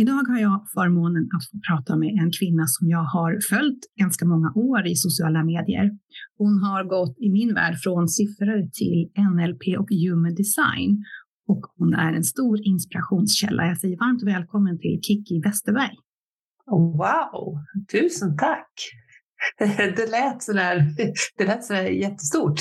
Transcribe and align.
Idag 0.00 0.24
har 0.28 0.38
jag 0.38 0.66
förmånen 0.74 1.28
att 1.36 1.44
få 1.50 1.56
prata 1.68 1.96
med 1.96 2.08
en 2.08 2.30
kvinna 2.38 2.66
som 2.66 2.88
jag 2.88 3.04
har 3.16 3.38
följt 3.50 3.82
ganska 4.00 4.24
många 4.24 4.52
år 4.54 4.86
i 4.86 4.94
sociala 4.96 5.44
medier. 5.44 5.90
Hon 6.36 6.58
har 6.58 6.84
gått 6.84 7.16
i 7.18 7.30
min 7.30 7.54
värld 7.54 7.76
från 7.84 8.08
siffror 8.08 8.60
till 8.78 8.98
NLP 9.34 9.64
och 9.80 9.88
human 9.90 10.34
design 10.34 11.04
och 11.48 11.62
hon 11.76 11.94
är 11.94 12.12
en 12.12 12.24
stor 12.24 12.58
inspirationskälla. 12.62 13.66
Jag 13.66 13.78
säger 13.78 13.96
varmt 13.96 14.22
välkommen 14.22 14.78
till 14.78 15.00
Kiki 15.02 15.40
Westerberg. 15.44 15.96
Wow, 17.00 17.58
tusen 17.92 18.36
tack! 18.36 18.72
Det 19.96 20.10
lät 20.10 20.42
sådär, 20.42 20.94
det 21.38 21.44
lät 21.44 21.64
sådär 21.64 21.82
jättestort. 21.82 22.60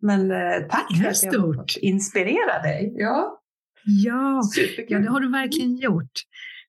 Men 0.00 0.30
eh, 0.30 0.68
tack 0.70 0.96
för 0.96 1.08
att 1.08 1.22
jag 1.22 1.40
har 1.40 1.54
fått 1.54 1.76
inspirera 1.80 2.62
dig. 2.62 2.92
Ja, 2.96 3.42
ja, 3.84 4.42
ja, 4.88 4.98
det 4.98 5.10
har 5.10 5.20
du 5.20 5.30
verkligen 5.30 5.76
gjort. 5.76 6.12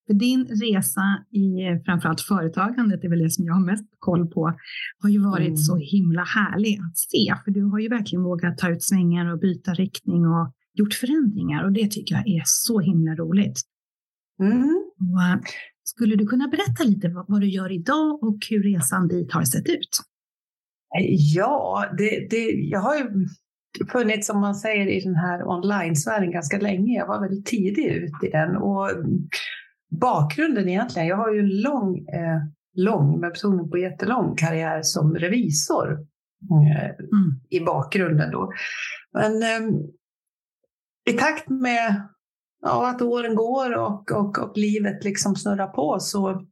För 0.07 0.13
din 0.13 0.45
resa 0.45 1.25
i 1.31 1.45
framförallt 1.85 2.21
företagandet, 2.21 3.01
det 3.01 3.07
är 3.07 3.09
väl 3.09 3.23
det 3.23 3.29
som 3.29 3.45
jag 3.45 3.53
har 3.53 3.65
mest 3.65 3.85
koll 3.99 4.27
på, 4.27 4.53
har 4.99 5.09
ju 5.09 5.19
varit 5.19 5.47
mm. 5.47 5.57
så 5.57 5.77
himla 5.77 6.23
härlig 6.23 6.79
att 6.79 6.97
se. 6.97 7.35
För 7.45 7.51
du 7.51 7.63
har 7.63 7.79
ju 7.79 7.89
verkligen 7.89 8.23
vågat 8.23 8.57
ta 8.57 8.69
ut 8.69 8.83
svängar 8.83 9.31
och 9.31 9.39
byta 9.39 9.73
riktning 9.73 10.25
och 10.25 10.53
gjort 10.73 10.93
förändringar 10.93 11.63
och 11.63 11.71
det 11.71 11.91
tycker 11.91 12.15
jag 12.15 12.27
är 12.27 12.41
så 12.45 12.79
himla 12.79 13.15
roligt. 13.15 13.61
Mm. 14.39 14.63
Och, 14.97 15.21
eh, 15.21 15.39
skulle 15.83 16.15
du 16.15 16.27
kunna 16.27 16.47
berätta 16.47 16.83
lite 16.83 17.09
vad, 17.09 17.25
vad, 17.27 17.41
du 17.41 17.47
gör 17.47 17.71
idag 17.71 18.23
och 18.23 18.37
hur 18.49 18.63
resan 18.63 19.07
dit 19.07 19.31
har 19.31 19.43
sett 19.43 19.69
ut? 19.69 19.99
Ja, 21.35 21.85
det, 21.97 22.27
det, 22.29 22.51
jag 22.51 22.79
har 22.79 22.95
ju 22.95 23.27
funnits, 23.91 24.27
som 24.27 24.39
man 24.39 24.55
säger, 24.55 24.87
i 24.87 24.99
den 24.99 25.15
här 25.15 25.47
online-sfären 25.47 26.31
ganska 26.31 26.59
länge. 26.59 26.93
Jag 26.93 27.07
var 27.07 27.21
väldigt 27.21 27.45
tidig 27.45 27.85
ut 27.85 28.23
i 28.23 28.29
den. 28.29 28.57
Och 28.57 28.89
bakgrunden 29.99 30.69
egentligen, 30.69 31.07
jag 31.07 31.17
har 31.17 31.33
ju 31.33 31.39
en 31.39 31.61
lång, 31.61 31.97
eh, 31.97 32.39
lång, 32.75 33.19
med 33.19 33.31
betoning 33.31 33.69
på 33.69 33.77
jättelång 33.77 34.35
karriär 34.35 34.81
som 34.83 35.15
revisor 35.15 35.91
eh, 36.51 36.85
mm. 36.85 37.41
i 37.49 37.59
bakgrunden 37.59 38.31
då. 38.31 38.51
Men 39.13 39.43
eh, 39.43 39.75
i 41.09 41.13
takt 41.13 41.49
med 41.49 42.03
ja, 42.61 42.89
att 42.89 43.01
åren 43.01 43.35
går 43.35 43.77
och, 43.77 44.11
och, 44.11 44.39
och 44.39 44.57
livet 44.57 45.03
liksom 45.03 45.35
snurrar 45.35 45.67
på 45.67 45.99
så 45.99 46.45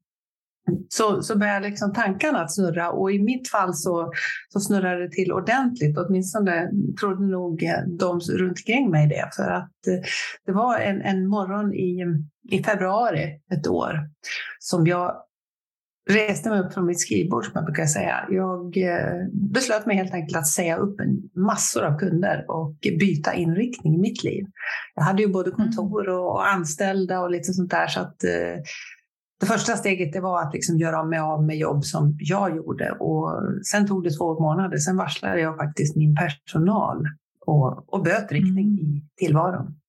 så, 0.90 1.22
så 1.22 1.38
börjar 1.38 1.62
liksom 1.62 1.94
tankarna 1.94 2.42
att 2.42 2.54
snurra 2.54 2.92
och 2.92 3.12
i 3.12 3.20
mitt 3.20 3.50
fall 3.50 3.74
så, 3.74 4.12
så 4.50 4.60
snurrar 4.60 5.00
det 5.00 5.12
till 5.12 5.32
ordentligt. 5.32 5.98
Åtminstone 5.98 6.72
trodde 7.00 7.26
nog 7.26 7.64
de 8.00 8.20
runt 8.20 8.52
omkring 8.52 8.90
mig 8.90 9.08
det. 9.08 9.30
För 9.36 9.52
att 9.52 9.88
eh, 9.88 10.04
det 10.46 10.52
var 10.52 10.80
en, 10.80 11.02
en 11.02 11.28
morgon 11.28 11.74
i, 11.74 12.06
i 12.50 12.64
februari 12.64 13.40
ett 13.52 13.68
år 13.68 14.10
som 14.60 14.88
jag 14.88 15.16
reste 16.10 16.50
mig 16.50 16.60
upp 16.60 16.74
från 16.74 16.86
mitt 16.86 17.00
skrivbord, 17.00 17.46
som 17.46 17.52
jag 17.56 17.66
brukar 17.66 17.86
säga. 17.86 18.26
Jag 18.30 18.78
eh, 18.78 19.28
beslöt 19.34 19.86
mig 19.86 19.98
helt 19.98 20.14
enkelt 20.14 20.38
att 20.38 20.48
säga 20.48 20.78
upp 20.78 21.00
en 21.00 21.30
massor 21.36 21.84
av 21.84 22.00
kunder 22.00 22.46
och 22.48 22.76
byta 22.82 23.34
inriktning 23.34 23.96
i 23.96 23.98
mitt 23.98 24.24
liv. 24.24 24.46
Jag 24.96 25.04
hade 25.04 25.22
ju 25.22 25.28
både 25.28 25.52
kontor 25.52 26.10
och 26.10 26.48
anställda 26.48 27.20
och 27.20 27.32
lite 27.32 27.54
sånt 27.54 27.72
där. 27.72 27.88
Så 27.88 28.00
att, 28.00 28.24
eh, 28.24 28.62
det 29.40 29.46
första 29.46 29.76
steget 29.76 30.14
det 30.14 30.22
var 30.22 30.42
att 30.42 30.54
liksom 30.54 30.78
göra 30.78 31.04
mig 31.04 31.20
av 31.20 31.44
med 31.44 31.58
jobb 31.58 31.86
som 31.86 32.18
jag 32.20 32.56
gjorde 32.56 32.92
och 32.92 33.42
sen 33.72 33.88
tog 33.88 34.04
det 34.04 34.12
två 34.12 34.40
månader. 34.40 34.78
Sen 34.78 34.98
varslade 34.98 35.40
jag 35.40 35.58
faktiskt 35.58 35.96
min 35.96 36.16
personal 36.16 37.06
och, 37.46 37.94
och 37.94 38.04
böt 38.04 38.32
riktning 38.32 38.68
mm. 38.68 38.80
i 38.80 39.04
tillvaron. 39.16 39.81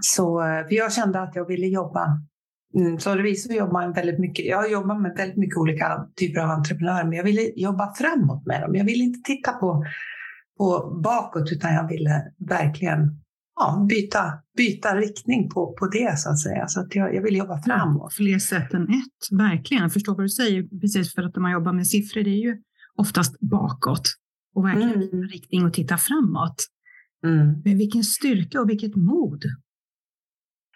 Så 0.00 0.40
eh, 0.40 0.66
för 0.66 0.74
jag 0.74 0.92
kände 0.92 1.20
att 1.20 1.36
jag 1.36 1.48
ville 1.48 1.66
jobba 1.66 2.20
mm, 2.76 2.98
som 2.98 3.16
revisor 3.16 3.52
jobbar 3.52 3.72
man 3.72 3.92
väldigt 3.92 4.18
mycket. 4.18 4.46
Jag 4.46 4.56
har 4.56 4.68
jobbat 4.68 5.00
med 5.00 5.14
väldigt 5.16 5.38
mycket 5.38 5.56
olika 5.56 6.06
typer 6.16 6.40
av 6.40 6.50
entreprenörer, 6.50 7.04
men 7.04 7.12
jag 7.12 7.24
ville 7.24 7.42
jobba 7.56 7.94
framåt 7.94 8.46
med 8.46 8.62
dem. 8.62 8.74
Jag 8.74 8.84
ville 8.84 9.04
inte 9.04 9.20
titta 9.30 9.52
på, 9.52 9.84
på 10.58 11.00
bakåt, 11.04 11.52
utan 11.52 11.74
jag 11.74 11.88
ville 11.88 12.22
verkligen 12.38 13.24
ja, 13.56 13.86
byta, 13.88 14.32
byta 14.56 14.96
riktning 14.96 15.50
på, 15.50 15.74
på 15.78 15.86
det 15.86 16.18
så 16.18 16.30
att 16.30 16.40
säga. 16.40 16.68
Så 16.68 16.80
att 16.80 16.94
jag, 16.94 17.14
jag 17.14 17.22
vill 17.22 17.36
jobba 17.36 17.62
framåt. 17.62 18.02
Ja, 18.02 18.24
fler 18.24 18.38
sätt 18.38 18.74
än 18.74 18.82
ett, 18.82 19.38
verkligen. 19.38 19.82
Jag 19.82 19.92
förstår 19.92 20.14
vad 20.14 20.24
du 20.24 20.28
säger, 20.28 20.80
precis 20.80 21.14
för 21.14 21.22
att 21.22 21.36
när 21.36 21.42
man 21.42 21.52
jobbar 21.52 21.72
med 21.72 21.86
siffror, 21.86 22.22
det 22.22 22.30
är 22.30 22.42
ju 22.42 22.62
oftast 22.96 23.40
bakåt 23.40 24.14
och 24.54 24.64
verkligen 24.64 25.02
mm. 25.02 25.22
riktning 25.22 25.64
och 25.64 25.72
titta 25.72 25.96
framåt. 25.96 26.56
Mm. 27.26 27.62
Men 27.64 27.78
vilken 27.78 28.04
styrka 28.04 28.60
och 28.60 28.70
vilket 28.70 28.96
mod. 28.96 29.44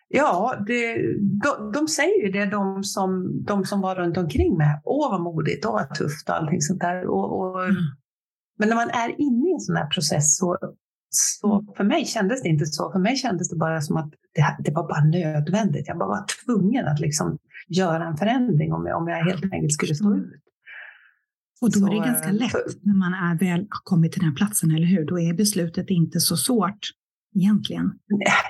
Ja, 0.08 0.64
det, 0.66 0.96
de, 1.44 1.72
de, 1.72 1.88
säger 1.88 2.26
ju 2.26 2.32
det, 2.32 2.46
de 2.46 2.84
som, 2.84 3.42
de 3.44 3.64
som 3.64 3.80
var 3.80 3.94
runt 3.94 4.16
omkring 4.16 4.56
mig. 4.56 4.80
Åh, 4.84 5.10
vad 5.10 5.20
modigt, 5.20 5.66
åh, 5.66 5.72
vad 5.72 5.94
tufft 5.94 6.28
och 6.28 6.36
allting 6.36 6.60
sånt 6.60 6.80
där. 6.80 7.06
Och, 7.06 7.38
och 7.38 7.64
mm. 7.64 7.76
Men 8.58 8.69
när 8.69 8.76
man 8.76 8.91
är 8.91 9.20
inne 9.20 9.48
i 9.48 9.52
en 9.52 9.60
sån 9.60 9.76
här 9.76 9.86
process 9.86 10.36
så, 10.36 10.58
så 11.10 11.74
för 11.76 11.84
mig 11.84 12.04
kändes 12.04 12.42
det 12.42 12.48
inte 12.48 12.66
så. 12.66 12.92
För 12.92 12.98
mig 12.98 13.16
kändes 13.16 13.50
det 13.50 13.56
bara 13.56 13.80
som 13.80 13.96
att 13.96 14.10
det, 14.34 14.56
det 14.64 14.72
var 14.72 14.88
bara 14.88 15.04
nödvändigt. 15.04 15.88
Jag 15.88 15.98
bara 15.98 16.08
var 16.08 16.25
tvungen 16.44 16.86
att 16.86 17.00
liksom 17.00 17.38
göra 17.69 18.04
en 18.06 18.16
förändring 18.16 18.72
om 18.72 18.86
jag, 18.86 19.02
om 19.02 19.08
jag 19.08 19.25
helt 19.25 19.52
enkelt 19.52 19.72
skulle 19.72 19.94
stå 19.94 20.06
mm. 20.06 20.20
ut. 20.20 20.42
Och 21.60 21.70
då 21.72 21.78
så, 21.80 21.86
är 21.86 21.90
det 21.90 22.06
ganska 22.06 22.30
lätt 22.30 22.50
för, 22.50 22.62
när 22.82 22.94
man 22.94 23.14
är 23.14 23.38
väl 23.38 23.66
kommit 23.70 24.12
till 24.12 24.22
den 24.22 24.34
platsen, 24.34 24.70
eller 24.70 24.86
hur? 24.86 25.06
Då 25.06 25.20
är 25.20 25.34
beslutet 25.34 25.90
inte 25.90 26.20
så 26.20 26.36
svårt 26.36 26.78
egentligen. 27.34 27.92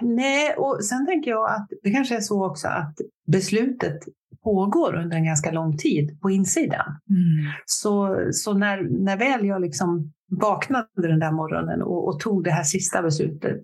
Nej, 0.02 0.54
och 0.56 0.84
sen 0.84 1.06
tänker 1.06 1.30
jag 1.30 1.50
att 1.50 1.68
det 1.82 1.90
kanske 1.90 2.16
är 2.16 2.20
så 2.20 2.46
också 2.46 2.68
att 2.68 2.94
beslutet 3.26 3.98
pågår 4.44 4.94
under 4.94 5.16
en 5.16 5.24
ganska 5.24 5.50
lång 5.50 5.76
tid 5.76 6.20
på 6.20 6.30
insidan. 6.30 6.86
Mm. 7.10 7.52
Så, 7.66 8.16
så 8.32 8.54
när, 8.54 9.04
när 9.04 9.16
väl 9.16 9.46
jag 9.46 9.60
liksom 9.60 10.12
vaknade 10.40 10.86
den 10.94 11.18
där 11.18 11.32
morgonen 11.32 11.82
och, 11.82 12.08
och 12.08 12.20
tog 12.20 12.44
det 12.44 12.50
här 12.50 12.62
sista 12.62 13.02
beslutet 13.02 13.60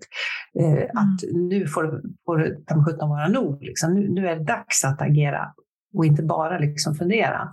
eh, 0.59 0.71
mm. 0.71 0.83
att 0.83 1.33
nu 1.33 1.67
får, 1.67 2.01
får 2.25 2.37
det 2.37 2.83
sjutton 2.85 3.09
vara 3.09 3.27
nog. 3.27 3.63
Liksom. 3.63 3.93
Nu, 3.93 4.09
nu 4.09 4.27
är 4.27 4.35
det 4.35 4.43
dags 4.43 4.85
att 4.85 5.01
agera 5.01 5.53
och 5.93 6.05
inte 6.05 6.23
bara 6.23 6.59
liksom 6.59 6.95
fundera. 6.95 7.49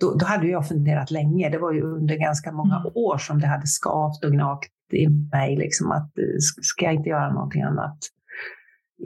Då, 0.00 0.14
då, 0.14 0.26
hade 0.26 0.46
jag 0.46 0.68
funderat 0.68 1.10
länge. 1.10 1.50
Det 1.50 1.58
var 1.58 1.72
ju 1.72 1.82
under 1.82 2.16
ganska 2.16 2.52
många 2.52 2.76
mm. 2.76 2.92
år 2.94 3.18
som 3.18 3.40
det 3.40 3.46
hade 3.46 3.66
skavt 3.66 4.24
och 4.24 4.32
gnagt 4.32 4.70
i 4.92 5.08
mig. 5.08 5.56
Liksom, 5.56 5.90
att 5.90 6.18
eh, 6.18 6.38
ska 6.62 6.84
jag 6.84 6.94
inte 6.94 7.08
göra 7.08 7.32
någonting 7.32 7.62
annat 7.62 7.98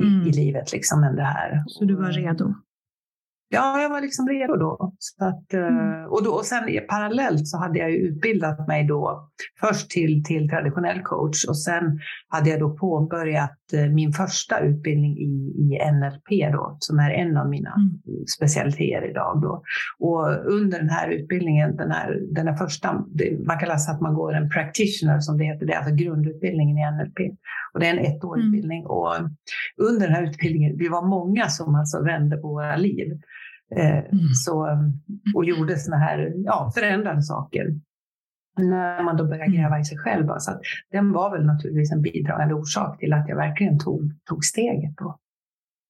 i, 0.00 0.06
mm. 0.06 0.26
i 0.26 0.32
livet 0.32 0.72
liksom, 0.72 1.04
än 1.04 1.16
det 1.16 1.22
här? 1.22 1.64
Så 1.66 1.84
du 1.84 1.94
var 1.94 2.12
redo? 2.12 2.54
Ja, 3.52 3.80
jag 3.80 3.90
var 3.90 4.00
liksom 4.00 4.28
redo 4.28 4.56
då. 4.56 4.92
Så 4.98 5.24
att, 5.24 5.54
eh, 5.54 5.60
mm. 5.60 6.06
och, 6.06 6.24
då 6.24 6.30
och 6.30 6.44
sen 6.44 6.62
parallellt 6.88 7.48
så 7.48 7.58
hade 7.58 7.78
jag 7.78 7.90
utbildat 7.90 8.68
mig 8.68 8.86
då 8.86 9.28
först 9.60 9.90
till, 9.90 10.24
till 10.24 10.48
traditionell 10.48 11.02
coach 11.02 11.44
och 11.44 11.58
sen 11.58 12.00
hade 12.28 12.50
jag 12.50 12.60
då 12.60 12.76
påbörjat 12.76 13.72
eh, 13.72 13.86
min 13.86 14.12
första 14.12 14.60
utbildning 14.60 15.18
i, 15.18 15.54
i 15.58 15.78
NLP 15.92 16.52
då, 16.52 16.76
som 16.80 16.98
är 16.98 17.10
en 17.10 17.36
av 17.36 17.48
mina 17.48 17.74
mm. 17.74 18.26
specialiteter 18.36 19.10
idag. 19.10 19.40
Då. 19.42 19.62
Och 19.98 20.46
under 20.46 20.78
den 20.78 20.90
här 20.90 21.08
utbildningen, 21.08 21.76
den 21.76 21.90
här, 21.90 22.18
den 22.30 22.48
här 22.48 22.56
första, 22.56 23.04
man 23.46 23.58
kan 23.58 23.68
läsa 23.68 23.92
att 23.92 24.00
man 24.00 24.14
går 24.14 24.34
en 24.34 24.50
practitioner 24.50 25.20
som 25.20 25.38
det 25.38 25.44
heter, 25.44 25.66
det 25.66 25.72
är 25.72 25.78
alltså 25.78 25.94
grundutbildningen 25.94 26.78
i 26.78 26.90
NLP. 26.90 27.38
Och 27.72 27.80
det 27.80 27.86
är 27.86 27.96
en 27.96 28.04
ettårig 28.04 28.42
mm. 28.42 28.54
utbildning. 28.54 28.86
Och 28.86 29.14
under 29.76 30.06
den 30.06 30.14
här 30.14 30.22
utbildningen, 30.22 30.78
vi 30.78 30.88
var 30.88 31.06
många 31.06 31.48
som 31.48 31.74
alltså 31.74 32.02
vände 32.02 32.36
på 32.36 32.48
våra 32.48 32.76
liv. 32.76 33.20
Eh, 33.76 33.98
mm. 33.98 34.34
så, 34.34 34.66
och 35.34 35.44
gjorde 35.44 35.78
såna 35.78 35.96
här 35.96 36.32
ja, 36.36 36.72
förändrade 36.74 37.22
saker. 37.22 37.66
När 38.56 39.02
man 39.02 39.16
då 39.16 39.24
började 39.24 39.44
mm. 39.44 39.60
gräva 39.60 39.80
i 39.80 39.84
sig 39.84 39.98
själv. 39.98 40.28
Så 40.38 40.50
att 40.50 40.60
den 40.90 41.12
var 41.12 41.30
väl 41.30 41.46
naturligtvis 41.46 41.92
en 41.92 42.02
bidragande 42.02 42.54
orsak 42.54 42.98
till 42.98 43.12
att 43.12 43.28
jag 43.28 43.36
verkligen 43.36 43.78
tog, 43.78 44.12
tog 44.24 44.44
steget. 44.44 44.96
Då. 44.96 45.18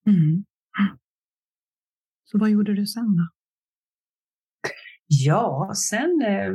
Mm. 0.07 0.43
Så 2.23 2.37
vad 2.37 2.49
gjorde 2.49 2.75
du 2.75 2.85
sen 2.85 3.17
då? 3.17 3.27
Ja, 5.07 5.71
sen, 5.75 6.21
eh, 6.21 6.51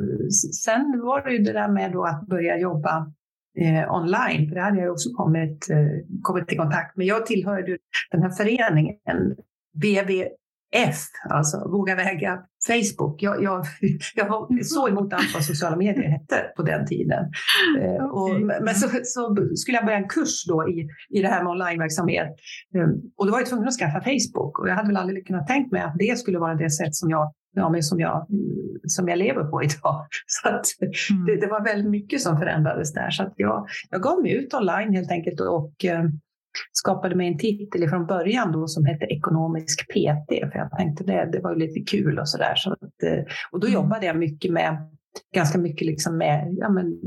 sen 0.64 1.00
var 1.00 1.24
det 1.24 1.32
ju 1.32 1.38
det 1.38 1.52
där 1.52 1.68
med 1.68 1.96
att 1.96 2.26
börja 2.26 2.58
jobba 2.58 3.12
eh, 3.60 3.94
online, 3.94 4.48
för 4.48 4.54
det 4.54 4.62
hade 4.62 4.80
jag 4.80 4.92
också 4.92 5.10
kommit, 5.10 5.70
eh, 5.70 5.76
kommit 6.22 6.52
i 6.52 6.56
kontakt 6.56 6.96
med. 6.96 7.06
Jag 7.06 7.26
tillhörde 7.26 7.78
den 8.10 8.22
här 8.22 8.30
föreningen, 8.30 9.36
VV 9.82 10.28
F, 10.74 10.96
alltså 11.30 11.68
våga 11.68 11.94
väga 11.94 12.38
Facebook. 12.66 13.22
Jag, 13.22 13.42
jag, 13.42 13.64
jag 14.14 14.28
var 14.28 14.62
så 14.62 14.88
emot 14.88 15.12
allt 15.12 15.34
vad 15.34 15.44
sociala 15.44 15.76
medier 15.76 16.08
hette 16.08 16.52
på 16.56 16.62
den 16.62 16.86
tiden. 16.86 17.24
Eh, 17.80 18.04
och, 18.04 18.40
men 18.40 18.74
så, 18.74 18.88
så, 19.02 19.36
skulle 19.54 19.76
jag 19.76 19.84
börja 19.84 19.98
en 19.98 20.08
kurs 20.08 20.44
då 20.48 20.68
i, 20.68 20.88
i 21.10 21.22
det 21.22 21.28
här 21.28 21.42
med 21.42 21.50
onlineverksamhet. 21.50 22.28
Ehm, 22.74 22.90
och 23.16 23.26
då 23.26 23.32
var 23.32 23.38
jag 23.38 23.48
tvungen 23.48 23.68
att 23.68 23.78
skaffa 23.78 24.00
Facebook 24.00 24.58
och 24.58 24.68
jag 24.68 24.74
hade 24.74 24.88
väl 24.88 24.96
aldrig 24.96 25.26
kunnat 25.26 25.46
tänkt 25.46 25.72
mig 25.72 25.82
att 25.82 25.94
det 25.98 26.18
skulle 26.18 26.38
vara 26.38 26.54
det 26.54 26.70
sätt 26.70 26.94
som 26.94 27.10
jag 27.10 27.32
ja, 27.56 27.70
men 27.70 27.82
som, 27.82 28.00
jag, 28.00 28.26
som 28.84 29.08
jag 29.08 29.18
lever 29.18 29.44
på 29.44 29.62
idag. 29.62 30.06
Så 30.26 30.48
att 30.48 30.66
mm. 31.10 31.26
det, 31.26 31.36
det, 31.36 31.46
var 31.46 31.64
väldigt 31.64 31.90
mycket 31.90 32.20
som 32.20 32.38
förändrades 32.38 32.92
där. 32.92 33.10
Så 33.10 33.22
att 33.22 33.34
jag, 33.36 33.66
jag 33.90 34.02
gav 34.02 34.22
mig 34.22 34.32
ut 34.32 34.54
online 34.54 34.94
helt 34.94 35.10
enkelt 35.10 35.40
och 35.40 35.84
eh, 35.84 36.04
skapade 36.72 37.14
mig 37.14 37.28
en 37.28 37.38
titel 37.38 37.88
från 37.88 38.06
början 38.06 38.52
då 38.52 38.66
som 38.66 38.84
hette 38.84 39.04
ekonomisk 39.04 39.88
PT. 39.88 40.52
För 40.52 40.58
jag 40.58 40.70
tänkte 40.78 41.04
det, 41.04 41.28
det 41.32 41.40
var 41.40 41.52
ju 41.52 41.58
lite 41.58 41.80
kul 41.80 42.18
och 42.18 42.28
sådär. 42.28 42.54
Så 42.56 42.70
eh, 43.06 43.24
och 43.52 43.60
då 43.60 43.66
mm. 43.66 43.74
jobbade 43.74 44.06
jag 44.06 44.16
mycket 44.16 44.52
med 44.52 44.90
ganska 45.34 45.58
mycket 45.58 45.86
liksom 45.86 46.18
med, 46.18 46.54
ja, 46.58 46.68
men, 46.68 46.98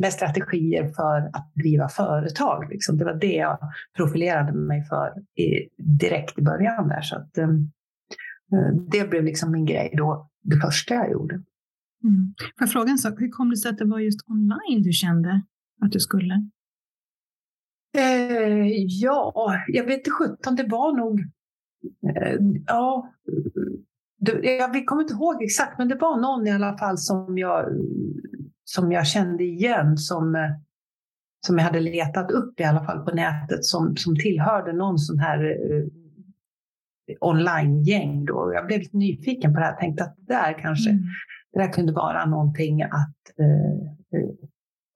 med 0.00 0.12
strategier 0.12 0.88
för 0.88 1.18
att 1.32 1.52
driva 1.54 1.88
företag. 1.88 2.70
Liksom. 2.70 2.98
Det 2.98 3.04
var 3.04 3.14
det 3.14 3.34
jag 3.34 3.58
profilerade 3.96 4.52
mig 4.52 4.84
för 4.84 5.12
i, 5.42 5.68
direkt 5.76 6.38
i 6.38 6.42
början 6.42 6.88
där. 6.88 7.00
Så 7.00 7.16
att, 7.16 7.38
Eh, 7.38 7.48
det 8.90 9.10
blev 9.10 9.24
liksom 9.24 9.52
min 9.52 9.64
grej 9.64 9.94
då, 9.96 10.30
det 10.42 10.56
första 10.56 10.94
jag 10.94 11.10
gjorde. 11.10 11.42
Mm. 12.04 12.34
Fråga 12.68 12.90
en 12.90 12.98
sak, 12.98 13.20
hur 13.20 13.30
kom 13.30 13.50
det 13.50 13.56
sig 13.56 13.70
att 13.70 13.78
det 13.78 13.84
var 13.84 13.98
just 13.98 14.28
online 14.28 14.82
du 14.82 14.92
kände 14.92 15.42
att 15.84 15.92
du 15.92 16.00
skulle? 16.00 16.48
Eh, 17.96 18.68
ja, 18.86 19.54
jag 19.68 19.84
vet 19.84 19.98
inte 19.98 20.10
sjutton, 20.10 20.56
det 20.56 20.66
var 20.66 20.96
nog... 20.96 21.20
Eh, 22.16 22.38
ja, 22.66 23.12
det, 24.18 24.42
jag 24.42 24.86
kommer 24.86 25.02
inte 25.02 25.14
ihåg 25.14 25.42
exakt, 25.42 25.78
men 25.78 25.88
det 25.88 25.94
var 25.94 26.20
någon 26.20 26.46
i 26.46 26.50
alla 26.50 26.78
fall 26.78 26.98
som 26.98 27.38
jag, 27.38 27.68
som 28.64 28.92
jag 28.92 29.06
kände 29.06 29.44
igen 29.44 29.96
som, 29.96 30.56
som 31.46 31.58
jag 31.58 31.64
hade 31.64 31.80
letat 31.80 32.30
upp 32.30 32.60
i 32.60 32.64
alla 32.64 32.84
fall 32.84 33.04
på 33.04 33.14
nätet 33.14 33.64
som, 33.64 33.96
som 33.96 34.16
tillhörde 34.16 34.72
någon 34.72 34.98
sån 34.98 35.18
här 35.18 35.44
eh, 35.44 35.84
online-gäng 37.20 38.24
då. 38.24 38.52
Jag 38.54 38.66
blev 38.66 38.78
lite 38.78 38.96
nyfiken 38.96 39.54
på 39.54 39.60
det 39.60 39.66
här 39.66 39.72
och 39.72 39.80
tänkte 39.80 40.04
att 40.04 40.16
det 40.16 40.34
där 40.34 40.58
kanske 40.58 40.90
mm. 40.90 41.02
det 41.52 41.58
där 41.58 41.72
kunde 41.72 41.92
vara 41.92 42.24
någonting 42.26 42.82
att 42.82 43.38
eh, 43.38 44.20
eh, 44.20 44.28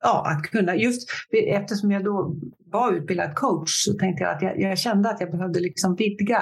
ja, 0.03 0.27
att 0.27 0.43
kunna, 0.43 0.77
just 0.77 1.11
eftersom 1.47 1.91
jag 1.91 2.05
då 2.05 2.37
var 2.67 2.93
utbildad 2.93 3.35
coach 3.35 3.71
så 3.71 3.93
tänkte 3.93 4.25
jag 4.25 4.37
att 4.37 4.43
jag, 4.43 4.61
jag 4.61 4.79
kände 4.79 5.11
att 5.11 5.21
jag 5.21 5.31
behövde 5.31 5.61
liksom 5.61 5.97
vidga 5.97 6.39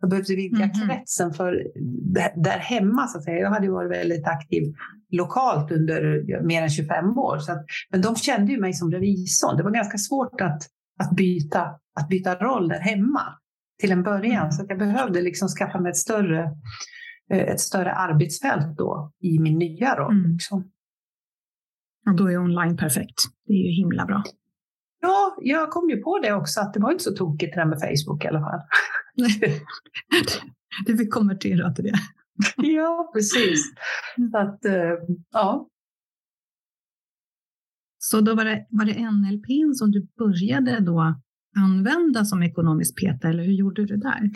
jag 0.00 0.10
behövde 0.10 0.34
vidga 0.34 0.64
mm. 0.64 0.88
kretsen 0.88 1.32
för 1.32 1.66
där 2.36 2.58
hemma 2.58 3.06
så 3.06 3.18
att 3.18 3.24
säga. 3.24 3.38
Jag 3.38 3.50
hade 3.50 3.70
varit 3.70 3.90
väldigt 3.90 4.26
aktiv 4.26 4.74
lokalt 5.10 5.72
under 5.72 6.22
mer 6.42 6.62
än 6.62 6.70
25 6.70 7.18
år. 7.18 7.38
Så 7.38 7.52
att, 7.52 7.64
men 7.90 8.00
de 8.00 8.16
kände 8.16 8.52
ju 8.52 8.60
mig 8.60 8.72
som 8.72 8.92
revisorn. 8.92 9.56
Det 9.56 9.62
var 9.62 9.70
ganska 9.70 9.98
svårt 9.98 10.40
att, 10.40 10.62
att, 10.98 11.16
byta, 11.16 11.60
att 12.00 12.08
byta 12.08 12.34
roll 12.34 12.68
där 12.68 12.80
hemma 12.80 13.22
till 13.80 13.92
en 13.92 14.02
början. 14.02 14.52
Så 14.52 14.64
jag 14.68 14.78
behövde 14.78 15.20
liksom 15.20 15.48
skaffa 15.48 15.80
mig 15.80 15.90
ett 15.90 15.96
större, 15.96 16.50
eh, 17.30 17.38
ett 17.38 17.60
större 17.60 17.92
arbetsfält 17.92 18.76
då 18.76 19.12
i 19.20 19.38
min 19.38 19.58
nya 19.58 19.96
roll. 19.96 20.12
Mm. 20.12 20.32
Liksom. 20.32 20.70
Och 22.06 22.16
då 22.16 22.30
är 22.30 22.38
online 22.38 22.76
perfekt. 22.76 23.24
Det 23.46 23.52
är 23.52 23.66
ju 23.66 23.70
himla 23.70 24.06
bra. 24.06 24.22
Ja, 25.00 25.36
jag 25.40 25.70
kom 25.70 25.90
ju 25.90 25.96
på 25.96 26.18
det 26.18 26.32
också 26.32 26.60
att 26.60 26.74
det 26.74 26.80
var 26.80 26.92
inte 26.92 27.04
så 27.04 27.12
tokigt 27.12 27.54
det 27.54 27.60
där 27.60 27.66
med 27.66 27.78
Facebook 27.80 28.24
i 28.24 28.28
alla 28.28 28.40
fall. 28.40 28.60
du 30.86 30.96
fick 30.96 31.12
konvertera 31.12 31.72
till 31.72 31.84
det. 31.84 31.94
ja, 32.56 33.10
precis. 33.14 33.64
Mm. 34.18 34.30
Så 34.30 34.38
att, 34.38 34.64
eh, 34.64 34.92
ja. 35.32 35.68
Så 37.98 38.20
då 38.20 38.34
var 38.34 38.44
det, 38.44 38.66
var 38.70 38.84
det 38.84 39.10
NLP 39.10 39.76
som 39.76 39.90
du 39.90 40.08
började 40.18 40.80
då 40.80 41.20
använda 41.56 42.24
som 42.24 42.42
ekonomisk 42.42 43.00
peta 43.00 43.28
eller 43.28 43.44
hur 43.44 43.52
gjorde 43.52 43.86
du 43.86 43.96
där? 43.96 44.30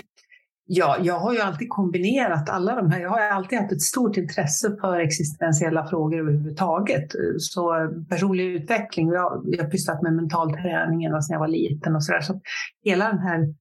Ja, 0.71 0.97
jag 1.03 1.19
har 1.19 1.33
ju 1.33 1.41
alltid 1.41 1.69
kombinerat 1.69 2.51
alla 2.51 2.75
de 2.75 2.91
här. 2.91 3.01
Jag 3.01 3.11
har 3.11 3.21
alltid 3.21 3.59
haft 3.59 3.73
ett 3.73 3.83
stort 3.83 4.17
intresse 4.17 4.77
för 4.81 4.99
existentiella 4.99 5.87
frågor 5.87 6.19
överhuvudtaget. 6.19 7.07
Så 7.39 7.81
eh, 7.81 7.91
personlig 8.09 8.45
utveckling, 8.45 9.09
jag, 9.09 9.45
jag 9.47 9.65
har 9.65 9.71
pysslat 9.71 10.03
med 10.03 10.13
mental 10.13 10.53
träning 10.53 11.05
ända 11.05 11.21
sedan 11.21 11.35
jag 11.35 11.41
var 11.41 11.49
liten 11.49 11.97
och 11.97 12.05
så 12.05 12.13
där. 12.13 12.21
Så 12.21 12.41
hela 12.85 13.09
den 13.09 13.19
här 13.19 13.55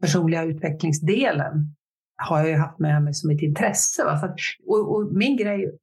personliga 0.00 0.44
utvecklingsdelen 0.44 1.74
har 2.16 2.38
jag 2.38 2.48
ju 2.48 2.56
haft 2.56 2.78
med 2.78 3.02
mig 3.02 3.14
som 3.14 3.30
ett 3.30 3.42
intresse. 3.42 4.04
Va? 4.04 4.18
Så 4.18 4.26
att, 4.26 4.36
och, 4.66 4.96
och, 4.96 5.12
min 5.12 5.36
grej 5.36 5.78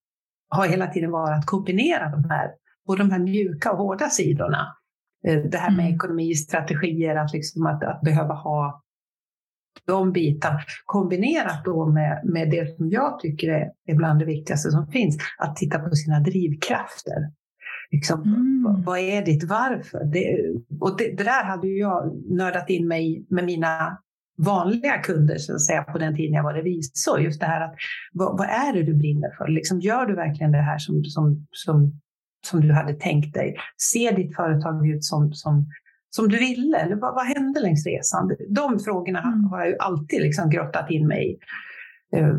har 0.50 0.68
hela 0.68 0.88
tiden 0.88 1.12
varit 1.12 1.40
att 1.40 1.46
kombinera 1.46 2.10
de 2.10 2.30
här, 2.30 2.50
både 2.88 3.04
de 3.04 3.12
här 3.12 3.20
mjuka 3.20 3.72
och 3.72 3.78
hårda 3.78 4.10
sidorna. 4.10 4.76
Eh, 5.28 5.38
det 5.38 5.58
här 5.58 5.72
med 5.72 5.86
mm. 5.86 5.96
ekonomistrategier, 5.96 7.16
att, 7.16 7.34
liksom 7.34 7.66
att, 7.66 7.84
att 7.84 8.02
behöva 8.02 8.34
ha 8.34 8.84
de 9.86 10.12
bitarna 10.12 10.60
kombinerat 10.86 11.66
då 11.66 11.86
med, 11.86 12.22
med 12.24 12.52
det 12.52 12.78
som 12.78 12.90
jag 12.90 13.20
tycker 13.20 13.50
är, 13.88 13.96
bland 13.96 14.20
det 14.20 14.26
viktigaste 14.26 14.72
som 14.72 14.88
finns, 14.88 15.18
att 15.38 15.56
titta 15.56 15.80
på 15.80 15.96
sina 15.96 16.20
drivkrafter. 16.20 17.32
Liksom, 17.92 18.24
mm. 18.24 18.64
vad, 18.64 18.84
vad, 18.84 19.00
är 19.00 19.26
ditt 19.26 19.44
varför? 19.44 20.06
Det, 20.06 20.54
och 20.80 20.98
det, 20.98 21.18
det, 21.18 21.24
där 21.24 21.44
hade 21.44 21.68
jag 21.68 22.22
nördat 22.30 22.70
in 22.70 22.88
mig 22.88 23.26
med 23.30 23.46
mina 23.46 23.98
vanliga 24.38 24.98
kunder 24.98 25.38
så 25.38 25.54
att 25.54 25.66
säga, 25.66 25.84
på 25.84 25.98
den 25.98 26.16
tiden 26.16 26.34
jag 26.34 26.44
var 26.44 26.54
revisor. 26.54 27.20
Just 27.20 27.40
det 27.40 27.46
här 27.46 27.62
att 27.62 27.76
vad, 28.14 28.38
vad 28.38 28.48
är 28.48 28.74
det 28.74 28.84
du 28.84 28.94
brinner 28.94 29.30
för? 29.38 29.48
Liksom, 29.48 29.80
gör 29.80 30.06
du 30.06 30.16
verkligen 30.16 30.52
det 30.52 30.62
här 30.62 30.78
som, 30.78 31.04
som, 31.04 31.48
som 31.52 32.00
som 32.48 32.62
du 32.62 32.74
hade 32.74 32.94
tänkt 32.94 33.34
dig? 33.34 33.56
Ser 33.92 34.16
ditt 34.16 34.36
företag 34.36 34.88
ut 34.90 35.04
som, 35.04 35.34
som, 35.34 35.68
som 36.10 36.28
du 36.28 36.38
ville? 36.38 36.78
Eller 36.78 36.96
vad, 36.96 37.16
vad 37.16 37.26
hände 37.26 37.60
längs 37.60 37.86
resan? 37.86 38.32
De 38.50 38.80
frågorna 38.80 39.22
mm. 39.22 39.44
har 39.44 39.60
jag 39.60 39.68
ju 39.68 39.78
alltid 39.78 40.22
liksom 40.22 40.50
grottat 40.50 40.92
in 40.92 41.08
mig 41.08 41.32
i. 41.32 41.38
Eh, 42.18 42.36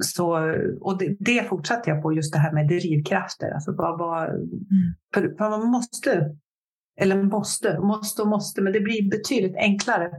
så, 0.00 0.38
och 0.80 0.98
det, 0.98 1.16
det 1.20 1.48
fortsatte 1.48 1.90
jag 1.90 2.02
på, 2.02 2.12
just 2.12 2.32
det 2.32 2.38
här 2.38 2.52
med 2.52 2.68
drivkrafter. 2.68 3.50
Alltså 3.50 3.72
vad, 3.72 3.98
vad, 3.98 4.28
mm. 4.28 5.36
man 5.38 5.70
måste, 5.70 6.34
eller 7.00 7.22
måste, 7.22 7.78
måste 7.80 8.22
och 8.22 8.28
måste, 8.28 8.62
men 8.62 8.72
det 8.72 8.80
blir 8.80 9.10
betydligt 9.10 9.56
enklare 9.56 10.10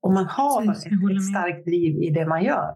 om 0.00 0.14
man 0.14 0.26
har 0.26 0.62
ett, 0.62 0.86
ett 1.16 1.24
starkt 1.30 1.64
driv 1.64 2.02
i 2.02 2.10
det 2.10 2.26
man 2.26 2.44
gör. 2.44 2.74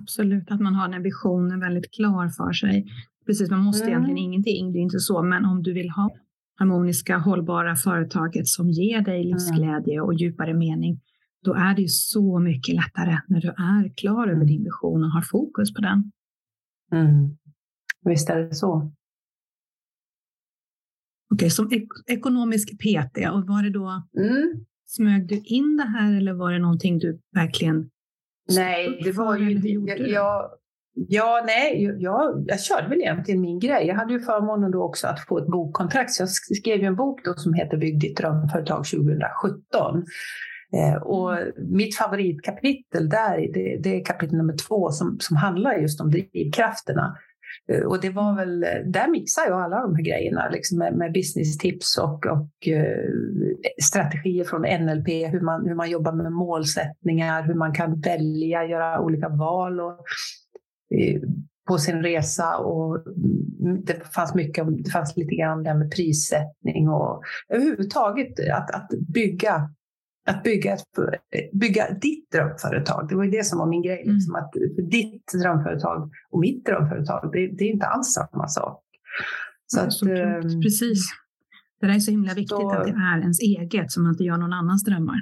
Absolut, 0.00 0.50
att 0.50 0.60
man 0.60 0.74
har 0.74 0.88
den 0.88 1.02
visionen 1.02 1.60
väldigt 1.60 1.90
klar 1.92 2.28
för 2.28 2.52
sig. 2.52 2.86
Precis, 3.32 3.50
man 3.50 3.64
måste 3.64 3.84
mm. 3.84 3.92
egentligen 3.92 4.18
ingenting, 4.18 4.72
det 4.72 4.78
är 4.78 4.80
inte 4.80 4.98
så, 4.98 5.22
men 5.22 5.44
om 5.44 5.62
du 5.62 5.72
vill 5.72 5.90
ha 5.90 6.10
harmoniska, 6.58 7.18
hållbara 7.18 7.76
företaget 7.76 8.46
som 8.46 8.70
ger 8.70 9.00
dig 9.00 9.20
mm. 9.20 9.28
livsglädje 9.28 10.00
och 10.00 10.14
djupare 10.14 10.54
mening, 10.54 11.00
då 11.44 11.54
är 11.54 11.74
det 11.74 11.82
ju 11.82 11.88
så 11.88 12.38
mycket 12.38 12.74
lättare 12.74 13.18
när 13.28 13.40
du 13.40 13.48
är 13.48 13.94
klar 13.96 14.22
över 14.22 14.34
mm. 14.34 14.46
din 14.46 14.64
vision 14.64 15.04
och 15.04 15.10
har 15.10 15.22
fokus 15.22 15.74
på 15.74 15.80
den. 15.80 16.12
Mm. 16.92 17.36
Visst 18.04 18.30
är 18.30 18.38
det 18.38 18.54
så. 18.54 18.74
Okej, 18.76 18.92
okay, 21.34 21.50
som 21.50 21.72
ek 21.72 21.88
ekonomisk 22.06 22.68
PT, 22.68 23.16
och 23.32 23.46
var 23.46 23.62
det 23.62 23.70
då, 23.70 24.02
mm. 24.18 24.64
smög 24.86 25.28
du 25.28 25.40
in 25.44 25.76
det 25.76 25.88
här 25.88 26.16
eller 26.16 26.32
var 26.32 26.52
det 26.52 26.58
någonting 26.58 26.98
du 26.98 27.20
verkligen 27.34 27.90
Nej, 28.50 29.00
det 29.04 29.12
var 29.12 29.38
ju, 29.38 29.78
jag, 29.86 30.08
jag, 30.08 30.50
Ja, 30.94 31.42
nej, 31.46 31.96
jag, 31.98 32.44
jag 32.46 32.60
körde 32.60 32.88
väl 32.88 33.00
egentligen 33.00 33.40
min 33.40 33.58
grej. 33.58 33.86
Jag 33.86 33.94
hade 33.94 34.12
ju 34.12 34.20
förmånen 34.20 34.70
då 34.70 34.82
också 34.82 35.06
att 35.06 35.20
få 35.20 35.38
ett 35.38 35.46
bokkontrakt. 35.46 36.10
Så 36.10 36.22
jag 36.22 36.30
skrev 36.30 36.80
ju 36.80 36.86
en 36.86 36.96
bok 36.96 37.24
då 37.24 37.34
som 37.34 37.54
heter 37.54 37.76
Bygg 37.76 38.00
ditt 38.00 38.16
drömföretag 38.16 38.84
2017. 38.84 40.04
Eh, 40.76 41.02
och 41.02 41.38
mm. 41.38 41.52
mitt 41.56 41.96
favoritkapitel 41.96 43.08
där, 43.08 43.52
det, 43.54 43.76
det, 43.82 44.00
är 44.00 44.04
kapitel 44.04 44.36
nummer 44.36 44.56
två 44.68 44.90
som, 44.90 45.16
som 45.20 45.36
handlar 45.36 45.74
just 45.74 46.00
om 46.00 46.10
drivkrafterna. 46.10 47.16
Eh, 47.72 47.82
och 47.82 48.00
det 48.00 48.10
var 48.10 48.36
väl, 48.36 48.60
där 48.86 49.08
mixar 49.08 49.42
jag 49.48 49.62
alla 49.62 49.80
de 49.80 49.94
här 49.94 50.02
grejerna 50.02 50.48
liksom 50.48 50.78
med, 50.78 50.94
med 50.94 51.12
business-tips 51.12 51.98
och, 51.98 52.26
och 52.26 52.68
eh, 52.68 53.08
strategier 53.82 54.44
från 54.44 54.62
NLP, 54.62 55.08
hur 55.08 55.40
man, 55.40 55.66
hur 55.66 55.74
man 55.74 55.90
jobbar 55.90 56.12
med 56.12 56.32
målsättningar, 56.32 57.42
hur 57.42 57.54
man 57.54 57.74
kan 57.74 58.00
välja, 58.00 58.64
göra 58.64 59.00
olika 59.00 59.28
val 59.28 59.80
och 59.80 59.98
på 61.68 61.78
sin 61.78 62.02
resa 62.02 62.56
och 62.56 63.04
det 63.84 64.14
fanns 64.14 64.34
mycket, 64.34 64.66
det 64.84 64.90
fanns 64.90 65.16
lite 65.16 65.34
grann 65.34 65.62
det 65.62 65.74
med 65.74 65.90
prissättning 65.90 66.88
och 66.88 67.22
överhuvudtaget 67.48 68.32
att, 68.52 68.70
att 68.70 68.88
bygga 69.08 69.70
att 70.24 70.42
bygga, 70.42 70.72
ett, 70.72 71.52
bygga 71.52 71.90
ditt 71.90 72.30
drömföretag. 72.30 73.08
Det 73.08 73.14
var 73.14 73.24
ju 73.24 73.30
det 73.30 73.44
som 73.44 73.58
var 73.58 73.66
min 73.66 73.82
grej. 73.82 74.02
Mm. 74.02 74.14
Liksom, 74.14 74.34
att 74.34 74.52
ditt 74.90 75.32
drömföretag 75.42 76.10
och 76.30 76.40
mitt 76.40 76.66
drömföretag, 76.66 77.30
det, 77.32 77.46
det 77.46 77.64
är 77.64 77.70
inte 77.70 77.86
alls 77.86 78.12
samma 78.12 78.48
sak. 78.48 78.82
Så 79.66 79.80
att, 79.80 79.92
så 79.92 80.12
eh, 80.12 80.40
Precis. 80.62 81.04
Det 81.80 81.86
där 81.86 81.94
är 81.94 81.98
så 81.98 82.10
himla 82.10 82.34
viktigt 82.34 82.48
så, 82.48 82.70
att 82.70 82.84
det 82.84 82.90
är 82.90 83.20
ens 83.20 83.40
eget, 83.40 83.92
så 83.92 84.00
man 84.00 84.12
inte 84.12 84.24
gör 84.24 84.36
någon 84.36 84.52
annans 84.52 84.84
drömmar. 84.84 85.20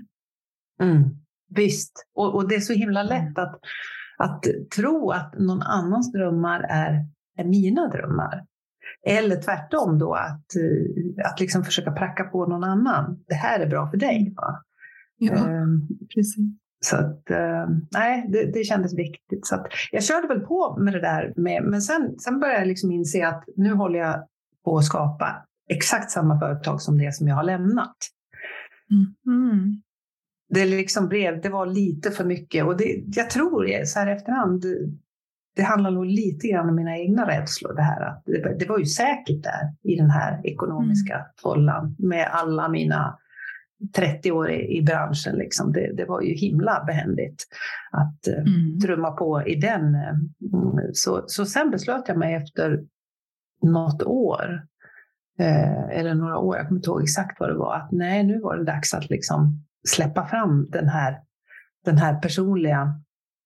Mm. 0.83 1.03
visst. 1.49 2.07
Och, 2.15 2.35
och, 2.35 2.49
det 2.49 2.55
är 2.55 2.61
så 2.61 2.73
himla 2.73 3.03
lätt 3.03 3.39
att, 3.39 3.61
att 4.21 4.45
tro 4.77 5.11
att 5.11 5.35
någon 5.39 5.62
annans 5.62 6.12
drömmar 6.12 6.61
är, 6.69 7.07
är 7.39 7.45
mina 7.45 7.89
drömmar. 7.89 8.45
Eller 9.07 9.37
tvärtom 9.37 9.99
då, 9.99 10.15
att, 10.15 10.45
att 11.25 11.41
liksom 11.41 11.65
försöka 11.65 11.93
pracka 11.93 12.25
på 12.25 12.47
någon 12.47 12.65
annan. 12.65 13.25
Det 13.29 13.35
här 13.35 13.61
är 13.61 13.67
bra 13.67 13.91
för 13.91 13.97
dig. 13.97 14.35
Va? 14.37 14.62
Ja, 15.17 15.35
um, 15.35 15.89
precis. 16.15 16.37
Så 16.85 16.97
att, 16.97 17.23
uh, 17.31 17.77
nej, 17.93 18.27
det, 18.29 18.53
det 18.53 18.65
kändes 18.65 18.99
viktigt. 18.99 19.47
Så 19.47 19.67
jag 19.93 20.05
körde 20.05 20.29
väl 20.29 20.41
på 20.41 20.77
med 20.81 20.93
det 20.93 21.00
där, 21.00 21.33
med, 21.37 21.62
men 21.65 21.83
sen, 21.83 22.19
sen 22.19 22.41
började 22.41 22.59
jag 22.59 22.69
liksom 22.69 22.93
inse 22.93 23.27
att 23.27 23.45
nu 23.57 23.73
håller 23.73 23.99
jag 23.99 24.27
på 24.65 24.77
att 24.77 24.85
skapa 24.85 25.47
exakt 25.69 26.11
samma 26.11 26.39
företag 26.39 26.83
som 26.83 26.99
det 26.99 27.15
som 27.15 27.29
jag 27.29 27.37
har 27.37 27.45
lämnat. 27.45 27.97
Mm. 29.27 29.83
Mm. 30.50 30.71
Det 30.71 30.76
liksom 30.76 31.09
blev, 31.09 31.40
det 31.40 31.49
var 31.49 31.66
lite 31.66 32.11
för 32.11 32.25
mycket 32.25 32.64
och 32.64 32.76
det, 32.76 33.04
jag 33.07 33.30
tror 33.30 33.85
så 33.85 33.99
här 33.99 34.07
efterhand, 34.07 34.64
det 35.57 35.62
handlar 35.62 35.90
nog 35.90 36.07
lite 36.07 36.49
grann 36.49 36.69
om 36.69 36.75
mina 36.76 36.99
egna 36.99 37.28
rädslor. 37.28 37.75
Det, 37.75 37.83
här, 37.83 38.00
att 38.00 38.23
det, 38.26 38.57
det 38.59 38.69
var 38.69 38.78
ju 38.78 38.85
säkert 38.85 39.42
där 39.42 39.92
i 39.92 39.97
den 39.97 40.11
här 40.11 40.47
ekonomiska 40.47 41.14
mm. 41.14 41.26
fållan 41.42 41.97
med 41.99 42.28
alla 42.33 42.69
mina 42.69 43.19
30 43.97 44.33
år 44.33 44.50
i, 44.50 44.78
i 44.78 44.83
branschen. 44.83 45.37
Liksom. 45.37 45.73
Det, 45.73 45.92
det, 45.97 46.04
var 46.04 46.21
ju 46.21 46.35
himla 46.35 46.85
behändigt 46.87 47.47
att 47.90 48.28
eh, 48.28 48.54
mm. 48.54 48.80
trumma 48.80 49.11
på 49.11 49.42
i 49.47 49.54
den. 49.54 49.95
Eh, 49.95 50.14
så, 50.92 51.25
så 51.26 51.47
sen 51.47 51.71
beslöt 51.71 52.09
jag 52.09 52.19
mig 52.19 52.35
efter 52.35 52.80
något 53.62 54.02
år, 54.02 54.62
eh, 55.38 55.99
eller 55.99 56.14
några 56.14 56.38
år, 56.38 56.57
jag 56.57 56.69
kommer 56.69 56.78
inte 56.78 56.90
ihåg 56.90 57.02
exakt 57.02 57.40
vad 57.40 57.49
det 57.49 57.57
var, 57.57 57.76
att 57.76 57.92
nej, 57.92 58.25
nu 58.25 58.40
var 58.40 58.57
det 58.57 58.64
dags 58.64 58.95
att 58.95 59.11
liksom 59.11 59.64
släppa 59.89 60.27
fram 60.27 60.71
den 60.71 60.89
här, 60.89 61.21
den 61.85 61.99
här 61.99 62.21
personliga 62.21 63.01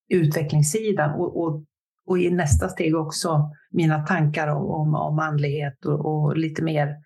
utvecklingssidan 0.08 1.10
och, 1.10 1.42
och, 1.42 1.64
och 2.06 2.18
i 2.18 2.30
nästa 2.30 2.68
steg 2.68 2.96
också 2.96 3.50
mina 3.70 4.06
tankar 4.06 4.48
om, 4.48 4.70
om, 4.70 4.94
om 4.94 5.18
andlighet 5.18 5.84
och, 5.84 6.06
och, 6.06 6.36
lite 6.36 6.62
mer, 6.62 6.96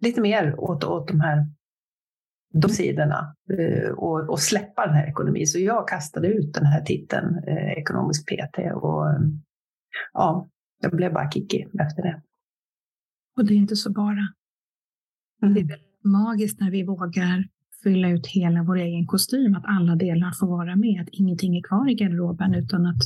lite 0.00 0.20
mer 0.20 0.60
åt, 0.60 0.84
åt 0.84 1.08
de 1.08 1.20
här 1.20 1.46
de 2.52 2.68
sidorna 2.68 3.36
eh, 3.58 3.90
och, 3.90 4.30
och, 4.30 4.40
släppa 4.40 4.86
den 4.86 4.94
här 4.94 5.06
ekonomin. 5.06 5.46
Så 5.46 5.58
jag 5.58 5.88
kastade 5.88 6.28
ut 6.28 6.54
den 6.54 6.66
här 6.66 6.80
titeln, 6.80 7.44
eh, 7.46 7.72
ekonomisk 7.72 8.26
PT, 8.28 8.58
och 8.74 9.06
ja, 10.12 10.48
jag 10.80 10.96
blev 10.96 11.12
bara 11.12 11.30
kickig 11.30 11.68
efter 11.80 12.02
det. 12.02 12.22
Och 13.36 13.44
det 13.44 13.54
är 13.54 13.56
inte 13.56 13.76
så 13.76 13.92
bara. 13.92 14.28
Mm. 15.42 15.54
Det 15.54 15.60
är 15.60 15.68
väldigt 15.68 16.04
magiskt 16.04 16.60
när 16.60 16.70
vi 16.70 16.84
vågar 16.84 17.48
fylla 17.82 18.10
ut 18.10 18.26
hela 18.26 18.62
vår 18.62 18.76
egen 18.76 19.06
kostym, 19.06 19.54
att 19.54 19.64
alla 19.66 19.96
delar 19.96 20.32
får 20.40 20.46
vara 20.46 20.76
med, 20.76 21.02
att 21.02 21.08
ingenting 21.12 21.56
är 21.56 21.62
kvar 21.62 21.90
i 21.90 21.94
garderoben 21.94 22.54
utan 22.54 22.86
att 22.86 23.02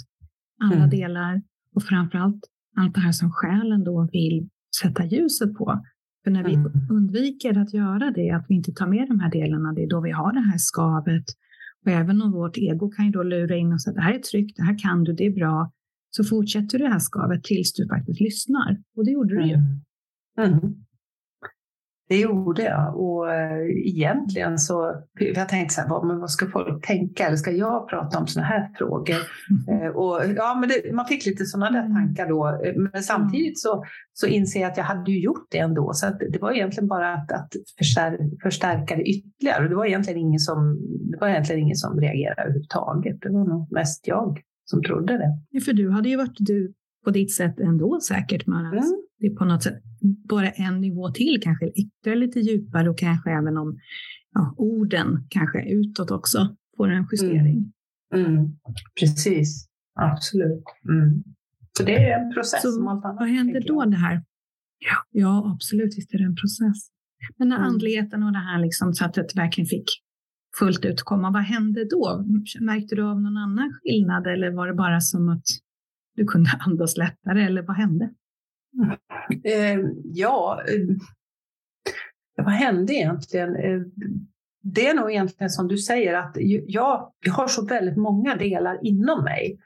alla 0.63 0.77
mm. 0.77 0.91
delar 0.91 1.43
och 1.75 1.83
framförallt 1.83 2.45
allt 2.77 2.95
det 2.95 3.01
här 3.01 3.13
som 3.13 3.31
själen 3.33 3.85
då 3.85 4.09
vill 4.13 4.49
sätta 4.81 5.05
ljuset 5.05 5.55
på. 5.55 5.85
För 6.25 6.31
när 6.31 6.45
vi 6.45 6.55
mm. 6.55 6.73
undviker 6.91 7.59
att 7.59 7.75
göra 7.75 8.11
det, 8.11 8.31
att 8.31 8.47
vi 8.49 8.55
inte 8.55 8.73
tar 8.73 8.87
med 8.87 9.09
de 9.09 9.21
här 9.21 9.31
delarna, 9.31 9.73
det 9.73 9.83
är 9.83 9.89
då 9.89 10.01
vi 10.01 10.11
har 10.11 10.33
det 10.33 10.41
här 10.41 10.59
skavet. 10.59 11.25
Och 11.85 11.91
även 11.91 12.23
om 12.23 12.33
vårt 12.33 12.59
ego 12.59 12.91
kan 12.91 13.05
ju 13.05 13.11
då 13.11 13.23
lura 13.23 13.57
in 13.57 13.73
och 13.73 13.83
säga 13.83 13.91
att 13.91 13.97
det 13.97 14.03
här 14.03 14.15
är 14.15 14.19
tryggt, 14.19 14.57
det 14.57 14.63
här 14.63 14.79
kan 14.79 15.05
du, 15.05 15.13
det 15.13 15.27
är 15.27 15.33
bra, 15.33 15.73
så 16.11 16.25
fortsätter 16.25 16.79
du 16.79 16.85
det 16.85 16.91
här 16.91 16.99
skavet 16.99 17.45
tills 17.45 17.73
du 17.73 17.89
faktiskt 17.89 18.21
lyssnar. 18.21 18.83
Och 18.97 19.05
det 19.05 19.11
gjorde 19.11 19.35
du 19.35 19.49
ju. 19.49 19.59
Mm. 20.39 20.84
Det 22.09 22.21
gjorde 22.21 22.63
jag 22.63 22.97
och 22.97 23.33
äh, 23.33 23.67
egentligen 23.85 24.59
så, 24.59 25.03
jag 25.19 25.49
tänkte 25.49 25.75
så 25.75 25.81
här, 25.81 25.89
vad, 25.89 26.07
men 26.07 26.21
vad 26.21 26.31
ska 26.31 26.47
folk 26.47 26.87
tänka? 26.87 27.27
Eller 27.27 27.37
ska 27.37 27.51
jag 27.51 27.89
prata 27.89 28.19
om 28.19 28.27
sådana 28.27 28.49
här 28.49 28.71
frågor? 28.79 29.17
Mm. 29.69 29.97
och, 29.97 30.21
ja, 30.37 30.57
men 30.61 30.69
det, 30.69 30.95
man 30.95 31.07
fick 31.07 31.27
lite 31.27 31.45
sådana 31.45 31.71
där 31.71 31.87
mm. 31.87 31.95
tankar 31.95 32.29
då. 32.29 32.61
Men 32.77 33.03
samtidigt 33.03 33.61
så, 33.61 33.85
så 34.13 34.27
inser 34.27 34.61
jag 34.61 34.71
att 34.71 34.77
jag 34.77 34.85
hade 34.85 35.11
ju 35.11 35.21
gjort 35.21 35.47
det 35.51 35.59
ändå. 35.59 35.91
Så 35.95 36.07
det 36.31 36.39
var 36.41 36.53
egentligen 36.53 36.89
bara 36.89 37.15
att, 37.15 37.33
att 37.33 37.53
förstär, 37.79 38.19
förstärka 38.43 38.97
det 38.97 39.03
ytterligare. 39.03 39.65
Och 39.65 39.71
det 39.71 39.77
var, 39.77 39.87
egentligen 39.87 40.21
ingen 40.21 40.41
som, 40.41 40.79
det 41.11 41.19
var 41.21 41.29
egentligen 41.29 41.63
ingen 41.63 41.77
som 41.77 42.01
reagerade 42.01 42.43
överhuvudtaget. 42.43 43.21
Det 43.21 43.31
var 43.31 43.45
nog 43.45 43.73
mest 43.73 44.09
jag 44.09 44.41
som 44.65 44.83
trodde 44.83 45.19
det. 45.19 45.39
Ja, 45.51 45.61
för 45.61 45.73
du 45.73 45.91
hade 45.91 46.09
ju 46.09 46.17
varit 46.17 46.37
du 46.37 46.73
på 47.05 47.11
ditt 47.11 47.35
sätt 47.35 47.61
ändå 47.61 48.01
säkert. 48.01 48.47
Man, 48.47 48.67
mm. 48.67 48.85
Det 49.25 49.29
är 49.29 49.35
på 49.35 49.45
något 49.45 49.63
sätt 49.63 49.83
bara 50.29 50.51
en 50.51 50.81
nivå 50.81 51.11
till, 51.11 51.41
kanske 51.43 51.67
ytterligare 51.67 52.19
lite 52.19 52.41
djupare 52.41 52.91
och 52.91 52.99
kanske 52.99 53.31
även 53.31 53.57
om 53.57 53.79
ja, 54.33 54.55
orden 54.57 55.27
kanske 55.29 55.71
utåt 55.71 56.11
också 56.11 56.57
får 56.77 56.89
en 56.89 57.07
justering. 57.13 57.73
Mm. 58.15 58.27
Mm. 58.27 58.57
Precis, 59.01 59.69
absolut. 60.01 60.65
Mm. 60.89 61.23
Så 61.79 61.85
det 61.85 62.11
är 62.11 62.21
en 62.21 62.33
process 62.35 62.63
Så 62.63 62.73
som 62.73 62.89
allt 62.89 63.05
annat. 63.05 63.17
Vad 63.21 63.29
händer 63.29 63.65
då 63.67 63.85
det 63.85 63.97
här? 63.97 64.15
Ja, 64.79 64.97
ja, 65.11 65.53
absolut, 65.55 65.99
visst 65.99 66.15
är 66.15 66.19
det 66.19 66.25
en 66.25 66.37
process. 66.37 66.79
Men 67.39 67.49
när 67.49 67.57
mm. 67.57 67.69
andligheten 67.69 68.23
och 68.23 68.33
det 68.33 68.39
här 68.39 68.59
liksom 68.59 68.95
sättet 68.95 69.37
verkligen 69.37 69.67
fick 69.67 69.87
fullt 70.59 70.85
ut 70.85 71.03
komma, 71.03 71.31
vad 71.31 71.43
hände 71.43 71.85
då? 71.85 72.25
Märkte 72.61 72.95
du 72.95 73.03
av 73.03 73.21
någon 73.21 73.37
annan 73.37 73.73
skillnad 73.73 74.27
eller 74.27 74.51
var 74.51 74.67
det 74.67 74.75
bara 74.75 75.01
som 75.01 75.29
att 75.29 75.47
du 76.17 76.25
kunde 76.25 76.51
andas 76.61 76.97
lättare 76.97 77.45
eller 77.45 77.63
vad 77.63 77.77
hände? 77.77 78.11
Eh, 79.45 79.79
ja, 80.05 80.63
eh, 80.69 80.97
vad 82.37 82.55
hände 82.55 82.95
egentligen? 82.95 83.57
Eh, 83.57 83.81
det 84.63 84.87
är 84.87 84.95
nog 84.95 85.11
egentligen 85.11 85.51
som 85.51 85.69
du 85.69 85.79
säger 85.79 86.15
att 86.15 86.37
jag, 86.37 87.05
jag 87.23 87.33
har 87.33 87.49
så 87.49 87.67
väldigt 87.67 87.97
många 87.97 88.37
delar 88.37 88.79
inom 88.83 89.25
mig. 89.25 89.59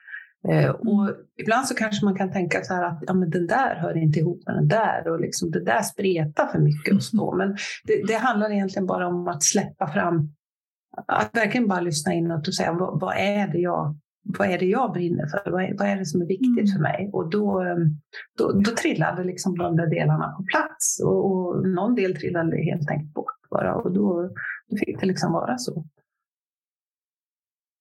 Eh, 0.48 0.70
och 0.70 1.04
mm. 1.04 1.14
ibland 1.36 1.66
så 1.66 1.74
kanske 1.74 2.04
man 2.04 2.16
kan 2.16 2.32
tänka 2.32 2.62
så 2.62 2.74
här 2.74 2.84
att 2.84 3.04
ja, 3.06 3.14
men 3.14 3.30
den 3.30 3.46
där 3.46 3.74
hör 3.74 3.96
inte 3.96 4.18
ihop 4.18 4.42
med 4.46 4.54
den 4.54 4.68
där 4.68 5.08
och 5.08 5.20
liksom 5.20 5.50
det 5.50 5.64
där 5.64 5.82
spretar 5.82 6.46
för 6.46 6.58
mycket 6.58 6.94
och 6.94 7.02
så. 7.02 7.34
Men 7.36 7.56
det, 7.84 8.06
det 8.06 8.14
handlar 8.14 8.50
egentligen 8.50 8.86
bara 8.86 9.06
om 9.06 9.28
att 9.28 9.42
släppa 9.42 9.86
fram, 9.86 10.34
att 11.06 11.36
verkligen 11.36 11.68
bara 11.68 11.80
lyssna 11.80 12.14
inåt 12.14 12.48
och 12.48 12.54
säga 12.54 12.72
vad, 12.72 13.00
vad 13.00 13.16
är 13.16 13.48
det 13.48 13.58
jag 13.58 13.96
vad 14.38 14.48
är 14.48 14.58
det 14.58 14.66
jag 14.66 14.92
brinner 14.92 15.26
för? 15.26 15.50
Vad 15.50 15.62
är, 15.62 15.74
vad 15.78 15.88
är 15.88 15.96
det 15.96 16.06
som 16.06 16.22
är 16.22 16.26
viktigt 16.26 16.58
mm. 16.58 16.72
för 16.72 16.80
mig? 16.80 17.10
Och 17.12 17.30
då, 17.30 17.60
ehm, 17.60 18.00
då, 18.38 18.52
då 18.52 18.70
trillade 18.70 19.24
liksom 19.24 19.58
de 19.58 19.76
där 19.76 19.86
delarna 19.86 20.28
på 20.36 20.44
plats 20.44 21.00
och, 21.04 21.30
och 21.30 21.68
någon 21.68 21.94
del 21.94 22.16
trillade 22.16 22.56
helt 22.56 22.90
enkelt 22.90 23.14
bort 23.14 23.38
bara 23.50 23.74
och 23.74 23.92
då, 23.92 24.30
då 24.70 24.76
fick 24.76 25.00
det 25.00 25.06
liksom 25.06 25.32
vara 25.32 25.58
så. 25.58 25.86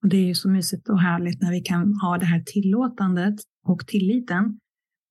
Och 0.03 0.09
det 0.09 0.17
är 0.17 0.25
ju 0.25 0.35
så 0.35 0.49
mysigt 0.49 0.89
och 0.89 0.99
härligt 0.99 1.41
när 1.41 1.51
vi 1.51 1.61
kan 1.61 1.93
ha 1.93 2.17
det 2.17 2.25
här 2.25 2.43
tillåtandet 2.45 3.35
och 3.65 3.87
tilliten. 3.87 4.59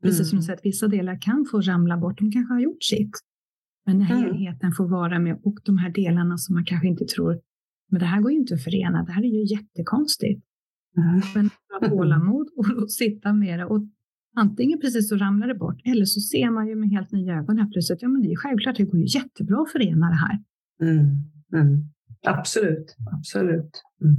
Precis 0.03 0.21
mm. 0.21 0.27
som 0.27 0.39
du 0.39 0.43
säger, 0.43 0.57
att 0.57 0.65
vissa 0.65 0.89
delar 0.89 1.21
kan 1.21 1.47
få 1.51 1.61
ramla 1.61 1.97
bort, 1.97 2.19
de 2.19 2.33
kanske 2.33 2.55
har 2.55 2.61
gjort 2.61 2.83
sitt. 2.83 3.17
Men 3.87 3.99
när 3.99 4.11
mm. 4.11 4.23
helheten 4.23 4.73
får 4.73 4.89
vara 4.89 5.19
med 5.19 5.41
och 5.45 5.59
de 5.65 5.79
här 5.79 5.91
delarna 5.91 6.39
som 6.39 6.55
man 6.55 6.65
kanske 6.65 6.89
inte 6.89 7.05
tror, 7.05 7.41
men 7.91 8.01
det 8.01 8.07
här 8.07 8.21
går 8.21 8.33
ju 8.33 8.39
inte 8.39 8.55
att 8.55 8.65
förena, 8.65 9.05
det 9.05 9.13
här 9.13 9.23
är 9.23 9.29
ju 9.29 9.55
jättekonstigt. 9.55 10.46
Mm. 10.97 11.21
Men 11.35 11.51
ha 11.81 11.89
tålamod 11.89 12.49
och 12.57 12.91
sitta 12.91 13.33
med 13.33 13.59
det. 13.59 13.65
Och 13.65 13.83
antingen 14.37 14.81
precis 14.81 15.09
så 15.09 15.17
ramlar 15.17 15.49
det 15.49 15.55
bort 15.55 15.81
eller 15.85 16.05
så 16.05 16.21
ser 16.21 16.51
man 16.51 16.69
ju 16.69 16.75
med 16.75 16.91
helt 16.91 17.13
nya 17.13 17.35
ögon 17.35 17.59
här 17.59 17.67
plötsligt. 17.67 18.03
Ja, 18.03 18.09
men 18.09 18.23
det 18.23 18.33
är 18.33 18.37
självklart, 18.37 18.77
det 18.77 18.85
går 18.85 19.01
ju 19.01 19.07
jättebra 19.07 19.63
att 19.63 19.73
förena 19.73 20.09
det 20.09 20.17
här. 20.17 20.39
Mm. 20.83 21.07
Mm. 21.53 21.85
Absolut, 22.27 22.97
absolut. 23.13 23.83
Mm. 24.03 24.17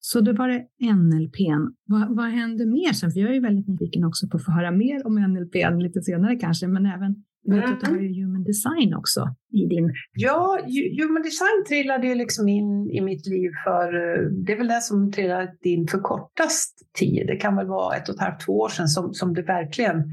Så 0.00 0.20
då 0.20 0.32
var 0.32 0.48
det 0.48 0.94
NLP. 0.94 1.36
Vad, 1.84 2.16
vad 2.16 2.26
hände 2.26 2.66
mer 2.66 2.92
sen? 2.92 3.10
För 3.10 3.20
jag 3.20 3.30
är 3.30 3.34
ju 3.34 3.40
väldigt 3.40 3.68
nyfiken 3.68 4.04
också 4.04 4.28
på 4.28 4.36
att 4.36 4.44
få 4.44 4.52
höra 4.52 4.70
mer 4.70 5.06
om 5.06 5.14
NLP 5.14 5.54
lite 5.82 6.02
senare 6.02 6.36
kanske, 6.36 6.68
men 6.68 6.86
även 6.86 7.24
jag 7.44 7.56
vet 7.56 7.70
att 7.70 7.80
du 7.80 7.86
har 7.86 7.98
ju 7.98 8.24
human 8.24 8.44
design 8.44 8.94
också 8.94 9.34
i 9.52 9.66
din... 9.66 9.92
Ja, 10.12 10.58
human 11.00 11.22
design 11.22 11.64
trillade 11.68 12.06
ju 12.06 12.14
liksom 12.14 12.48
in 12.48 12.90
i 12.90 13.00
mitt 13.00 13.26
liv 13.26 13.50
för, 13.64 13.94
eh, 13.94 14.30
det 14.30 14.52
är 14.52 14.58
väl 14.58 14.68
det 14.68 14.80
som 14.80 15.12
trillade 15.12 15.56
in 15.62 15.88
för 15.88 15.98
kortast 15.98 16.78
tid. 16.98 17.26
Det 17.26 17.36
kan 17.36 17.56
väl 17.56 17.66
vara 17.66 17.96
ett 17.96 18.08
och 18.08 18.14
ett 18.14 18.20
halvt, 18.20 18.40
två 18.40 18.52
år 18.52 18.68
sedan 18.68 18.88
som, 18.88 19.14
som 19.14 19.34
det 19.34 19.42
verkligen 19.42 20.04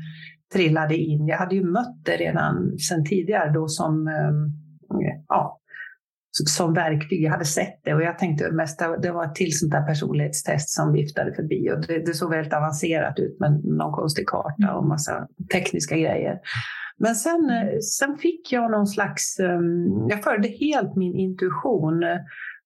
trillade 0.54 0.98
in. 0.98 1.28
Jag 1.28 1.38
hade 1.38 1.56
ju 1.56 1.64
mött 1.64 2.06
det 2.06 2.18
redan 2.18 2.78
sedan 2.78 3.06
tidigare 3.06 3.54
då 3.54 3.68
som, 3.68 4.08
ehm, 4.08 4.52
ja, 5.28 5.62
som 6.32 6.74
verktyg. 6.74 7.24
Jag 7.24 7.32
hade 7.32 7.46
sett 7.46 7.80
det 7.84 7.94
och 7.94 8.02
jag 8.02 8.20
tänkte 8.20 8.52
mest 8.52 8.80
det 9.02 9.12
var 9.12 9.26
ett 9.26 9.36
till 9.36 9.60
sånt 9.60 9.72
där 9.72 9.82
personlighetstest 9.82 10.70
som 10.70 10.94
viftade 10.94 11.34
förbi 11.34 11.72
och 11.72 11.88
det, 11.88 12.06
det 12.06 12.14
såg 12.14 12.30
väldigt 12.32 12.54
avancerat 12.54 13.20
ut 13.20 13.40
med 13.40 13.66
någon 13.66 13.92
konstig 13.92 14.28
karta 14.28 14.74
och 14.74 14.88
massa 14.88 15.28
tekniska 15.54 15.98
grejer. 15.98 16.40
Men 17.02 17.16
sen, 17.16 17.50
eh, 17.50 17.80
sen 17.80 18.18
fick 18.18 18.52
jag 18.52 18.72
någon 18.72 18.88
slags, 18.88 19.40
ehm, 19.40 20.08
jag 20.10 20.24
följde 20.24 20.48
helt 20.48 20.96
min 20.96 21.16
intuition. 21.16 22.00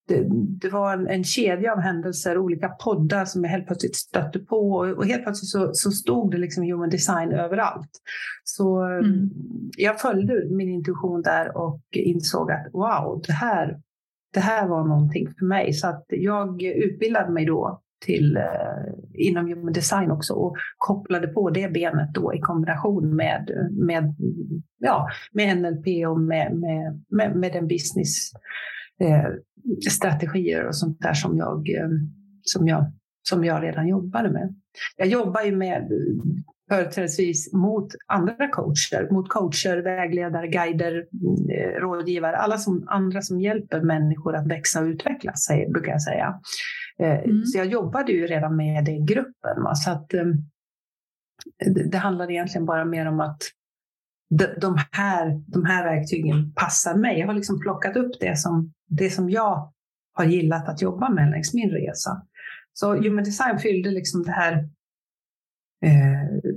Det, 0.08 0.25
det 0.62 0.70
var 0.70 0.94
en, 0.94 1.08
en, 1.08 1.24
kedja 1.24 1.74
av 1.74 1.80
händelser, 1.80 2.38
olika 2.38 2.70
poddar 2.70 3.25
som 3.25 3.44
jag 3.44 3.51
helt 3.51 3.68
plötsligt 3.68 3.96
stötte 3.96 4.39
på 4.39 4.70
och 4.98 5.06
helt 5.06 5.24
plötsligt 5.24 5.50
så, 5.50 5.70
så 5.74 5.92
stod 5.92 6.32
det 6.32 6.38
liksom 6.38 6.63
human 6.63 6.89
design 6.89 7.32
överallt. 7.32 7.89
Så 8.44 8.82
ehm, 8.84 9.06
mm. 9.06 9.30
jag 9.77 10.01
följde 10.01 10.46
min 10.50 10.70
intuition 10.70 11.22
där 11.22 11.58
och 11.58 11.82
insåg 11.92 12.51
att 12.51 12.68
wow, 12.74 13.22
det 13.27 13.34
här, 13.34 13.80
det 14.34 14.39
här 14.39 14.68
var 14.68 14.88
någonting 14.88 15.27
för 15.39 15.46
mig. 15.46 15.74
Så 15.74 15.88
att 15.88 16.06
jag 16.08 16.63
utbildade 16.63 17.32
mig 17.32 17.46
då 17.46 17.82
till, 18.05 18.38
eh, 18.38 18.43
inom 19.13 19.47
human 19.47 19.74
design 19.74 20.12
också 20.12 20.33
och 20.33 20.55
kopplade 20.77 21.27
på 21.27 21.50
det 21.50 21.74
benet 21.74 22.13
då 22.13 22.33
i 22.33 22.39
kombination 22.39 23.15
med, 23.15 23.69
med, 23.71 24.15
ja, 24.79 25.09
med 25.31 25.57
NLP 25.57 26.07
och 26.07 26.19
med, 26.19 26.55
med, 26.55 27.03
med, 27.09 27.35
med 27.35 27.53
den 27.53 27.67
business 27.67 28.31
eh, 29.01 29.29
strategier 29.91 30.67
och 30.67 30.75
sånt 30.75 31.01
där 31.01 31.13
som 31.13 31.38
jag, 31.38 31.69
eh, 31.69 31.89
som, 32.41 32.67
jag, 32.67 32.91
som 33.29 33.43
jag 33.43 33.63
redan 33.63 33.88
jobbade 33.88 34.31
med. 34.31 34.55
Jag 34.97 35.07
jobbar 35.07 35.41
ju 35.41 35.55
med 35.55 35.89
företrädesvis 36.69 37.53
mot 37.53 37.88
andra 38.07 38.47
coacher, 38.51 39.12
mot 39.12 39.29
coacher, 39.29 39.77
vägledare, 39.77 40.47
guider, 40.47 41.05
eh, 41.51 41.81
rådgivare, 41.81 42.38
alla 42.38 42.57
som, 42.57 42.88
andra 42.88 43.21
som 43.21 43.41
hjälper 43.41 43.81
människor 43.81 44.35
att 44.35 44.47
växa 44.47 44.81
och 44.81 44.85
utvecklas, 44.85 45.47
brukar 45.74 45.91
jag 45.91 46.01
säga. 46.01 46.39
Eh, 47.00 47.20
mm. 47.20 47.46
Så 47.46 47.58
jag 47.58 47.68
jobbade 47.68 48.12
ju 48.12 48.28
redan 48.28 48.56
med 48.56 48.86
den 48.86 49.06
gruppen. 49.06 49.64
Va? 49.64 49.75
Så 49.75 49.92
att, 49.92 50.14
ehm, 50.14 50.34
det, 51.66 51.92
det 51.92 51.98
handlar 51.98 52.32
egentligen 52.32 52.66
bara 52.66 52.86
mer 52.86 53.06
om 53.06 53.20
att 53.20 53.42
de 54.62 54.78
här, 54.92 55.44
de 55.48 55.66
här 55.66 55.84
verktygen 55.84 56.54
passar 56.54 56.96
mig. 56.98 57.20
Jag 57.20 57.28
har 57.28 57.34
liksom 57.34 57.60
plockat 57.60 57.96
upp 57.96 58.12
det 58.20 58.38
som, 58.38 58.74
det 58.90 59.10
som 59.10 59.30
jag 59.30 59.74
har 60.14 60.25
gillat 60.25 60.70
att 60.70 60.82
jobba 60.82 61.10
med 61.10 61.32
längs 61.32 61.54
min 61.54 61.70
resa. 61.70 62.22
Så 62.74 62.96
Human 62.96 63.24
Design 63.24 63.60
fyllde 63.60 63.92
liksom 63.92 64.24
det 64.24 64.32
här 64.32 64.54
eh, 65.86 66.52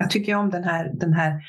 jag 0.00 0.10
tycker 0.10 0.34
om 0.34 0.50
den 0.50 0.64
här, 0.64 0.92
den 0.94 1.12
här 1.12 1.40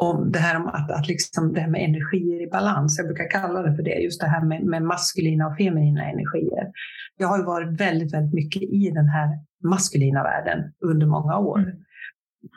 om 0.00 0.32
det 0.32 0.38
här 0.38 0.56
om 0.56 0.66
att, 0.66 0.90
att 0.90 1.08
liksom 1.08 1.52
det 1.52 1.60
här 1.60 1.70
med 1.70 1.84
energier 1.84 2.42
i 2.42 2.50
balans. 2.50 2.98
Jag 2.98 3.06
brukar 3.06 3.30
kalla 3.30 3.62
det 3.62 3.76
för 3.76 3.82
det, 3.82 3.94
just 3.94 4.20
det 4.20 4.26
här 4.26 4.44
med, 4.44 4.64
med 4.64 4.82
maskulina 4.82 5.46
och 5.46 5.56
feminina 5.56 6.04
energier. 6.04 6.72
Jag 7.16 7.28
har 7.28 7.38
ju 7.38 7.44
varit 7.44 7.80
väldigt, 7.80 8.14
väldigt 8.14 8.34
mycket 8.34 8.62
i 8.62 8.90
den 8.94 9.08
här 9.08 9.28
maskulina 9.64 10.22
världen 10.22 10.72
under 10.84 11.06
många 11.06 11.38
år. 11.38 11.58
Mm. 11.58 11.76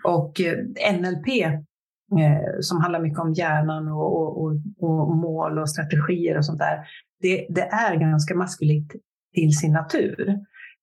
Och 0.04 0.42
eh, 0.42 0.94
NLP, 1.00 1.28
eh, 1.46 2.60
som 2.62 2.82
handlar 2.82 3.00
mycket 3.00 3.20
om 3.20 3.34
hjärnan 3.34 3.88
och, 3.88 4.22
och, 4.22 4.44
och, 4.44 4.52
och, 4.80 5.16
mål 5.16 5.60
och 5.60 5.70
strategier 5.70 6.38
och 6.38 6.46
sånt 6.46 6.60
där, 6.60 6.88
det, 7.22 7.48
det 7.50 7.62
är 7.62 7.96
ganska 7.96 8.36
maskulint 8.36 8.92
till 9.34 9.58
sin 9.58 9.74
natur. 9.74 10.40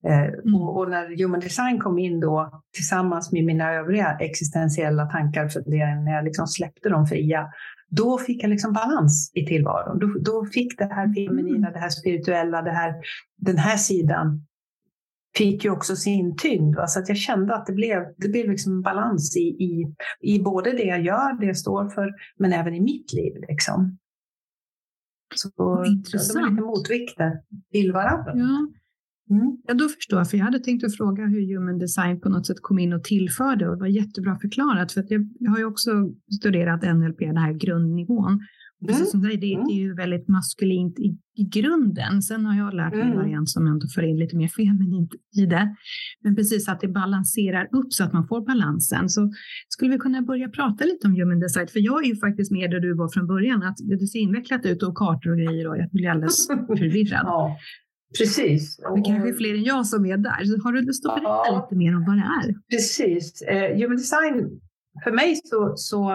Eh, 0.07 0.23
mm. 0.23 0.55
Och, 0.55 0.77
och, 0.77 0.89
när 0.89 1.17
human 1.17 1.39
design 1.39 1.79
kom 1.79 1.99
in 1.99 2.19
då 2.19 2.61
tillsammans 2.73 3.31
med 3.31 3.45
mina 3.45 3.71
övriga 3.71 4.17
existentiella 4.19 5.05
tankar, 5.05 5.47
för 5.47 5.59
det, 5.59 5.95
när 5.95 6.11
jag 6.11 6.25
liksom 6.25 6.47
släppte 6.47 6.89
dem 6.89 7.07
fria, 7.07 7.47
då 7.89 8.17
fick 8.17 8.43
jag 8.43 8.49
liksom 8.49 8.73
balans 8.73 9.31
i 9.35 9.45
tillvaron. 9.45 9.99
Då, 9.99 10.07
då 10.19 10.45
fick 10.45 10.77
det 10.77 10.85
här 10.85 11.13
feminina, 11.13 11.67
mm. 11.67 11.73
det 11.73 11.79
här 11.79 11.89
spirituella, 11.89 12.61
det 12.61 12.71
här, 12.71 12.95
den 13.37 13.57
här 13.57 13.77
sidan 13.77 14.45
fick 15.37 15.65
ju 15.65 15.71
också 15.71 15.95
sin 15.95 16.37
tyngd. 16.37 16.75
Va? 16.75 16.87
Så 16.87 16.99
att 16.99 17.09
jag 17.09 17.17
kände 17.17 17.55
att 17.55 17.65
det 17.65 17.73
blev, 17.73 18.05
det 18.17 18.29
blev 18.29 18.49
liksom 18.49 18.81
balans 18.81 19.37
i, 19.37 19.39
i, 19.39 19.95
i 20.21 20.39
både 20.39 20.71
det 20.71 20.83
jag 20.83 21.01
gör, 21.01 21.39
det 21.39 21.45
jag 21.45 21.57
står 21.57 21.89
för, 21.89 22.09
men 22.37 22.53
även 22.53 22.75
i 22.75 22.81
mitt 22.81 23.13
liv. 23.13 23.33
Liksom. 23.49 23.97
Så 25.35 25.83
Intressant. 25.85 26.33
de 26.33 26.45
är 26.45 26.49
lite 26.49 26.61
motvikter 26.61 27.41
till 27.71 27.91
varandra. 27.91 28.33
Ja. 28.35 28.67
Mm. 29.31 29.57
Ja, 29.67 29.73
då 29.73 29.89
förstår 29.89 30.19
jag, 30.19 30.29
för 30.29 30.37
jag 30.37 30.45
hade 30.45 30.59
tänkt 30.59 30.83
att 30.83 30.97
fråga 30.97 31.25
hur 31.25 31.55
human 31.55 31.77
design 31.77 32.21
på 32.21 32.29
något 32.29 32.47
sätt 32.47 32.61
kom 32.61 32.79
in 32.79 32.93
och 32.93 33.03
tillförde 33.03 33.69
och 33.69 33.75
det 33.75 33.79
var 33.79 33.87
jättebra 33.87 34.39
förklarat, 34.41 34.91
för 34.91 35.01
att 35.01 35.11
jag, 35.11 35.29
jag 35.39 35.51
har 35.51 35.57
ju 35.57 35.65
också 35.65 35.91
studerat 36.39 36.81
NLP, 36.81 37.19
den 37.19 37.37
här 37.37 37.53
grundnivån. 37.53 38.39
Precis 38.87 39.11
som 39.11 39.21
dig, 39.21 39.37
det, 39.37 39.53
mm. 39.53 39.67
det 39.67 39.73
är 39.73 39.75
ju 39.75 39.93
väldigt 39.93 40.27
maskulint 40.27 40.99
i, 40.99 41.17
i 41.35 41.43
grunden. 41.43 42.21
Sen 42.21 42.45
har 42.45 42.57
jag 42.57 42.73
lärt 42.73 42.93
mig 42.93 43.01
en 43.01 43.07
mm. 43.07 43.19
variant 43.19 43.49
som 43.49 43.67
ändå 43.67 43.87
för 43.95 44.03
in 44.03 44.19
lite 44.19 44.35
mer 44.35 44.47
feminint 44.47 45.11
i 45.37 45.45
det. 45.45 45.75
Men 46.23 46.35
precis 46.35 46.69
att 46.69 46.81
det 46.81 46.87
balanserar 46.87 47.67
upp 47.71 47.93
så 47.93 48.03
att 48.03 48.13
man 48.13 48.27
får 48.27 48.45
balansen. 48.45 49.09
Så 49.09 49.31
skulle 49.69 49.91
vi 49.91 49.97
kunna 49.97 50.21
börja 50.21 50.49
prata 50.49 50.85
lite 50.85 51.07
om 51.07 51.13
human 51.13 51.39
design? 51.39 51.67
För 51.67 51.79
jag 51.79 52.03
är 52.03 52.07
ju 52.07 52.15
faktiskt 52.15 52.51
mer 52.51 52.67
där 52.67 52.79
du 52.79 52.93
var 52.93 53.09
från 53.09 53.27
början, 53.27 53.63
att 53.63 53.77
det 53.99 54.07
ser 54.07 54.19
invecklat 54.19 54.65
ut 54.65 54.83
och 54.83 54.95
kartor 54.95 55.31
och 55.31 55.37
grejer 55.37 55.67
och 55.67 55.77
jag 55.77 55.89
blir 55.91 56.09
alldeles 56.09 56.47
förvirrad. 56.67 57.21
ja. 57.23 57.57
Precis. 58.17 58.77
Det 58.77 59.01
kanske 59.05 59.29
är 59.29 59.33
fler 59.33 59.53
än 59.53 59.63
jag 59.63 59.87
som 59.87 60.05
är 60.05 60.17
där. 60.17 60.45
Så 60.45 60.63
har 60.63 60.71
du 60.71 60.81
lust 60.81 61.05
att 61.05 61.15
berätta 61.15 61.29
ja, 61.29 61.67
lite 61.69 61.77
mer 61.77 61.95
om 61.95 62.05
vad 62.05 62.15
det 62.15 62.47
är? 62.47 62.55
Precis. 62.69 63.41
Eh, 63.41 63.77
human 63.77 63.97
design, 63.97 64.61
för 65.03 65.11
mig 65.11 65.35
så, 65.43 65.73
så 65.75 66.11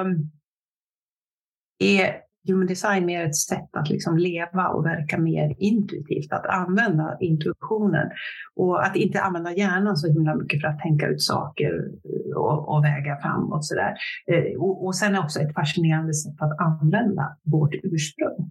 är 1.79 2.27
human 2.47 2.67
design 2.67 3.07
mer 3.07 3.27
ett 3.27 3.37
sätt 3.37 3.69
att 3.73 3.91
liksom 3.91 4.19
leva 4.19 4.69
och 4.69 4.87
verka 4.87 5.19
mer 5.19 5.55
intuitivt, 5.59 6.33
att 6.33 6.47
använda 6.47 7.17
intuitionen 7.21 8.11
och 8.55 8.87
att 8.87 8.97
inte 8.97 9.21
använda 9.21 9.53
hjärnan 9.53 9.97
så 9.97 10.13
himla 10.13 10.35
mycket 10.35 10.61
för 10.61 10.69
att 10.69 10.81
tänka 10.81 11.09
ut 11.09 11.23
saker 11.23 11.91
och, 12.37 12.69
och 12.69 12.85
väga 12.85 13.21
framåt. 13.23 13.65
Så 13.65 13.75
där. 13.75 13.95
Eh, 14.27 14.61
och, 14.61 14.87
och 14.87 14.97
sen 14.97 15.19
också 15.19 15.41
ett 15.41 15.55
fascinerande 15.55 16.15
sätt 16.15 16.37
att 16.39 16.61
använda 16.61 17.37
vårt 17.43 17.75
ursprung. 17.83 18.51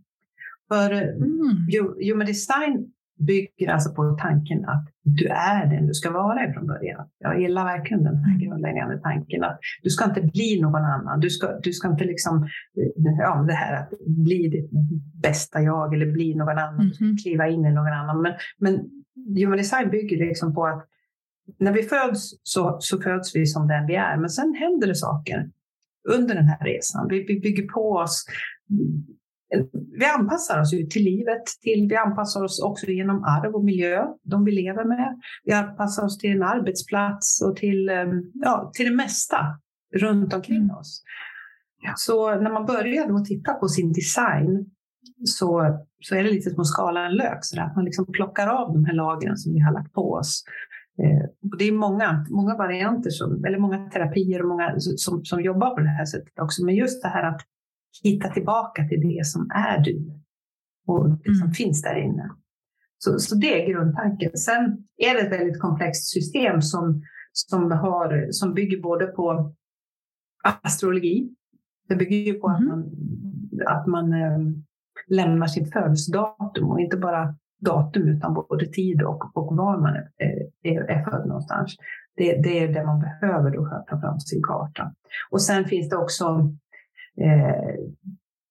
För 0.67 0.91
mm. 0.91 1.67
human 2.01 2.27
design 2.27 2.91
bygger 3.17 3.71
alltså 3.71 3.93
på 3.93 4.17
tanken 4.21 4.65
att 4.65 4.87
du 5.03 5.27
är 5.27 5.65
den 5.65 5.87
du 5.87 5.93
ska 5.93 6.11
vara 6.11 6.49
ifrån 6.49 6.67
början. 6.67 7.07
Jag 7.19 7.41
gillar 7.41 7.65
verkligen 7.65 8.03
den 8.03 8.15
här 8.15 8.39
grundläggande 8.39 8.99
tanken 8.99 9.43
att 9.43 9.59
du 9.83 9.89
ska 9.89 10.05
inte 10.05 10.21
bli 10.21 10.61
någon 10.61 10.83
annan. 10.83 11.19
Du 11.19 11.29
ska, 11.29 11.59
du 11.59 11.73
ska 11.73 11.87
inte 11.87 12.03
liksom, 12.03 12.47
ja, 13.19 13.45
det 13.47 13.53
här 13.53 13.81
att 13.81 13.89
bli 14.07 14.47
ditt 14.47 14.69
bästa 15.21 15.61
jag 15.61 15.93
eller 15.93 16.11
bli 16.11 16.35
någon 16.35 16.57
annan, 16.57 16.79
mm 16.79 16.91
-hmm. 16.91 17.17
kliva 17.23 17.47
in 17.47 17.65
i 17.65 17.71
någon 17.71 17.93
annan. 17.93 18.21
Men, 18.21 18.33
men 18.57 18.89
human 19.37 19.57
design 19.57 19.89
bygger 19.89 20.17
liksom 20.17 20.55
på 20.55 20.65
att 20.65 20.87
när 21.59 21.73
vi 21.73 21.83
föds 21.83 22.39
så, 22.43 22.77
så 22.79 23.01
föds 23.01 23.35
vi 23.35 23.45
som 23.45 23.67
den 23.67 23.87
vi 23.87 23.95
är, 23.95 24.17
men 24.17 24.29
sen 24.29 24.53
händer 24.53 24.87
det 24.87 24.95
saker 24.95 25.49
under 26.09 26.35
den 26.35 26.47
här 26.47 26.65
resan. 26.65 27.07
Vi, 27.09 27.23
vi 27.23 27.39
bygger 27.39 27.67
på 27.67 27.91
oss 27.91 28.25
vi 29.99 30.05
anpassar 30.05 30.61
oss 30.61 30.73
ju 30.73 30.85
till 30.85 31.03
livet, 31.03 31.43
till, 31.61 31.87
vi 31.89 31.95
anpassar 31.95 32.43
oss 32.43 32.61
också 32.63 32.87
genom 32.87 33.23
arv 33.23 33.55
och 33.55 33.63
miljö, 33.63 34.05
de 34.23 34.45
vi 34.45 34.51
lever 34.51 34.85
med. 34.85 35.19
Vi 35.43 35.53
anpassar 35.53 36.05
oss 36.05 36.17
till 36.17 36.31
en 36.31 36.43
arbetsplats 36.43 37.41
och 37.41 37.55
till, 37.55 37.89
ehm, 37.89 38.31
ja, 38.33 38.71
till 38.73 38.85
det 38.85 38.95
mesta 38.95 39.37
runt 39.95 40.33
omkring 40.33 40.63
mm. 40.63 40.75
oss. 40.75 41.03
Så 41.95 42.41
när 42.41 42.51
man 42.51 42.65
börjar 42.65 43.07
då 43.07 43.19
titta 43.19 43.53
på 43.53 43.67
sin 43.67 43.93
design 43.93 44.65
så, 45.25 45.79
så 45.99 46.15
är 46.15 46.23
det 46.23 46.29
lite 46.29 46.49
som 46.49 46.61
att 46.61 46.67
skala 46.67 47.05
en 47.05 47.15
lök, 47.15 47.39
så 47.41 47.61
att 47.61 47.75
man 47.75 47.85
liksom 47.85 48.05
plockar 48.11 48.47
av 48.47 48.73
de 48.73 48.85
här 48.85 48.93
lagren 48.93 49.37
som 49.37 49.53
vi 49.53 49.59
har 49.59 49.73
lagt 49.73 49.93
på 49.93 50.11
oss. 50.11 50.43
Eh, 50.99 51.51
och 51.51 51.57
det 51.57 51.65
är 51.65 51.71
många, 51.71 52.25
många 52.29 52.55
varianter, 52.57 53.09
som, 53.09 53.45
eller 53.45 53.57
många 53.57 53.89
terapier 53.89 54.41
och 54.41 54.47
många 54.47 54.73
som, 54.79 55.25
som 55.25 55.41
jobbar 55.41 55.75
på 55.75 55.81
det 55.81 55.89
här 55.89 56.05
sättet 56.05 56.39
också. 56.39 56.65
Men 56.65 56.75
just 56.75 57.03
det 57.03 57.09
här 57.09 57.23
att 57.23 57.41
hitta 58.03 58.29
tillbaka 58.29 58.87
till 58.87 59.01
det 59.01 59.25
som 59.25 59.49
är 59.55 59.79
du 59.79 60.11
och 60.87 61.09
det 61.09 61.35
som 61.35 61.45
mm. 61.45 61.53
finns 61.53 61.81
där 61.81 61.95
inne. 61.95 62.29
Så, 62.97 63.19
så 63.19 63.35
det 63.35 63.63
är 63.63 63.73
grundtanken. 63.73 64.37
Sen 64.37 64.63
är 64.97 65.13
det 65.13 65.21
ett 65.21 65.39
väldigt 65.39 65.61
komplext 65.61 66.13
system 66.13 66.61
som, 66.61 67.01
som, 67.33 67.71
har, 67.71 68.27
som 68.31 68.53
bygger 68.53 68.81
både 68.81 69.07
på 69.07 69.53
astrologi. 70.63 71.29
Det 71.87 71.95
bygger 71.95 72.17
ju 72.17 72.33
på 72.33 72.47
mm. 72.47 72.61
att 72.61 72.67
man, 72.67 72.91
att 73.67 73.87
man 73.87 74.13
äh, 74.13 74.39
lämnar 75.07 75.47
sitt 75.47 75.73
födelsedatum 75.73 76.69
och 76.69 76.79
inte 76.79 76.97
bara 76.97 77.35
datum 77.59 78.07
utan 78.07 78.33
både 78.33 78.65
tid 78.65 79.01
och, 79.01 79.37
och 79.37 79.57
var 79.57 79.77
man 79.77 79.95
är, 79.95 80.09
är, 80.63 80.89
är 80.89 81.03
född 81.03 81.27
någonstans. 81.27 81.75
Det, 82.15 82.41
det, 82.43 82.59
är 82.59 82.73
det 82.73 82.85
man 82.85 82.99
behöver 82.99 83.51
då 83.51 83.65
för 83.65 83.75
att 83.75 83.87
ta 83.87 84.01
fram 84.01 84.19
sin 84.19 84.41
karta. 84.43 84.93
Och 85.31 85.41
sen 85.41 85.65
finns 85.65 85.89
det 85.89 85.97
också 85.97 86.53
eh, 87.21 87.75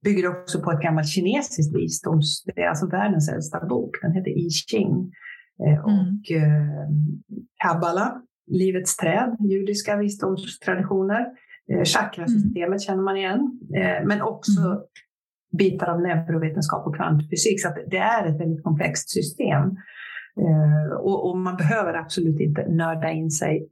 bygger 0.05 0.29
också 0.29 0.61
på 0.61 0.73
ett 0.73 0.81
gammalt 0.81 1.09
kinesiskt 1.09 1.77
visdoms... 1.77 2.45
Det 2.45 2.63
är 2.63 2.69
alltså 2.69 2.87
världens 2.87 3.29
äldsta 3.29 3.67
bok. 3.67 3.91
Den 4.03 4.13
heter 4.13 4.31
I 4.31 4.51
Ching. 4.51 5.13
Eh, 5.67 5.73
mm. 5.73 5.85
Och 5.85 6.31
eh, 6.31 6.89
Kabbala, 7.65 8.23
livets 8.47 8.97
träd, 8.97 9.37
judiska 9.41 9.97
visdomstraditioner. 9.97 11.27
Eh, 11.73 11.85
chakrasystemet 11.85 12.67
mm. 12.67 12.79
känner 12.79 13.03
man 13.03 13.17
igen. 13.17 13.61
Eh, 13.77 14.07
men 14.07 14.23
också 14.23 14.61
mm. 14.61 14.79
bitar 15.59 15.87
av 15.87 16.01
neurovetenskap 16.01 16.87
och 16.87 16.97
kvantfysik. 16.97 17.63
Så 17.63 17.69
det 17.91 17.99
är 17.99 18.27
ett 18.27 18.41
väldigt 18.41 18.65
komplext 18.65 19.11
system. 19.11 19.77
Eh, 20.41 20.97
och, 20.97 21.31
och, 21.31 21.39
man 21.39 21.57
behöver 21.57 21.95
absolut 21.95 22.41
inte 22.41 22.69
nörda 22.69 23.11
in 23.11 23.31
sig 23.31 23.69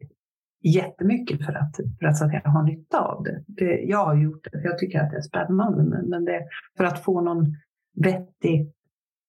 jättemycket 0.63 1.47
för 1.47 1.53
att, 1.53 1.77
för 2.01 2.07
att, 2.07 2.17
så 2.17 2.25
att 2.25 2.33
jag 2.33 2.51
har 2.51 2.63
nytta 2.63 3.01
av 3.01 3.23
det. 3.25 3.45
det. 3.47 3.81
Jag 3.81 4.05
har 4.05 4.17
gjort 4.17 4.47
det, 4.53 4.63
jag 4.65 4.79
tycker 4.79 5.01
att 5.01 5.11
det 5.11 5.17
är 5.17 5.23
spännande, 5.23 5.83
men, 5.85 6.09
men 6.09 6.25
det, 6.25 6.43
för 6.77 6.85
att 6.85 7.05
få 7.05 7.21
någon 7.21 7.57
vettig 7.97 8.73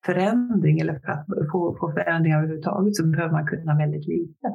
förändring 0.05 0.79
eller 0.79 0.99
för 0.99 1.11
att 1.11 1.25
få, 1.51 1.77
få 1.79 1.91
förändringar 1.91 2.37
överhuvudtaget 2.37 2.95
så 2.95 3.05
behöver 3.05 3.31
man 3.31 3.47
kunna 3.47 3.77
väldigt 3.77 4.07
lite. 4.07 4.47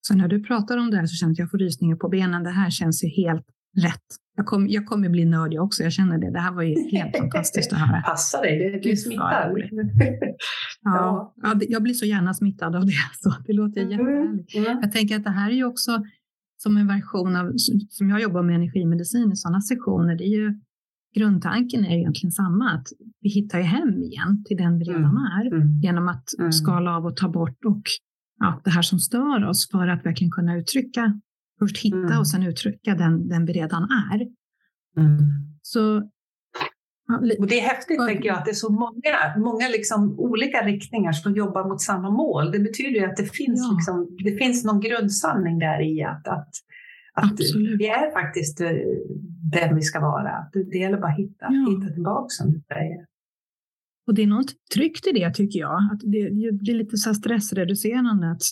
Så 0.00 0.16
när 0.16 0.28
du 0.28 0.44
pratar 0.44 0.78
om 0.78 0.90
det 0.90 0.96
här 0.96 1.06
så 1.06 1.14
känner 1.14 1.30
jag 1.30 1.34
att 1.34 1.38
jag 1.38 1.50
får 1.50 1.58
rysningar 1.58 1.96
på 1.96 2.08
benen. 2.08 2.42
Det 2.44 2.50
här 2.50 2.70
känns 2.70 3.04
ju 3.04 3.08
helt 3.08 3.46
rätt. 3.78 4.06
Jag 4.36 4.46
kommer 4.46 4.68
jag 4.68 4.86
kommer 4.86 5.08
bli 5.08 5.24
nördig 5.24 5.60
också, 5.62 5.82
jag 5.82 5.92
känner 5.92 6.18
det. 6.18 6.30
Det 6.30 6.38
här 6.38 6.52
var 6.52 6.62
ju 6.62 6.90
helt 6.90 7.16
fantastiskt 7.18 7.72
att 7.72 7.78
höra. 7.78 8.02
Passa 8.02 8.40
dig, 8.40 8.58
det, 8.58 8.90
du 8.90 8.96
smittar. 8.96 9.54
ja, 10.82 11.34
ja. 11.42 11.60
jag 11.68 11.82
blir 11.82 11.94
så 11.94 12.06
gärna 12.06 12.34
smittad 12.34 12.76
av 12.76 12.86
det. 12.86 12.92
Så 13.22 13.34
det 13.46 13.52
låter 13.52 13.80
mm. 13.80 13.92
jättehärligt. 13.92 14.54
Mm. 14.56 14.78
Jag 14.82 14.92
tänker 14.92 15.16
att 15.16 15.24
det 15.24 15.30
här 15.30 15.50
är 15.50 15.54
ju 15.54 15.64
också 15.64 16.02
som 16.56 16.76
en 16.76 16.86
version 16.86 17.36
av, 17.36 17.52
som 17.88 18.10
jag 18.10 18.20
jobbar 18.20 18.42
med 18.42 18.54
energimedicin 18.54 19.32
i 19.32 19.36
sådana 19.36 19.60
sessioner, 19.60 20.16
det 20.16 20.24
är 20.24 20.38
ju 20.38 20.60
grundtanken 21.14 21.84
är 21.84 21.96
egentligen 21.96 22.32
samma, 22.32 22.70
att 22.70 22.88
vi 23.20 23.28
hittar 23.28 23.58
ju 23.58 23.64
hem 23.64 24.02
igen 24.02 24.44
till 24.44 24.56
den 24.56 24.78
vi 24.78 24.84
redan 24.84 25.04
mm. 25.04 25.24
är 25.24 25.46
mm. 25.46 25.80
genom 25.80 26.08
att 26.08 26.24
skala 26.50 26.96
av 26.96 27.06
och 27.06 27.16
ta 27.16 27.28
bort 27.28 27.64
och 27.64 27.82
ja, 28.38 28.60
det 28.64 28.70
här 28.70 28.82
som 28.82 28.98
stör 28.98 29.48
oss 29.48 29.68
för 29.70 29.88
att 29.88 30.06
verkligen 30.06 30.30
kunna 30.30 30.56
uttrycka, 30.56 31.20
först 31.58 31.78
hitta 31.78 31.96
mm. 31.96 32.18
och 32.18 32.28
sen 32.28 32.42
uttrycka 32.42 32.94
den, 32.94 33.28
den 33.28 33.44
vi 33.44 33.52
redan 33.52 33.82
är. 33.82 34.20
Mm. 34.96 35.18
Så 35.62 36.02
och 37.38 37.46
det 37.46 37.60
är 37.60 37.68
häftigt, 37.68 38.06
tänker 38.06 38.28
jag, 38.28 38.38
att 38.38 38.44
det 38.44 38.50
är 38.50 38.54
så 38.54 38.72
många, 38.72 39.36
många 39.36 39.68
liksom 39.68 40.18
olika 40.18 40.66
riktningar 40.66 41.12
som 41.12 41.34
jobbar 41.34 41.68
mot 41.68 41.80
samma 41.80 42.10
mål. 42.10 42.50
Det 42.52 42.58
betyder 42.58 43.00
ju 43.00 43.04
att 43.04 43.16
det 43.16 43.34
finns, 43.36 43.60
ja. 43.60 43.74
liksom, 43.76 44.16
det 44.24 44.36
finns 44.36 44.64
någon 44.64 44.80
grundsanning 44.80 45.58
där 45.58 45.80
i 45.80 46.02
att, 46.02 46.28
att, 46.28 46.48
att 47.14 47.40
vi 47.78 47.88
är 47.88 48.12
faktiskt 48.12 48.60
eh, 48.60 48.70
den 49.52 49.76
vi 49.76 49.82
ska 49.82 50.00
vara. 50.00 50.46
Det 50.52 50.78
gäller 50.78 50.98
bara 50.98 51.12
att 51.12 51.18
hitta, 51.18 51.46
ja. 51.50 51.70
hitta 51.70 51.94
tillbaka, 51.94 52.28
som 52.28 52.52
du 52.52 52.60
säger. 52.60 53.06
Och 54.06 54.14
det 54.14 54.22
är 54.22 54.26
något 54.26 54.52
tryggt 54.74 55.06
i 55.06 55.12
det, 55.12 55.34
tycker 55.34 55.58
jag. 55.58 55.76
Att 55.92 56.00
det, 56.00 56.30
blir 56.52 56.74
lite 56.74 56.96
så 56.96 57.14
stressreducerande. 57.14 58.30
Att, 58.30 58.42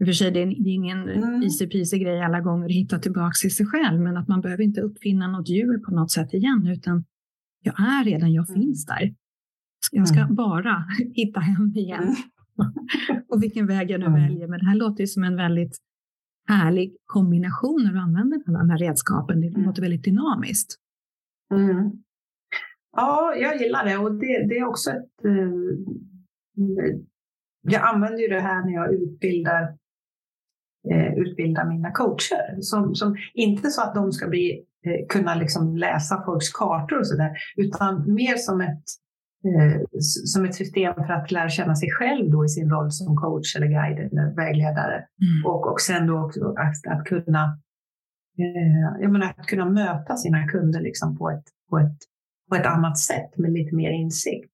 I 0.00 0.02
och 0.02 0.06
för 0.06 0.12
sig, 0.12 0.30
det 0.30 0.40
är, 0.40 0.68
ingen 0.68 1.08
mm. 1.08 1.42
easy 1.42 1.66
peasy 1.66 1.98
grej 1.98 2.22
alla 2.22 2.40
gånger 2.40 2.64
att 2.64 2.72
hitta 2.72 2.98
tillbaka 2.98 3.32
till 3.42 3.54
sig 3.54 3.66
själv, 3.66 4.00
men 4.00 4.16
att 4.16 4.28
man 4.28 4.40
behöver 4.40 4.64
inte 4.64 4.80
uppfinna 4.80 5.28
något 5.28 5.48
hjul 5.48 5.80
på 5.80 5.94
något 5.94 6.10
sätt 6.10 6.34
igen, 6.34 6.66
utan 6.66 7.04
jag 7.62 7.80
är 7.80 8.04
redan, 8.04 8.32
jag 8.32 8.50
mm. 8.50 8.60
finns 8.60 8.86
där. 8.86 9.14
Jag 9.92 10.08
ska 10.08 10.20
mm. 10.20 10.34
bara 10.34 10.84
hitta 11.14 11.40
hem 11.40 11.72
igen. 11.76 12.02
Mm. 12.02 13.26
och 13.28 13.42
vilken 13.42 13.66
väg 13.66 13.90
jag 13.90 14.00
nu 14.00 14.06
väljer. 14.06 14.48
Men 14.48 14.58
det 14.58 14.66
här 14.66 14.74
låter 14.74 15.00
ju 15.00 15.06
som 15.06 15.24
en 15.24 15.36
väldigt 15.36 15.78
härlig 16.48 16.96
kombination 17.06 17.82
när 17.84 17.92
du 17.92 17.98
använder 17.98 18.42
alla 18.46 18.58
de 18.58 18.70
här 18.70 18.78
redskapen. 18.78 19.40
Det 19.40 19.50
låter 19.50 19.82
väldigt 19.82 20.04
dynamiskt. 20.04 20.76
Ja, 22.96 23.34
jag 23.34 23.60
gillar 23.60 23.84
det 23.84 23.96
och 23.96 24.12
det, 24.14 24.46
det 24.48 24.58
är 24.58 24.64
också 24.64 24.90
ett... 24.90 25.24
Eh, 25.24 25.50
jag 27.62 27.82
använder 27.94 28.18
ju 28.18 28.28
det 28.28 28.40
här 28.40 28.64
när 28.64 28.72
jag 28.72 28.94
utbildar, 28.94 29.78
eh, 30.92 31.14
utbildar 31.14 31.64
mina 31.64 31.90
coacher. 31.90 32.60
Som, 32.60 32.94
som, 32.94 33.16
inte 33.34 33.70
så 33.70 33.82
att 33.82 33.94
de 33.94 34.12
ska 34.12 34.28
bli 34.28 34.64
Eh, 34.86 35.06
kunna 35.08 35.34
liksom 35.34 35.76
läsa 35.76 36.22
folks 36.24 36.52
kartor 36.52 36.98
och 36.98 37.06
sådär, 37.06 37.30
utan 37.56 38.14
mer 38.14 38.36
som 38.36 38.60
ett, 38.60 38.84
eh, 39.44 39.80
som 40.24 40.44
ett 40.44 40.54
system 40.54 40.94
för 40.94 41.12
att 41.12 41.30
lära 41.30 41.48
känna 41.48 41.74
sig 41.74 41.90
själv 41.90 42.30
då 42.30 42.44
i 42.44 42.48
sin 42.48 42.70
roll 42.70 42.90
som 42.90 43.16
coach 43.16 43.56
eller 43.56 43.66
guide 43.66 43.98
eller 43.98 44.36
vägledare. 44.36 44.94
Mm. 44.94 45.46
Och, 45.46 45.72
och 45.72 45.80
sen 45.80 46.06
då 46.06 46.24
också 46.24 46.54
att, 46.54 46.98
att 46.98 47.04
kunna 47.04 47.58
jag 49.00 49.12
menar, 49.12 49.26
att 49.38 49.46
kunna 49.46 49.70
möta 49.70 50.16
sina 50.16 50.48
kunder 50.48 50.80
liksom 50.80 51.18
på, 51.18 51.30
ett, 51.30 51.44
på, 51.70 51.78
ett, 51.78 51.98
på 52.48 52.56
ett 52.56 52.66
annat 52.66 52.98
sätt 52.98 53.38
med 53.38 53.52
lite 53.52 53.76
mer 53.76 53.90
insikt. 53.90 54.50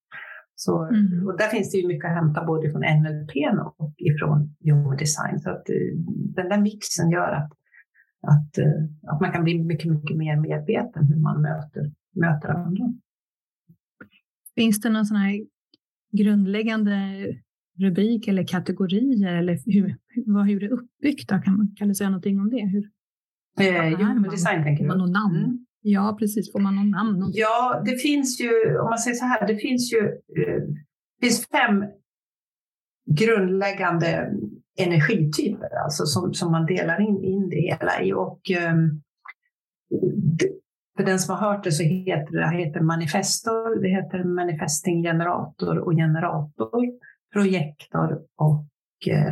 Så, 0.58 0.84
mm. 0.84 1.26
och 1.26 1.38
där 1.38 1.48
finns 1.48 1.72
det 1.72 1.78
ju 1.78 1.86
mycket 1.86 2.10
att 2.10 2.16
hämta 2.16 2.44
både 2.44 2.70
från 2.70 2.80
NLP 2.80 3.32
och 3.76 3.94
ifrån 3.96 4.56
human 4.64 4.96
design. 4.96 5.40
Så 5.40 5.50
att 5.50 5.68
eh, 5.68 5.98
den 6.36 6.48
där 6.48 6.60
mixen 6.60 7.10
gör 7.10 7.32
att 7.32 7.52
att, 8.26 8.58
eh, 8.58 9.12
att 9.12 9.20
man 9.20 9.32
kan 9.32 9.44
bli 9.44 9.64
mycket, 9.64 9.90
mycket 9.92 10.16
mer 10.16 10.36
medveten 10.36 11.06
hur 11.06 11.16
man 11.16 11.42
möter, 11.42 11.92
möter 12.14 12.48
andra. 12.48 12.94
Finns 14.54 14.80
det 14.80 14.90
någon 14.90 15.06
sån 15.06 15.16
här 15.16 15.46
grundläggande 16.12 17.26
rubrik 17.78 18.28
eller 18.28 18.44
kategorier 18.44 19.34
eller 19.36 19.58
hur, 19.66 19.96
vad, 20.26 20.46
hur 20.46 20.60
det 20.60 20.66
är 20.66 20.70
uppbyggt? 20.70 21.28
Kan, 21.28 21.74
kan 21.76 21.88
du 21.88 21.94
säga 21.94 22.10
någonting 22.10 22.40
om 22.40 22.50
det? 22.50 22.66
Hur, 22.66 22.90
eh, 23.60 23.88
jo, 23.88 24.20
med 24.20 24.30
design 24.30 24.62
tänker 24.62 24.84
du? 24.84 24.94
Någon 24.94 25.12
namn? 25.12 25.65
Ja, 25.88 26.16
precis. 26.18 26.52
Får 26.52 26.60
man 26.60 26.76
någon 26.76 26.90
namn? 26.90 27.30
Ja, 27.32 27.82
det 27.84 27.96
finns 27.96 28.40
ju, 28.40 28.78
om 28.78 28.88
man 28.88 28.98
säger 28.98 29.16
så 29.16 29.24
här, 29.24 29.46
det 29.46 29.56
finns 29.56 29.92
ju 29.92 29.98
eh, 30.38 30.62
det 31.20 31.26
finns 31.26 31.46
fem 31.46 31.84
grundläggande 33.10 34.32
energityper 34.78 35.82
alltså 35.84 36.06
som, 36.06 36.34
som 36.34 36.52
man 36.52 36.66
delar 36.66 37.00
in, 37.00 37.24
in 37.24 37.48
det 37.48 37.60
hela 37.60 38.02
i. 38.02 38.12
Och, 38.12 38.50
ehm, 38.50 39.02
för 40.96 41.04
den 41.04 41.18
som 41.18 41.36
har 41.36 41.52
hört 41.52 41.64
det 41.64 41.72
så 41.72 41.82
heter 41.82 42.32
det 42.32 42.56
heter 42.56 42.80
manifestor, 42.80 43.82
det 43.82 43.88
heter 43.88 44.24
manifesting 44.24 45.02
generator 45.02 45.78
och 45.78 45.92
generator, 45.92 46.84
projektor 47.32 48.22
och 48.36 48.64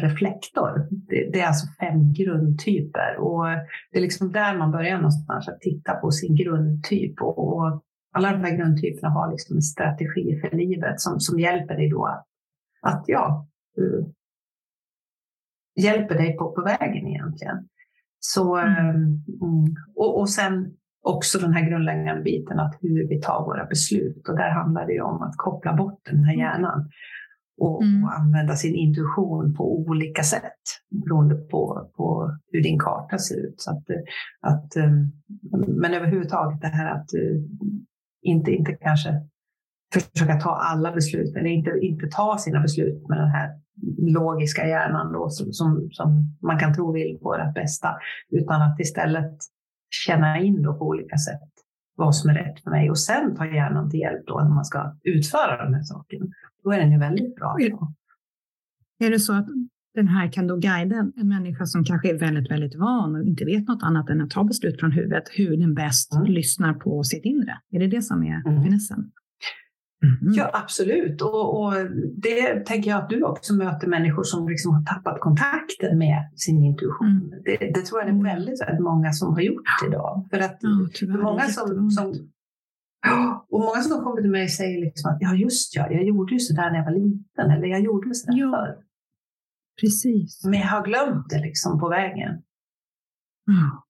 reflektor. 0.01 0.89
Det, 0.91 1.31
det, 1.33 1.41
är 1.41 1.47
alltså 1.47 1.67
fem 1.81 2.13
grundtyper 2.13 3.17
och 3.19 3.45
det 3.93 3.99
är 3.99 4.03
liksom 4.03 4.33
där 4.33 4.59
man 4.59 4.71
börjar 4.71 4.97
någonstans 4.97 5.49
att 5.49 5.61
titta 5.61 5.95
på 5.95 6.11
sin 6.11 6.37
grundtyp 6.37 7.23
och, 7.23 7.39
och 7.39 7.83
alla 8.13 8.33
de 8.33 8.45
här 8.45 8.57
grundtyperna 8.57 9.09
har 9.09 9.31
liksom 9.31 9.57
en 9.57 9.63
strategi 9.63 10.41
för 10.41 10.57
livet 10.57 11.01
som, 11.01 11.21
som 11.21 11.41
hjälper 11.41 11.77
dig 11.77 11.91
då 11.91 12.07
att, 12.07 12.27
att 12.83 13.05
ja, 13.07 13.47
hjälper 15.77 16.15
dig 16.15 16.37
på, 16.37 16.53
på 16.53 16.63
vägen 16.63 17.07
egentligen. 17.07 17.69
Så, 18.19 18.57
mm. 18.57 18.77
Ehm, 18.77 19.25
och, 19.97 20.21
och 20.21 20.31
sen 20.31 20.77
också 21.03 21.39
den 21.39 21.53
här 21.53 21.71
grundläggande 21.71 22.23
biten 22.23 22.61
att 22.61 22.79
hur 22.81 23.09
vi 23.09 23.21
tar 23.21 23.45
våra 23.45 23.65
beslut. 23.65 24.29
Och 24.29 24.37
där 24.37 24.51
handlar 24.51 24.87
det 24.87 25.01
om 25.01 25.23
att 25.23 25.37
koppla 25.37 25.73
bort 25.73 26.01
den 26.05 26.25
här 26.25 26.35
mm. 26.35 26.41
hjärnan 26.41 26.91
och, 27.61 27.83
mm. 27.83 28.05
och, 28.05 28.19
använda 28.19 28.57
sin 28.57 28.75
intuition 28.75 29.55
på 29.55 29.79
olika 29.79 30.23
sätt 30.23 30.63
beroende 30.91 31.35
på, 31.35 31.91
på 31.97 32.37
hur 32.53 32.63
din 32.63 32.79
karta 32.79 33.19
ser 33.19 33.37
ut. 33.47 33.55
Så 33.61 33.71
att, 33.71 33.85
att, 34.41 34.77
ehm, 34.77 35.13
men 35.69 35.95
överhuvudtaget 35.95 36.61
det 36.61 36.69
här 36.69 36.95
att 36.95 37.15
eh, 37.15 37.43
inte, 38.23 38.51
inte 38.51 38.73
kanske 38.73 39.23
försöka 39.93 40.41
ta 40.41 40.51
alla 40.51 40.93
beslut 40.93 41.37
eller 41.37 41.51
inte, 41.51 41.71
inte 41.81 42.07
ta 42.07 42.39
sina 42.39 42.61
beslut 42.61 43.09
med 43.09 43.19
den 43.19 43.31
här 43.31 43.61
logiska 43.99 44.69
hjärnan 44.69 45.13
då, 45.13 45.31
som, 45.31 45.53
som, 45.53 45.89
som 45.91 46.37
man 46.43 46.59
kan 46.59 46.75
tro 46.75 46.93
vill 46.93 47.19
vårt 47.23 47.55
bästa, 47.55 47.89
utan 48.31 48.63
att 48.63 48.81
istället 48.81 49.39
känna 50.07 50.39
in 50.39 50.63
då 50.63 50.75
på 50.75 50.85
olika 50.85 51.17
sätt 51.17 51.54
vad 51.97 52.17
som 52.17 52.31
är 52.31 52.35
rätt 52.35 52.61
för 52.61 52.71
mig 52.71 52.91
och 52.91 52.99
sen 52.99 53.37
ta 53.37 53.47
hjärnan 53.47 53.91
till 53.91 54.01
hjälp 54.01 54.27
då 54.27 54.41
när 54.41 54.55
man 54.55 54.65
ska 54.65 54.97
utföra 55.03 55.65
de 55.65 55.75
här 55.75 55.83
sakerna. 55.83 56.27
Då 56.65 56.73
är 56.73 56.79
den 56.79 56.93
ju 56.93 56.99
väldigt 56.99 57.37
bra. 57.37 57.57
Är 58.99 59.11
det 59.11 59.19
så 59.19 59.33
att 59.33 59.47
den 59.95 60.09
här 60.09 60.33
kan 60.33 60.47
då 60.47 60.57
guida 60.57 60.97
en 61.17 61.29
människa 61.29 61.67
som 61.67 61.85
kanske 61.85 62.11
är 62.11 62.19
väldigt, 62.19 62.51
väldigt 62.51 62.75
van 62.75 63.15
och 63.15 63.25
inte 63.25 63.45
vet 63.45 63.69
något 63.69 63.83
annat 63.83 64.11
än 64.11 64.21
att 64.21 64.31
ta 64.31 64.45
beslut 64.45 64.81
från 64.81 64.93
huvudet, 64.93 65.25
hur 65.33 65.57
den 65.57 65.75
bäst 65.75 66.15
mm. 66.15 66.33
lyssnar 66.33 66.75
på 66.75 67.05
sitt 67.05 67.25
inre? 67.25 67.59
Är 67.71 67.79
det 67.79 67.87
det 67.87 68.03
som 68.03 68.23
är 68.23 68.49
mm. 68.49 68.63
finessen? 68.63 69.11
Mm. 70.03 70.35
Ja, 70.35 70.51
absolut. 70.53 71.23
Och, 71.23 71.63
och, 71.63 71.73
det 72.17 72.67
tänker 72.67 72.91
jag 72.91 73.03
att 73.03 73.09
du 73.09 73.23
också 73.23 73.55
möter 73.55 73.87
människor 73.87 74.23
som 74.23 74.49
liksom 74.49 74.75
har 74.75 74.83
tappat 74.83 75.21
kontakten 75.21 75.99
med 75.99 76.31
sin 76.37 76.65
intuition. 76.65 77.07
Mm. 77.07 77.43
Det, 77.45 77.57
det, 77.75 77.83
tror 77.83 78.01
jag 78.01 78.07
det 78.07 78.11
är 78.11 78.21
mm. 78.21 78.25
väldigt, 78.25 78.63
väldigt 78.63 78.83
många 78.83 79.13
som 79.13 79.33
har 79.33 79.41
gjort 79.41 79.69
idag. 79.89 80.29
För 80.31 80.39
att 80.39 80.59
ja, 80.61 81.17
många 81.23 81.43
som, 81.43 81.91
som, 81.91 82.09
och 83.51 83.61
många 83.61 83.81
som 83.81 84.05
kommer 84.05 84.23
till 84.23 84.31
mig 84.31 84.49
säger 84.49 84.81
liksom 84.81 85.11
att 85.11 85.19
ja, 85.21 85.35
just 85.35 85.77
ja, 85.77 85.91
jag 85.91 86.05
gjorde 86.05 86.33
ju 86.33 86.41
så 86.41 86.55
där 86.55 86.71
när 86.71 86.79
jag 86.79 86.85
var 86.85 86.93
liten 86.93 87.51
eller 87.51 87.67
jag 87.67 87.81
gjorde 87.81 88.15
så 88.15 88.31
där 88.31 88.39
ja. 88.39 88.51
förr. 88.51 88.85
Precis. 89.81 90.45
Men 90.45 90.61
jag 90.61 90.67
har 90.67 90.85
glömt 90.85 91.31
det 91.31 91.41
liksom 91.41 91.81
på 91.81 91.89
vägen. 91.89 92.43
Ja, 93.47 93.87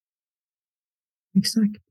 exakt. 1.38 1.85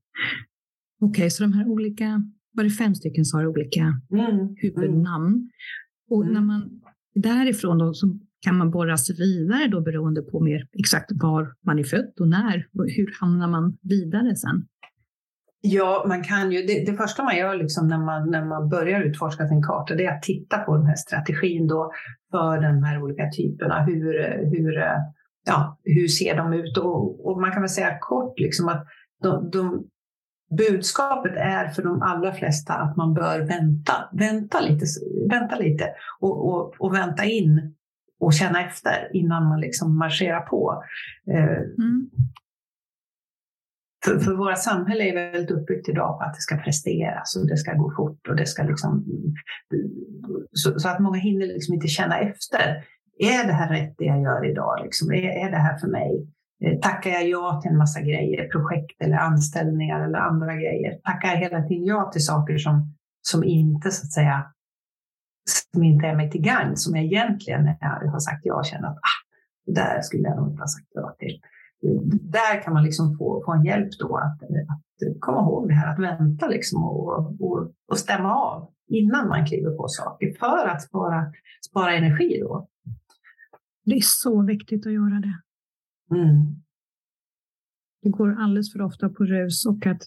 Okej, 1.00 1.08
okay, 1.08 1.30
så 1.30 1.42
de 1.42 1.52
här 1.52 1.68
olika 1.68 2.22
var 2.54 2.64
det 2.64 2.70
fem 2.70 2.94
stycken 2.94 3.24
sa 3.24 3.46
olika 3.46 4.00
mm. 4.12 4.54
huvudnamn. 4.56 5.26
Mm. 5.26 5.50
Och 6.10 6.24
när 6.26 6.30
mm. 6.30 6.46
man 6.46 6.80
därifrån 7.14 7.78
då, 7.78 7.94
så 7.94 8.18
kan 8.40 8.56
man 8.56 8.70
borra 8.70 8.96
sig 8.96 9.16
vidare 9.16 9.68
då 9.68 9.80
beroende 9.80 10.22
på 10.22 10.40
mer 10.40 10.68
exakt 10.78 11.10
var 11.22 11.54
man 11.66 11.78
är 11.78 11.84
född 11.84 12.12
och 12.20 12.28
när. 12.28 12.66
Och 12.78 12.86
hur 12.96 13.14
hamnar 13.20 13.48
man 13.48 13.76
vidare 13.82 14.36
sen? 14.36 14.66
Ja, 15.60 16.04
man 16.08 16.22
kan 16.22 16.52
ju. 16.52 16.62
Det, 16.62 16.84
det, 16.86 16.96
första 16.96 17.24
man 17.24 17.36
gör 17.36 17.54
liksom 17.54 17.88
när, 17.88 17.98
man, 17.98 18.30
när 18.30 18.44
man 18.44 18.68
börjar 18.68 19.00
utforska 19.00 19.48
sin 19.48 19.62
karta, 19.62 19.94
det 19.94 20.06
är 20.06 20.16
att 20.16 20.22
titta 20.22 20.58
på 20.58 20.76
den 20.76 20.86
här 20.86 20.96
strategin 20.96 21.66
då 21.66 21.92
för 22.30 22.60
de 22.60 22.82
här 22.82 23.02
olika 23.02 23.30
typerna. 23.30 23.84
Hur, 23.84 24.12
hur, 24.50 24.72
ja, 25.46 25.78
hur 25.84 26.08
ser 26.08 26.36
de 26.36 26.52
ut? 26.52 26.78
Och, 26.78 27.26
och 27.26 27.40
man 27.40 27.52
kan 27.52 27.62
väl 27.62 27.68
säga 27.68 27.98
kort 28.00 28.40
liksom 28.40 28.68
att 28.68 28.86
de, 29.22 29.50
de, 29.50 29.84
budskapet 30.50 31.32
är 31.36 31.68
för 31.68 31.82
de 31.82 32.02
allra 32.02 32.32
flesta 32.32 32.74
att 32.74 32.96
man 32.96 33.14
bör 33.14 33.40
vänta, 33.40 33.92
vänta 34.12 34.60
lite, 34.60 34.86
vänta 35.30 35.56
lite 35.56 35.90
och, 36.20 36.48
och, 36.48 36.74
och 36.78 36.94
vänta 36.94 37.24
in 37.24 37.74
och 38.20 38.34
känna 38.34 38.66
efter 38.66 39.16
innan 39.16 39.48
man 39.48 39.60
liksom 39.60 39.98
marscherar 39.98 40.40
på. 40.40 40.84
Eh, 41.30 41.56
mm. 41.56 42.10
för, 44.04 44.18
för 44.18 44.34
våra 44.34 44.56
samhälle 44.56 45.04
är 45.04 45.32
väldigt 45.32 45.50
uppbyggt 45.50 45.88
idag 45.88 46.18
på 46.18 46.24
att 46.24 46.34
det 46.34 46.40
ska 46.40 46.56
presteras 46.56 47.36
och 47.36 47.46
det 47.46 47.56
ska 47.56 47.74
gå 47.74 47.92
fort 47.96 48.28
och 48.28 48.36
det 48.36 48.46
ska 48.46 48.62
liksom... 48.62 49.04
Så, 50.52 50.80
så 50.80 50.88
att 50.88 51.00
många 51.00 51.18
hinner 51.18 51.46
liksom 51.46 51.74
inte 51.74 51.88
känna 51.88 52.18
efter. 52.18 52.84
Är 53.18 53.46
det 53.46 53.52
här 53.52 53.72
rätt 53.72 53.94
det 53.98 54.04
jag 54.04 54.22
gör 54.22 54.50
idag? 54.50 54.80
Liksom? 54.82 55.12
Är, 55.12 55.46
är 55.46 55.50
det 55.50 55.56
här 55.56 55.78
för 55.78 55.88
mig? 55.88 56.26
Eh, 56.64 56.78
tackar 56.78 57.10
jag 57.10 57.28
ja 57.28 57.60
till 57.62 57.70
en 57.70 57.76
massa 57.76 58.00
grejer, 58.00 58.48
projekt 58.48 59.02
eller 59.02 59.16
anställningar 59.16 60.04
eller 60.04 60.18
andra 60.18 60.54
grejer? 60.54 60.98
Tackar 61.04 61.28
jag 61.28 61.36
hela 61.36 61.62
tiden 61.62 61.84
ja 61.84 62.10
till 62.12 62.24
saker 62.24 62.58
som, 62.58 62.94
som 63.22 63.44
inte 63.44 63.90
så 63.90 64.06
att 64.06 64.12
säga 64.12 64.46
som 65.72 65.82
inte 65.82 66.06
är 66.06 66.16
mig 66.16 66.30
till 66.30 66.40
gagn, 66.40 66.76
som 66.76 66.96
jag 66.96 67.04
egentligen 67.04 67.68
är, 67.68 68.08
har 68.08 68.18
sagt 68.18 68.40
ja 68.42 68.62
känner 68.64 68.88
att 68.88 68.96
ah, 68.96 69.20
det 69.66 69.72
där 69.72 70.00
skulle 70.00 70.22
jag 70.22 70.36
nog 70.36 70.50
inte 70.50 70.62
ha 70.62 70.68
sagt 70.68 70.88
ja 70.94 71.16
till. 71.18 71.40
Där 72.20 72.62
kan 72.62 72.72
man 72.72 72.84
liksom 72.84 73.18
få, 73.18 73.42
få 73.44 73.52
en 73.52 73.64
hjälp 73.64 73.88
då 73.98 74.16
att, 74.16 74.42
att 74.42 75.20
komma 75.20 75.40
ihåg 75.40 75.68
det 75.68 75.74
här 75.74 75.92
att 75.92 75.98
vänta 75.98 76.46
liksom 76.46 76.84
och, 76.84 77.40
och, 77.40 77.72
och 77.88 77.98
stämma 77.98 78.34
av 78.34 78.70
innan 78.88 79.28
man 79.28 79.46
kliver 79.46 79.70
på 79.70 79.88
saker 79.88 80.34
för 80.38 80.68
att 80.68 80.82
spara, 80.82 81.32
spara 81.70 81.94
energi 81.94 82.40
då. 82.40 82.68
Det 83.84 83.94
är 83.94 84.00
så 84.02 84.42
viktigt 84.42 84.86
att 84.86 84.92
göra 84.92 85.20
det. 85.20 85.43
Mm. 86.14 86.64
Det 88.02 88.10
går 88.10 88.34
alldeles 88.38 88.72
för 88.72 88.82
ofta 88.82 89.08
på 89.08 89.24
rus 89.24 89.66
och 89.66 89.86
att 89.86 90.02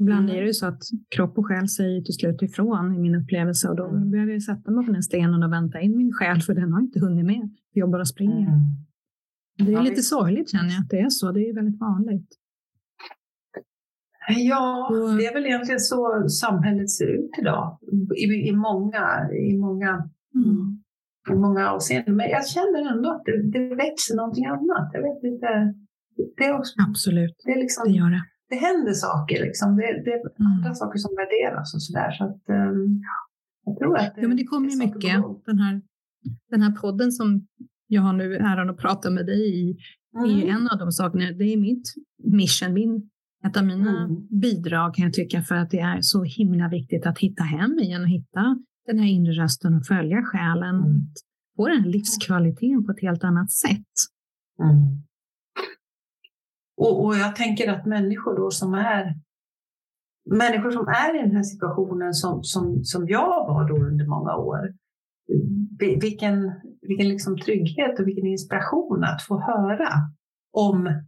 ibland 0.00 0.30
mm. 0.30 0.42
är 0.42 0.42
det 0.46 0.54
så 0.54 0.66
att 0.66 0.82
kropp 1.08 1.38
och 1.38 1.46
själ 1.46 1.68
säger 1.68 2.00
till 2.00 2.14
slut 2.14 2.42
ifrån 2.42 2.94
i 2.94 2.98
min 2.98 3.14
upplevelse 3.14 3.68
och 3.68 3.76
då 3.76 3.88
mm. 3.88 4.10
behöver 4.10 4.32
jag 4.32 4.42
sätta 4.42 4.70
mig 4.70 4.86
på 4.86 4.92
den 4.92 5.02
stenen 5.02 5.42
och 5.42 5.52
vänta 5.52 5.80
in 5.80 5.96
min 5.96 6.12
själ 6.12 6.40
för 6.40 6.54
den 6.54 6.72
har 6.72 6.80
inte 6.80 7.00
hunnit 7.00 7.24
med. 7.24 7.50
Jag 7.72 7.90
bara 7.90 8.04
springer. 8.04 8.48
Mm. 8.48 8.58
Det 9.58 9.64
är 9.64 9.72
ja, 9.72 9.82
lite 9.82 9.94
visst. 9.94 10.08
sorgligt 10.08 10.50
känner 10.50 10.70
jag 10.70 10.80
att 10.80 10.90
det 10.90 11.00
är 11.00 11.08
så. 11.08 11.32
Det 11.32 11.48
är 11.48 11.54
väldigt 11.54 11.80
vanligt. 11.80 12.28
Ja, 14.28 14.88
det 15.18 15.26
är 15.26 15.34
väl 15.34 15.46
egentligen 15.46 15.80
så 15.80 16.28
samhället 16.28 16.90
ser 16.90 17.06
ut 17.06 17.30
idag 17.38 17.78
i, 18.16 18.48
i 18.48 18.52
många, 18.52 19.32
i 19.32 19.58
många 19.58 20.10
mm 20.34 20.81
i 21.30 21.34
många 21.34 21.70
avseenden. 21.70 22.16
Men 22.16 22.28
jag 22.36 22.48
känner 22.48 22.92
ändå 22.92 23.10
att 23.10 23.24
det, 23.24 23.36
det 23.54 23.74
växer 23.74 24.16
någonting 24.16 24.46
annat. 24.46 24.88
Jag 24.92 25.02
vet 25.08 25.22
inte. 25.32 25.74
Det 26.36 26.44
är 26.44 26.58
också, 26.58 26.72
Absolut, 26.88 27.36
det, 27.44 27.52
är 27.52 27.60
liksom, 27.64 27.82
det 27.86 27.98
gör 27.98 28.10
det. 28.10 28.24
Det 28.48 28.56
händer 28.56 28.92
saker, 28.92 29.44
liksom. 29.46 29.76
det, 29.76 29.82
det 30.04 30.12
är 30.12 30.20
mm. 30.20 30.52
andra 30.52 30.74
saker 30.74 30.98
som 30.98 31.10
värderas 31.22 31.74
och 31.74 31.82
sådär. 31.82 32.10
Så 32.10 32.24
att, 32.24 32.42
um, 32.48 33.02
jag 33.64 33.78
tror 33.78 33.96
att 33.96 34.14
det, 34.14 34.22
ja, 34.22 34.28
men 34.28 34.36
det 34.36 34.44
kommer 34.44 34.70
ju 34.70 34.78
mycket. 34.78 35.22
Den 35.46 35.58
här, 35.58 35.82
den 36.50 36.62
här 36.62 36.72
podden 36.72 37.12
som 37.12 37.46
jag 37.86 38.02
har 38.02 38.12
nu 38.12 38.36
äran 38.36 38.70
att 38.70 38.78
prata 38.78 39.10
med 39.10 39.26
dig 39.26 39.42
i 39.60 39.76
mm. 40.16 40.30
är 40.30 40.46
en 40.54 40.68
av 40.68 40.78
de 40.78 40.92
sakerna. 40.92 41.24
Det 41.32 41.44
är 41.44 41.56
mitt 41.56 41.94
mission, 42.24 42.72
min, 42.72 43.10
ett 43.46 43.56
av 43.56 43.64
mina 43.64 44.04
mm. 44.04 44.40
bidrag 44.40 44.94
kan 44.94 45.04
jag 45.04 45.12
tycka 45.12 45.42
för 45.42 45.54
att 45.54 45.70
det 45.70 45.80
är 45.80 45.98
så 46.00 46.22
himla 46.24 46.68
viktigt 46.68 47.06
att 47.06 47.18
hitta 47.18 47.42
hem 47.42 47.78
igen 47.78 48.02
och 48.02 48.08
hitta 48.08 48.56
den 48.86 48.98
här 48.98 49.06
inre 49.06 49.32
rösten 49.32 49.74
och 49.74 49.86
följa 49.86 50.22
själen. 50.22 50.76
Mm. 50.76 51.00
Få 51.56 51.68
den 51.68 51.82
här 51.82 51.88
livskvaliteten 51.88 52.86
på 52.86 52.92
ett 52.92 53.00
helt 53.00 53.24
annat 53.24 53.50
sätt. 53.50 53.92
Mm. 54.62 55.02
Och, 56.76 57.04
och, 57.04 57.16
jag 57.16 57.36
tänker 57.36 57.72
att 57.72 57.86
människor 57.86 58.36
då 58.36 58.50
som 58.50 58.74
är 58.74 59.14
människor 60.30 60.70
som 60.70 60.88
är 60.88 61.18
i 61.18 61.22
den 61.22 61.36
här 61.36 61.42
situationen 61.42 62.14
som, 62.14 62.42
som, 62.42 62.84
som 62.84 63.08
jag 63.08 63.46
var 63.46 63.68
då 63.68 63.76
under 63.76 64.06
många 64.06 64.36
år. 64.36 64.74
Vilken, 65.78 66.52
vilken 66.80 67.08
liksom 67.08 67.38
trygghet 67.38 68.00
och 68.00 68.06
vilken 68.06 68.26
inspiration 68.26 69.04
att 69.04 69.22
få 69.22 69.40
höra 69.40 69.88
om 70.52 71.02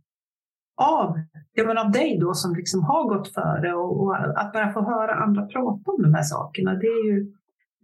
av, 0.77 1.19
ja, 1.53 1.65
men 1.67 1.79
av 1.79 1.91
dig 1.91 2.19
då 2.21 2.35
som 2.35 2.55
liksom 2.55 2.83
har 2.83 3.09
gått 3.09 3.29
före 3.29 3.75
och, 3.75 4.03
och, 4.03 4.41
att 4.41 4.53
bara 4.53 4.73
få 4.73 4.81
höra 4.81 5.15
andra 5.15 5.47
prata 5.47 5.91
om 5.91 6.03
de 6.03 6.15
här 6.15 6.23
sakerna. 6.23 6.75
Det 6.75 6.87
är 6.87 7.07
ju 7.07 7.33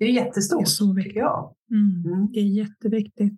det 0.00 0.06
är 0.06 0.12
jättestort, 0.12 0.58
det 0.58 0.62
är 0.62 0.66
så 0.66 0.92
viktigt. 0.92 1.10
tycker 1.10 1.20
jag. 1.20 1.54
Mm. 1.70 2.12
Mm. 2.12 2.28
Det 2.32 2.40
är 2.40 2.44
jätteviktigt. 2.44 3.32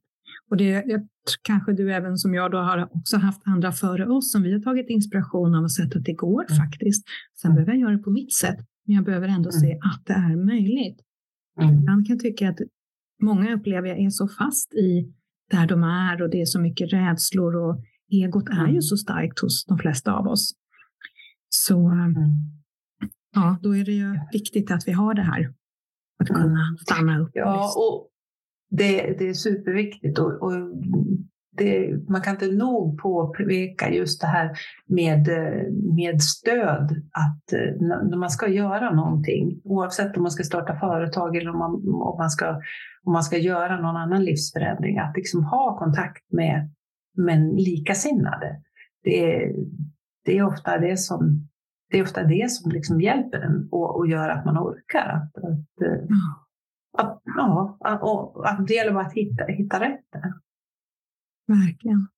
Och 0.50 0.56
det 0.56 0.64
jag, 0.64 1.06
kanske 1.42 1.72
du 1.72 1.94
även 1.94 2.16
som 2.16 2.34
jag 2.34 2.50
då 2.50 2.58
har 2.58 2.88
också 2.92 3.16
haft 3.16 3.42
andra 3.44 3.72
före 3.72 4.06
oss 4.06 4.32
som 4.32 4.42
vi 4.42 4.52
har 4.52 4.60
tagit 4.60 4.90
inspiration 4.90 5.54
av 5.54 5.62
och 5.62 5.72
sett 5.72 5.96
att 5.96 6.04
det 6.04 6.12
går 6.12 6.46
mm. 6.50 6.64
faktiskt. 6.64 7.04
Sen 7.42 7.50
mm. 7.50 7.54
behöver 7.54 7.72
jag 7.72 7.80
göra 7.80 7.96
det 7.96 8.02
på 8.02 8.10
mitt 8.10 8.34
sätt, 8.34 8.56
men 8.86 8.96
jag 8.96 9.04
behöver 9.04 9.28
ändå 9.28 9.52
se 9.52 9.66
mm. 9.66 9.78
att 9.82 10.06
det 10.06 10.12
är 10.12 10.36
möjligt. 10.36 11.00
Mm. 11.60 11.74
Ibland 11.74 12.06
kan 12.06 12.16
jag 12.16 12.22
tycka 12.22 12.48
att 12.48 12.58
många 13.22 13.54
upplever 13.54 13.88
jag 13.88 13.98
är 13.98 14.10
så 14.10 14.28
fast 14.28 14.74
i 14.74 15.12
där 15.50 15.66
de 15.66 15.82
är 15.82 16.22
och 16.22 16.30
det 16.30 16.40
är 16.40 16.46
så 16.46 16.60
mycket 16.60 16.92
rädslor 16.92 17.56
och 17.56 17.84
egot 18.10 18.48
är 18.48 18.66
ju 18.66 18.68
mm. 18.68 18.82
så 18.82 18.96
starkt 18.96 19.40
hos 19.40 19.64
de 19.64 19.78
flesta 19.78 20.12
av 20.12 20.26
oss. 20.26 20.52
Så 21.48 21.92
ja, 23.34 23.58
då 23.62 23.76
är 23.76 23.84
det 23.84 23.92
ju 23.92 24.18
viktigt 24.32 24.70
att 24.70 24.88
vi 24.88 24.92
har 24.92 25.14
det 25.14 25.22
här 25.22 25.54
att 26.22 26.28
kunna 26.28 26.76
stanna 26.80 27.20
upp. 27.20 27.30
Ja, 27.34 27.72
och 27.76 28.08
det, 28.70 29.18
det 29.18 29.28
är 29.28 29.34
superviktigt. 29.34 30.18
Och, 30.18 30.42
och 30.42 30.52
det, 31.56 31.98
man 32.08 32.20
kan 32.20 32.34
inte 32.34 32.52
nog 32.52 32.98
påpeka 32.98 33.90
just 33.90 34.20
det 34.20 34.26
här 34.26 34.50
med, 34.86 35.28
med 35.96 36.22
stöd. 36.22 36.90
Att 37.12 37.52
eh, 37.52 37.80
när 37.80 38.16
man 38.16 38.30
ska 38.30 38.48
göra 38.48 38.94
någonting, 38.94 39.60
oavsett 39.64 40.16
om 40.16 40.22
man 40.22 40.32
ska 40.32 40.42
starta 40.42 40.78
företag 40.78 41.36
eller 41.36 41.50
om 41.50 41.58
man, 41.58 41.74
om 41.88 42.18
man, 42.18 42.30
ska, 42.30 42.48
om 43.04 43.12
man 43.12 43.22
ska 43.22 43.38
göra 43.38 43.80
någon 43.80 43.96
annan 43.96 44.24
livsförändring, 44.24 44.98
att 44.98 45.16
liksom 45.16 45.44
ha 45.44 45.78
kontakt 45.78 46.32
med, 46.32 46.70
med 47.16 47.54
likasinnade. 47.54 48.60
Det 49.04 49.34
är, 49.34 49.52
det 50.24 50.38
är 50.38 50.46
ofta 50.46 50.78
det 50.78 50.96
som 50.96 51.48
det 51.92 51.98
är 51.98 52.02
ofta 52.02 52.24
det 52.24 52.50
som 52.50 52.70
liksom 52.70 53.00
hjälper 53.00 53.40
en 53.40 53.68
och, 53.70 53.96
och 53.96 54.06
gör 54.06 54.28
att 54.28 54.44
man 54.44 54.58
orkar. 54.58 55.08
Att, 55.08 55.36
att, 55.36 55.80
mm. 55.80 56.08
att, 56.98 57.22
ja, 57.24 57.78
och, 58.02 58.48
att 58.48 58.66
det 58.66 58.74
gäller 58.74 58.92
bara 58.92 59.06
att 59.06 59.12
hitta, 59.12 59.44
hitta 59.44 59.80
rätt 59.80 60.04
där. 60.12 60.32
Verkligen. 61.46 62.08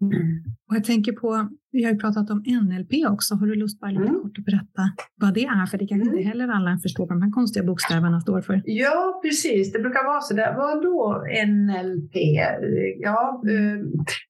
Mm. 0.00 0.44
Och 0.68 0.76
jag 0.76 0.84
tänker 0.84 1.12
på, 1.12 1.48
vi 1.72 1.84
har 1.84 1.92
ju 1.92 1.98
pratat 1.98 2.30
om 2.30 2.42
NLP 2.46 2.92
också. 3.08 3.34
Har 3.34 3.46
du 3.46 3.54
lust 3.54 3.80
bara 3.80 3.90
lite 3.90 4.02
mm. 4.02 4.22
kort 4.22 4.38
att 4.38 4.44
berätta 4.44 4.82
vad 5.14 5.34
det 5.34 5.44
är? 5.44 5.66
För 5.66 5.78
det 5.78 5.86
kanske 5.86 6.08
mm. 6.08 6.18
inte 6.18 6.28
heller 6.28 6.48
alla 6.48 6.78
förstår 6.82 7.06
vad 7.06 7.16
de 7.16 7.22
här 7.22 7.30
konstiga 7.30 7.66
bokstäverna 7.66 8.20
står 8.20 8.40
för. 8.40 8.62
Ja, 8.64 9.20
precis. 9.24 9.72
Det 9.72 9.78
brukar 9.78 10.04
vara 10.04 10.20
så 10.20 10.34
där. 10.34 10.54
Vad 10.56 10.82
då 10.82 11.24
NLP? 11.46 12.14
Ja, 12.98 13.42
eh, 13.48 13.78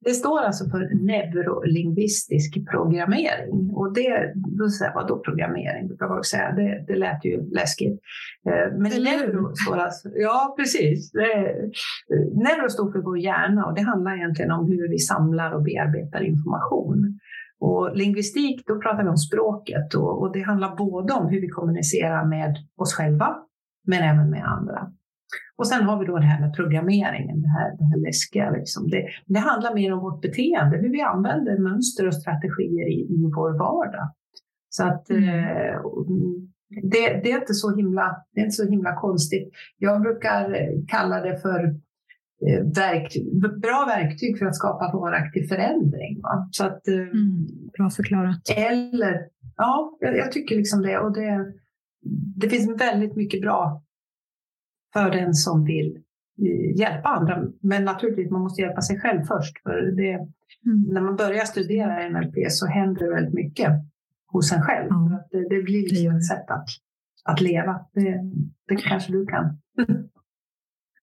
det 0.01 0.11
står 0.11 0.41
alltså 0.41 0.65
för 0.65 0.83
neurolingvistisk 1.07 2.71
programmering. 2.71 3.71
Och 3.71 3.95
det, 3.95 4.33
då 4.35 4.69
säger 4.69 4.91
jag, 4.91 4.95
vad 4.95 5.09
då 5.09 5.19
programmering? 5.19 5.89
Brukar 5.89 6.09
folk 6.09 6.27
säga. 6.27 6.53
Det, 6.53 6.85
det 6.87 6.97
lät 6.97 7.25
ju 7.25 7.51
läskigt. 7.51 8.01
Eh, 8.49 8.79
men 8.79 8.91
neuro 9.03 9.55
står 9.55 9.77
alltså, 9.77 10.09
ja 10.15 10.55
precis. 10.59 11.13
Neuro 12.45 12.69
står 12.69 12.93
för 12.93 12.99
vår 12.99 13.19
hjärna 13.19 13.67
och 13.67 13.75
det 13.75 13.83
handlar 13.83 14.17
egentligen 14.17 14.51
om 14.51 14.67
hur 14.67 14.89
vi 14.89 14.99
samlar 14.99 15.53
och 15.53 15.63
bearbetar 15.63 16.21
information. 16.21 17.19
Och 17.61 17.97
lingvistik, 17.97 18.67
då 18.67 18.81
pratar 18.81 19.03
vi 19.03 19.09
om 19.09 19.17
språket 19.17 19.95
och, 19.95 20.23
och, 20.23 20.33
det 20.33 20.43
handlar 20.43 20.77
både 20.77 21.13
om 21.13 21.29
hur 21.29 21.41
vi 21.41 21.49
kommunicerar 21.49 22.25
med 22.25 22.57
oss 22.77 22.95
själva, 22.95 23.37
men 23.87 24.03
även 24.03 24.31
med 24.31 24.45
andra. 24.45 24.93
Och 25.57 25.67
sen 25.67 25.83
har 25.83 25.99
vi 25.99 26.07
då 26.07 26.19
det 26.19 26.25
här 26.25 26.41
med 26.41 26.55
programmeringen, 26.55 27.43
det 27.43 27.49
här, 27.49 27.77
det 27.79 27.85
här 27.85 27.99
läskiga. 28.07 28.51
Liksom. 28.51 28.91
Det, 28.91 29.07
det 29.27 29.39
handlar 29.39 29.75
mer 29.75 29.93
om 29.93 30.01
vårt 30.01 30.23
beteende, 30.23 30.77
hur 30.77 30.89
vi 30.89 31.01
använder 31.01 31.59
mönster 31.59 32.07
och 32.07 32.15
strategier 32.15 32.89
i, 32.89 33.01
i 33.01 33.31
vår 33.37 33.59
vardag. 33.59 34.13
Så 34.69 34.85
att 34.85 35.11
mm. 35.11 35.25
eh, 35.25 35.81
det, 36.83 37.21
det, 37.23 37.33
är 37.33 37.41
inte 37.41 37.55
så 37.55 37.77
himla, 37.77 38.17
det 38.35 38.41
är 38.41 38.45
inte 38.45 38.57
så 38.57 38.71
himla 38.71 38.95
konstigt. 38.95 39.51
Jag 39.79 40.03
brukar 40.03 40.57
kalla 40.89 41.21
det 41.21 41.39
för 41.39 41.75
Eh, 42.47 42.65
verk, 42.75 43.17
bra 43.63 43.85
verktyg 43.87 44.39
för 44.39 44.47
att 44.47 44.57
skapa 44.57 44.91
varaktig 44.93 45.49
förändring. 45.49 46.21
Va? 46.23 46.49
Så 46.51 46.65
att, 46.65 46.89
eh, 46.89 46.95
mm, 46.95 47.47
bra 47.79 47.91
förklarat. 47.91 48.41
Eller, 48.57 49.21
ja, 49.57 49.97
jag, 50.01 50.17
jag, 50.17 50.33
tycker 50.33 50.57
liksom 50.57 50.83
det. 50.83 50.99
Och 50.99 51.13
det, 51.13 51.53
det 52.37 52.49
finns 52.49 52.81
väldigt 52.81 53.17
mycket 53.17 53.41
bra 53.41 53.83
för 54.93 55.11
den 55.11 55.35
som 55.35 55.65
vill 55.65 55.97
eh, 56.43 56.79
hjälpa 56.79 57.09
andra. 57.09 57.45
Men 57.61 57.85
naturligtvis, 57.85 58.31
man 58.31 58.43
måste 58.43 58.63
hjälpa 58.63 58.81
sig 58.81 59.01
själv 59.01 59.23
först. 59.25 59.63
För 59.63 59.97
det, 59.97 60.13
mm. 60.13 60.83
När 60.89 61.01
man 61.01 61.17
börjar 61.17 61.45
studera 61.45 62.09
NLP 62.09 62.51
så 62.51 62.67
händer 62.67 63.07
det 63.07 63.15
väldigt 63.15 63.35
mycket 63.35 63.73
hos 64.33 64.53
en 64.53 64.63
själv. 64.63 64.91
Mm. 64.91 65.19
Det, 65.31 65.49
det, 65.49 65.63
blir 65.63 65.83
liksom 65.83 66.17
ett 66.17 66.27
sätt 66.27 66.51
att, 66.51 66.69
att 67.25 67.41
leva. 67.41 67.81
Det, 67.93 68.21
det 68.69 68.77
kanske 68.77 69.13
du 69.13 69.27
kan. 69.27 69.59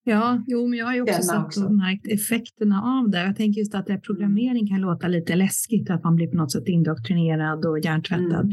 Ja, 0.07 0.43
jo, 0.47 0.67
men 0.67 0.79
jag 0.79 0.85
har 0.85 0.93
ju 0.93 1.01
också 1.01 1.21
sett 1.21 1.45
också. 1.45 1.65
och 1.65 1.75
märkt 1.75 2.07
effekterna 2.07 2.81
av 2.81 3.09
det. 3.09 3.23
Jag 3.23 3.35
tänker 3.35 3.59
just 3.59 3.75
att 3.75 3.85
det 3.85 3.97
programmering 3.97 4.67
kan 4.67 4.81
låta 4.81 5.07
lite 5.07 5.35
läskigt, 5.35 5.89
att 5.89 6.03
man 6.03 6.15
blir 6.15 6.27
på 6.27 6.37
något 6.37 6.51
sätt 6.51 6.67
indoktrinerad 6.67 7.65
och 7.65 7.79
hjärntvättad. 7.79 8.45
Mm. 8.45 8.51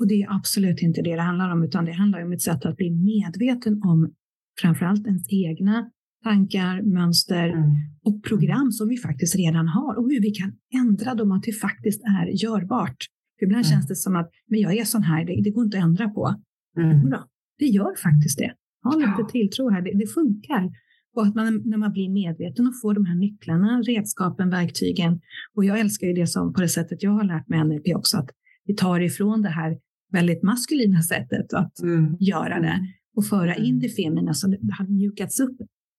Och 0.00 0.08
det 0.08 0.22
är 0.22 0.36
absolut 0.36 0.82
inte 0.82 1.02
det 1.02 1.16
det 1.16 1.22
handlar 1.22 1.52
om, 1.52 1.62
utan 1.62 1.84
det 1.84 1.92
handlar 1.92 2.24
om 2.24 2.32
ett 2.32 2.42
sätt 2.42 2.64
att 2.64 2.76
bli 2.76 2.90
medveten 2.90 3.82
om 3.82 4.12
framförallt 4.60 5.06
ens 5.06 5.26
egna 5.32 5.90
tankar, 6.24 6.82
mönster 6.82 7.48
mm. 7.48 7.70
och 8.04 8.22
program 8.22 8.72
som 8.72 8.88
vi 8.88 8.96
faktiskt 8.96 9.36
redan 9.36 9.68
har 9.68 9.94
och 9.98 10.10
hur 10.10 10.20
vi 10.20 10.30
kan 10.30 10.52
ändra 10.74 11.14
dem 11.14 11.32
att 11.32 11.42
det 11.42 11.52
faktiskt 11.52 12.02
är 12.04 12.26
görbart. 12.26 12.96
För 13.38 13.46
ibland 13.46 13.64
mm. 13.64 13.72
känns 13.72 13.86
det 13.88 13.96
som 13.96 14.16
att 14.16 14.30
men 14.50 14.60
jag 14.60 14.76
är 14.76 14.84
sån 14.84 15.02
här, 15.02 15.24
det, 15.24 15.42
det 15.44 15.50
går 15.50 15.64
inte 15.64 15.78
att 15.78 15.84
ändra 15.84 16.08
på. 16.08 16.34
Mm. 16.78 17.10
Bra. 17.10 17.28
Det 17.58 17.66
gör 17.66 17.94
faktiskt 18.02 18.38
det. 18.38 18.52
Ha 18.84 18.96
lite 18.96 19.14
ja. 19.18 19.28
tilltro 19.32 19.70
här, 19.70 19.82
det, 19.82 19.92
det 19.98 20.06
funkar. 20.06 20.70
Och 21.14 21.26
att 21.26 21.34
man, 21.34 21.62
när 21.64 21.78
man 21.78 21.92
blir 21.92 22.10
medveten 22.10 22.66
och 22.66 22.80
får 22.82 22.94
de 22.94 23.04
här 23.06 23.14
nycklarna, 23.14 23.82
redskapen, 23.82 24.50
verktygen. 24.50 25.20
Och 25.54 25.64
jag 25.64 25.80
älskar 25.80 26.06
ju 26.06 26.12
det 26.12 26.26
som 26.26 26.52
på 26.52 26.60
det 26.60 26.68
sättet 26.68 27.02
jag 27.02 27.10
har 27.10 27.24
lärt 27.24 27.48
mig 27.48 27.64
NLP 27.64 27.96
också, 27.96 28.18
att 28.18 28.30
vi 28.64 28.74
tar 28.74 29.00
ifrån 29.00 29.42
det 29.42 29.48
här 29.48 29.78
väldigt 30.12 30.42
maskulina 30.42 31.02
sättet 31.02 31.52
att 31.52 31.82
mm. 31.82 32.16
göra 32.20 32.60
det 32.60 32.80
och 33.16 33.26
föra 33.26 33.54
in 33.54 33.64
mm. 33.64 33.80
det 33.80 33.88
feminina 33.88 34.34
så 34.34 34.46
det 34.48 34.58
har 34.78 34.86
mjukats 34.86 35.40
upp 35.40 35.56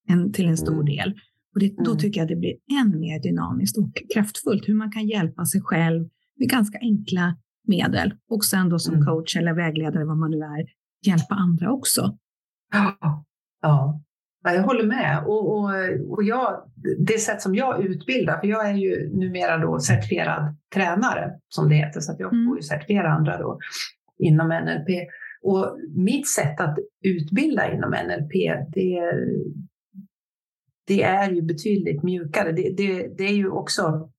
en, 0.08 0.34
till 0.34 0.46
en 0.46 0.58
stor 0.58 0.74
mm. 0.74 0.86
del. 0.86 1.14
Och 1.54 1.60
det, 1.60 1.76
då 1.78 1.92
mm. 1.92 1.98
tycker 1.98 2.22
jag 2.22 2.28
det 2.28 2.36
blir 2.36 2.56
än 2.82 3.00
mer 3.00 3.20
dynamiskt 3.20 3.78
och 3.78 3.92
kraftfullt 4.14 4.70
hur 4.70 4.74
man 4.74 4.92
kan 4.92 5.08
hjälpa 5.08 5.46
sig 5.46 5.62
själv 5.62 6.10
med 6.40 6.50
ganska 6.50 6.78
enkla 6.82 7.38
medel 7.68 8.14
och 8.30 8.46
sen 8.46 8.70
då 8.70 8.80
som 8.80 9.06
coach 9.06 9.38
eller 9.38 9.54
vägledare, 9.54 10.06
vad 10.06 10.18
man 10.18 10.32
nu 10.32 10.38
är, 10.38 10.66
hjälpa 11.06 11.36
andra 11.36 11.72
också. 11.72 12.18
Ja, 12.72 12.98
ja. 13.62 14.02
Jag 14.44 14.64
håller 14.64 14.86
med. 14.86 15.24
Och, 15.26 15.58
och, 15.58 15.70
och 16.10 16.24
jag, 16.24 16.64
det 17.00 17.20
sätt 17.20 17.42
som 17.42 17.56
jag 17.56 17.86
utbildar, 17.86 18.40
för 18.40 18.48
jag 18.48 18.70
är 18.70 18.74
ju 18.74 19.10
numera 19.14 19.58
då 19.58 19.80
certifierad 19.80 20.56
tränare 20.74 21.32
som 21.50 21.70
det 21.70 21.76
heter, 21.76 22.00
så 22.00 22.12
att 22.12 22.20
jag 22.20 22.30
får 22.30 22.58
ju 22.58 22.62
certifiera 22.62 23.10
andra 23.10 23.38
då 23.38 23.60
inom 24.20 24.48
NLP. 24.48 25.08
Och 25.44 25.78
mitt 25.96 26.28
sätt 26.28 26.60
att 26.60 26.78
utbilda 27.02 27.74
inom 27.74 27.90
NLP, 27.90 28.32
det, 28.74 29.02
det 30.88 31.04
är 31.04 31.32
ju 31.32 31.42
betydligt 31.42 32.04
mjukare. 32.04 32.52
Det, 32.52 32.74
det, 32.78 33.08
det 33.18 33.24
är 33.24 33.36
ju 33.36 33.50
också 33.50 34.10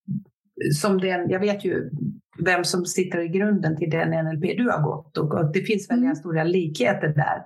som 0.80 1.00
den, 1.00 1.30
jag 1.30 1.40
vet 1.40 1.64
ju 1.64 1.90
vem 2.38 2.64
som 2.64 2.84
sitter 2.84 3.18
i 3.18 3.28
grunden 3.28 3.76
till 3.76 3.90
den 3.90 4.24
NLP 4.24 4.56
du 4.56 4.70
har 4.70 4.82
gått 4.82 5.18
och, 5.18 5.34
och 5.34 5.52
det 5.52 5.60
finns 5.60 5.90
väldigt 5.90 6.04
mm. 6.04 6.16
stora 6.16 6.44
likheter 6.44 7.08
där. 7.08 7.44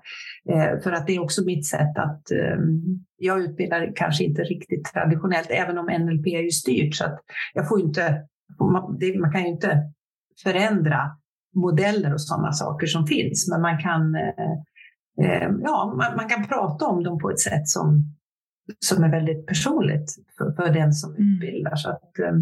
Eh, 0.55 0.81
för 0.81 0.92
att 0.92 1.07
det 1.07 1.14
är 1.14 1.22
också 1.22 1.44
mitt 1.44 1.66
sätt 1.66 1.98
att 1.98 2.31
eh, 2.31 2.59
jag 3.16 3.40
utbildar 3.40 3.92
kanske 3.96 4.24
inte 4.24 4.42
riktigt 4.42 4.85
traditionellt, 4.85 5.51
även 5.51 5.79
om 5.79 5.87
NLP 5.87 6.27
är 6.27 6.42
ju 6.42 6.51
styrt 6.51 6.94
så 6.94 7.05
att 7.05 7.18
jag 7.55 7.68
får 7.68 7.81
inte, 7.81 8.22
man, 8.61 8.98
det, 8.98 9.18
man 9.18 9.33
kan 9.33 9.42
ju 9.42 9.48
inte 9.48 9.92
förändra 10.42 11.11
modeller 11.55 12.12
och 12.12 12.20
sådana 12.20 12.53
saker 12.53 12.87
som 12.87 13.07
finns, 13.07 13.48
men 13.51 13.61
man 13.61 13.79
kan, 13.79 14.14
eh, 14.14 14.53
eh, 15.20 15.51
ja, 15.62 15.94
man, 15.96 16.16
man, 16.16 16.29
kan 16.29 16.48
prata 16.48 16.87
om 16.87 17.05
dem 17.05 17.18
på 17.18 17.31
ett 17.31 17.40
sätt 17.40 17.68
som, 17.68 18.16
som 18.79 19.05
är 19.05 19.11
väldigt 19.11 19.46
personligt 19.46 20.14
för, 20.38 20.53
för 20.53 20.74
den 20.74 20.92
som 20.92 21.14
mm. 21.14 21.35
utbildar. 21.35 21.77
Så 21.77 21.90
att, 21.90 22.18
eh, 22.18 22.33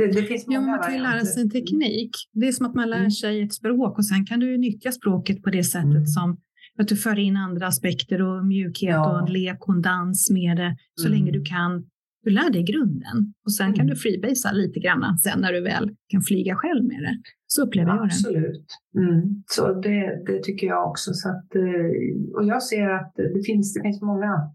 det, 0.00 0.20
det, 0.20 0.22
finns 0.22 0.46
många 0.46 0.60
ja, 0.60 0.66
man 0.66 0.82
kan 0.82 0.94
ju 0.94 1.02
lära 1.02 1.20
sig 1.20 1.42
en 1.42 1.50
teknik. 1.50 2.10
Det 2.32 2.48
är 2.48 2.52
som 2.52 2.66
att 2.66 2.74
man 2.74 2.90
lär 2.90 2.98
mm. 2.98 3.10
sig 3.10 3.42
ett 3.42 3.54
språk 3.54 3.98
och 3.98 4.06
sen 4.06 4.26
kan 4.26 4.40
du 4.40 4.58
nyttja 4.58 4.92
språket 4.92 5.42
på 5.42 5.50
det 5.50 5.64
sättet 5.64 5.84
mm. 5.84 6.06
som 6.06 6.40
att 6.78 6.88
du 6.88 6.96
för 6.96 7.18
in 7.18 7.36
andra 7.36 7.66
aspekter 7.66 8.22
och 8.22 8.46
mjukhet 8.46 8.90
ja. 8.90 9.12
och 9.12 9.28
en 9.28 9.32
lek 9.32 9.68
och 9.68 9.74
en 9.74 9.82
dans 9.82 10.30
med 10.30 10.56
det 10.56 10.76
så 10.94 11.06
mm. 11.06 11.18
länge 11.18 11.32
du 11.32 11.44
kan. 11.44 11.84
Du 12.22 12.30
lär 12.30 12.50
dig 12.50 12.62
grunden 12.62 13.34
och 13.44 13.54
sen 13.54 13.72
kan 13.72 13.86
du 13.86 13.92
mm. 13.92 13.96
freebasea 13.96 14.52
lite 14.52 14.80
grann 14.80 15.18
sen 15.18 15.40
när 15.40 15.52
du 15.52 15.60
väl 15.60 15.90
kan 16.08 16.22
flyga 16.22 16.54
själv 16.56 16.84
med 16.84 17.02
det. 17.02 17.16
Så 17.46 17.62
upplever 17.62 17.90
jag 17.90 17.98
det. 17.98 18.04
Absolut. 18.04 18.66
Mm. 18.96 19.42
Så 19.46 19.72
det, 19.72 20.22
det, 20.26 20.42
tycker 20.42 20.66
jag 20.66 20.90
också. 20.90 21.10
Så 21.14 21.28
att, 21.28 21.54
eh, 21.54 22.36
och 22.36 22.44
jag 22.44 22.62
ser 22.62 22.88
att 22.88 23.12
det 23.16 23.42
finns, 23.46 23.74
det 23.74 23.80
finns 23.82 24.02
många 24.02 24.50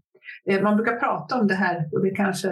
eh, 0.50 0.62
man 0.62 0.76
brukar 0.76 0.96
prata 0.96 1.40
om 1.40 1.46
det 1.46 1.54
här 1.54 1.76
och 1.92 2.02
det 2.04 2.10
kanske 2.10 2.48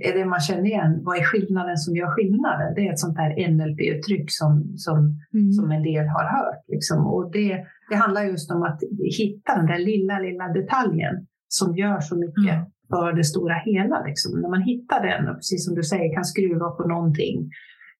är 0.00 0.18
det 0.18 0.24
man 0.24 0.40
känner 0.40 0.66
igen. 0.66 1.00
Vad 1.02 1.18
är 1.18 1.22
skillnaden 1.22 1.76
som 1.76 1.96
gör 1.96 2.10
skillnaden? 2.16 2.74
Det 2.74 2.86
är 2.86 2.92
ett 2.92 2.98
sånt 2.98 3.18
här 3.18 3.30
NLP-uttryck 3.50 4.26
som, 4.28 4.72
som, 4.76 4.96
mm. 5.34 5.52
som 5.52 5.70
en 5.70 5.82
del 5.82 6.06
har 6.08 6.24
hört. 6.36 6.62
Liksom. 6.68 7.06
Och 7.06 7.30
det, 7.32 7.64
det 7.90 7.96
handlar 7.96 8.22
just 8.22 8.50
om 8.50 8.62
att 8.62 8.80
hitta 9.18 9.56
den 9.56 9.66
där 9.66 9.78
lilla, 9.78 10.18
lilla 10.18 10.48
detaljen 10.48 11.26
som 11.48 11.76
gör 11.76 12.00
så 12.00 12.16
mycket 12.18 12.54
mm. 12.54 12.66
för 12.90 13.12
det 13.12 13.24
stora 13.24 13.54
hela. 13.54 14.04
Liksom. 14.04 14.40
När 14.40 14.48
man 14.48 14.62
hittar 14.62 15.06
den 15.06 15.28
och 15.28 15.36
precis 15.36 15.64
som 15.64 15.74
du 15.74 15.82
säger 15.82 16.14
kan 16.14 16.24
skruva 16.24 16.70
på 16.70 16.88
någonting, 16.88 17.50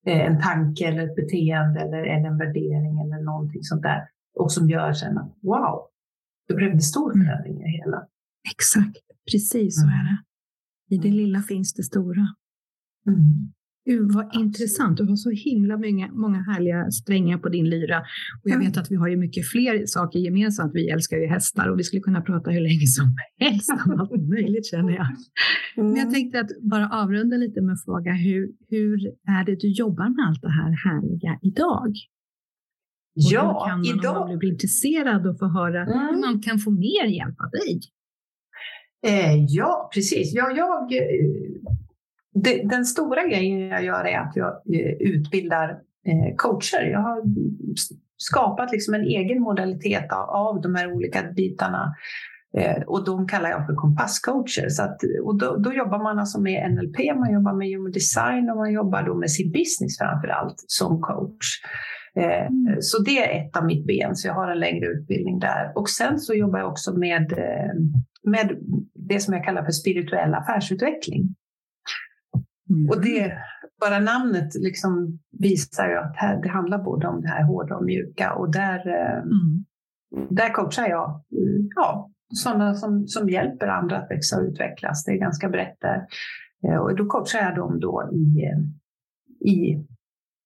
eh, 0.07 0.27
en 0.27 0.41
tanke 0.41 0.85
eller 0.89 1.03
ett 1.05 1.17
beteende 1.17 1.81
eller, 1.81 2.03
eller 2.03 2.29
en 2.29 2.39
värdering 2.39 2.95
eller 3.03 3.25
någonting 3.25 3.63
sånt 3.63 3.83
där 3.83 4.01
och 4.35 4.53
som 4.53 4.71
gör 4.71 4.93
sen 4.93 5.19
att 5.19 5.33
wow, 5.43 5.87
då 6.49 6.57
blev 6.57 6.73
det 6.75 6.81
stor 6.81 7.15
mm. 7.15 7.27
förändring 7.27 7.57
i 7.63 7.71
hela. 7.79 8.07
Exakt, 8.55 9.05
precis 9.33 9.81
så 9.81 9.87
är 9.87 10.05
det. 10.11 10.19
I 10.95 10.99
det 10.99 11.11
lilla 11.11 11.43
finns 11.43 11.75
det 11.75 11.83
stora. 11.83 12.29
Mm. 13.09 13.53
Gud, 13.87 14.13
vad 14.13 14.27
Absolut. 14.27 14.47
intressant. 14.47 14.97
Du 14.97 15.05
har 15.05 15.17
så 15.17 15.31
himla 15.31 15.77
många, 15.77 16.13
många 16.13 16.43
härliga 16.43 16.91
strängar 16.91 17.39
på 17.39 17.49
din 17.49 17.71
lyra. 17.71 17.99
Och 18.43 18.49
jag 18.51 18.55
mm. 18.55 18.67
vet 18.67 18.77
att 18.77 18.91
vi 18.91 18.97
har 18.97 19.09
ju 19.09 19.17
mycket 19.17 19.47
fler 19.47 19.87
saker 19.87 20.19
gemensamt. 20.19 20.71
Vi 20.75 20.89
älskar 20.91 21.17
ju 21.17 21.27
hästar 21.27 21.69
och 21.69 21.79
vi 21.79 21.85
skulle 21.85 22.03
kunna 22.03 22.21
prata 22.21 22.51
hur 22.51 22.61
länge 22.61 22.87
som 22.87 23.17
helst 23.39 23.71
om 23.87 24.01
allt 24.01 24.29
möjligt 24.29 24.67
känner 24.67 24.93
jag. 24.93 25.07
Mm. 25.77 25.93
Men 25.93 25.97
jag 25.97 26.11
tänkte 26.11 26.41
att 26.41 26.51
bara 26.63 26.89
avrunda 26.89 27.37
lite 27.37 27.61
med 27.61 27.73
att 27.73 27.85
fråga 27.85 28.13
hur, 28.13 28.53
hur 28.69 28.97
är 29.39 29.45
det 29.45 29.57
du 29.61 29.69
jobbar 29.69 30.09
med 30.17 30.27
allt 30.29 30.43
det 30.43 30.55
här 30.61 30.73
härliga 30.85 31.39
idag? 31.43 31.93
Och 33.17 33.33
ja, 33.33 33.67
kan 33.69 33.79
man, 33.79 33.87
idag. 33.87 34.23
Om 34.23 34.29
man 34.29 34.39
blir 34.39 34.53
intresserad 34.53 35.27
och 35.27 35.39
få 35.39 35.47
höra 35.49 35.83
mm. 35.83 35.99
hur 35.99 36.21
man 36.21 36.43
kan 36.43 36.59
få 36.59 36.71
mer 36.71 37.07
hjälp 37.07 37.37
av 37.45 37.51
dig. 37.51 37.81
Eh, 39.05 39.45
ja, 39.49 39.91
precis. 39.95 40.35
Ja, 40.35 40.51
jag, 40.57 40.93
eh, 40.93 41.31
det, 42.35 42.63
den 42.69 42.85
stora 42.85 43.23
grejen 43.29 43.61
jag 43.61 43.85
gör 43.85 44.05
är 44.05 44.19
att 44.19 44.37
jag 44.37 44.49
eh, 44.49 44.93
utbildar 45.01 45.79
coacher. 46.37 46.83
Jag 46.83 47.01
har 47.01 47.23
skapat 48.17 48.73
liksom 48.73 48.95
en 48.95 49.05
egen 49.05 49.43
modalitet 49.43 50.13
av, 50.13 50.31
av 50.31 50.61
de 50.61 50.75
här 50.75 50.93
olika 50.93 51.23
bitarna. 51.23 51.95
Och 52.87 53.05
de 53.05 53.27
kallar 53.27 53.51
jag 53.51 53.67
för 53.67 53.75
kompasscoacher. 53.75 54.69
Så 54.69 54.83
att, 54.83 54.97
och 55.25 55.39
då, 55.39 55.57
då, 55.57 55.73
jobbar 55.73 55.99
man 55.99 56.19
alltså 56.19 56.41
med 56.41 56.73
NLP, 56.73 56.97
man 57.17 57.33
jobbar 57.33 57.53
med 57.53 57.69
human 57.69 57.93
design 57.93 58.51
och 58.51 58.57
man 58.57 58.73
jobbar 58.73 59.03
då 59.03 59.15
med 59.15 59.31
sin 59.31 59.53
business 59.53 59.99
framför 59.99 60.29
allt 60.29 60.55
som 60.67 61.01
coach. 61.01 61.47
Mm. 62.17 62.77
Så 62.81 63.03
det 63.03 63.19
är 63.19 63.41
ett 63.41 63.57
av 63.57 63.65
mitt 63.67 63.87
ben, 63.87 64.17
så 64.17 64.29
jag 64.29 64.35
har 64.35 64.51
en 64.51 64.61
längre 64.61 64.87
utbildning 64.87 65.39
där. 65.39 65.73
Och 65.75 65.89
sen 65.89 66.19
så 66.19 66.35
jobbar 66.35 66.59
jag 66.59 66.69
också 66.69 66.93
med, 66.93 67.33
med 68.25 68.59
det 68.95 69.21
som 69.21 69.35
jag 69.35 69.45
kallar 69.45 69.65
för 69.65 69.73
spirituell 69.73 70.35
affärsutveckling. 70.35 71.35
Mm. 72.71 72.91
Och 72.91 73.03
det, 73.03 73.33
bara 73.81 74.01
namnet 74.01 74.55
liksom 74.55 75.19
visar 75.41 75.89
ju 75.89 75.97
att 75.97 76.17
här, 76.17 76.43
det 76.43 76.49
handlar 76.49 76.79
både 76.79 77.07
om 77.07 77.21
det 77.21 77.29
här 77.29 77.45
hårda 77.45 77.77
och 77.77 77.85
mjuka 77.85 78.35
och 78.35 78.53
där, 78.53 78.89
eh, 78.89 79.19
mm. 79.19 79.65
där 80.31 80.53
coachar 80.53 80.89
jag 80.89 81.23
ja, 81.75 82.11
sådana 82.35 82.75
som, 82.75 83.07
som 83.07 83.29
hjälper 83.29 83.67
andra 83.69 83.99
att 83.99 84.11
växa 84.11 84.37
och 84.37 84.45
utvecklas. 84.45 85.05
Det 85.05 85.13
är 85.13 85.17
ganska 85.17 85.49
brett 85.49 85.77
där. 85.81 86.07
Och 86.81 86.97
då 86.97 87.07
coachar 87.07 87.39
jag 87.39 87.55
dem 87.57 87.81
då 87.81 88.11
i, 88.13 88.45
i 89.51 89.85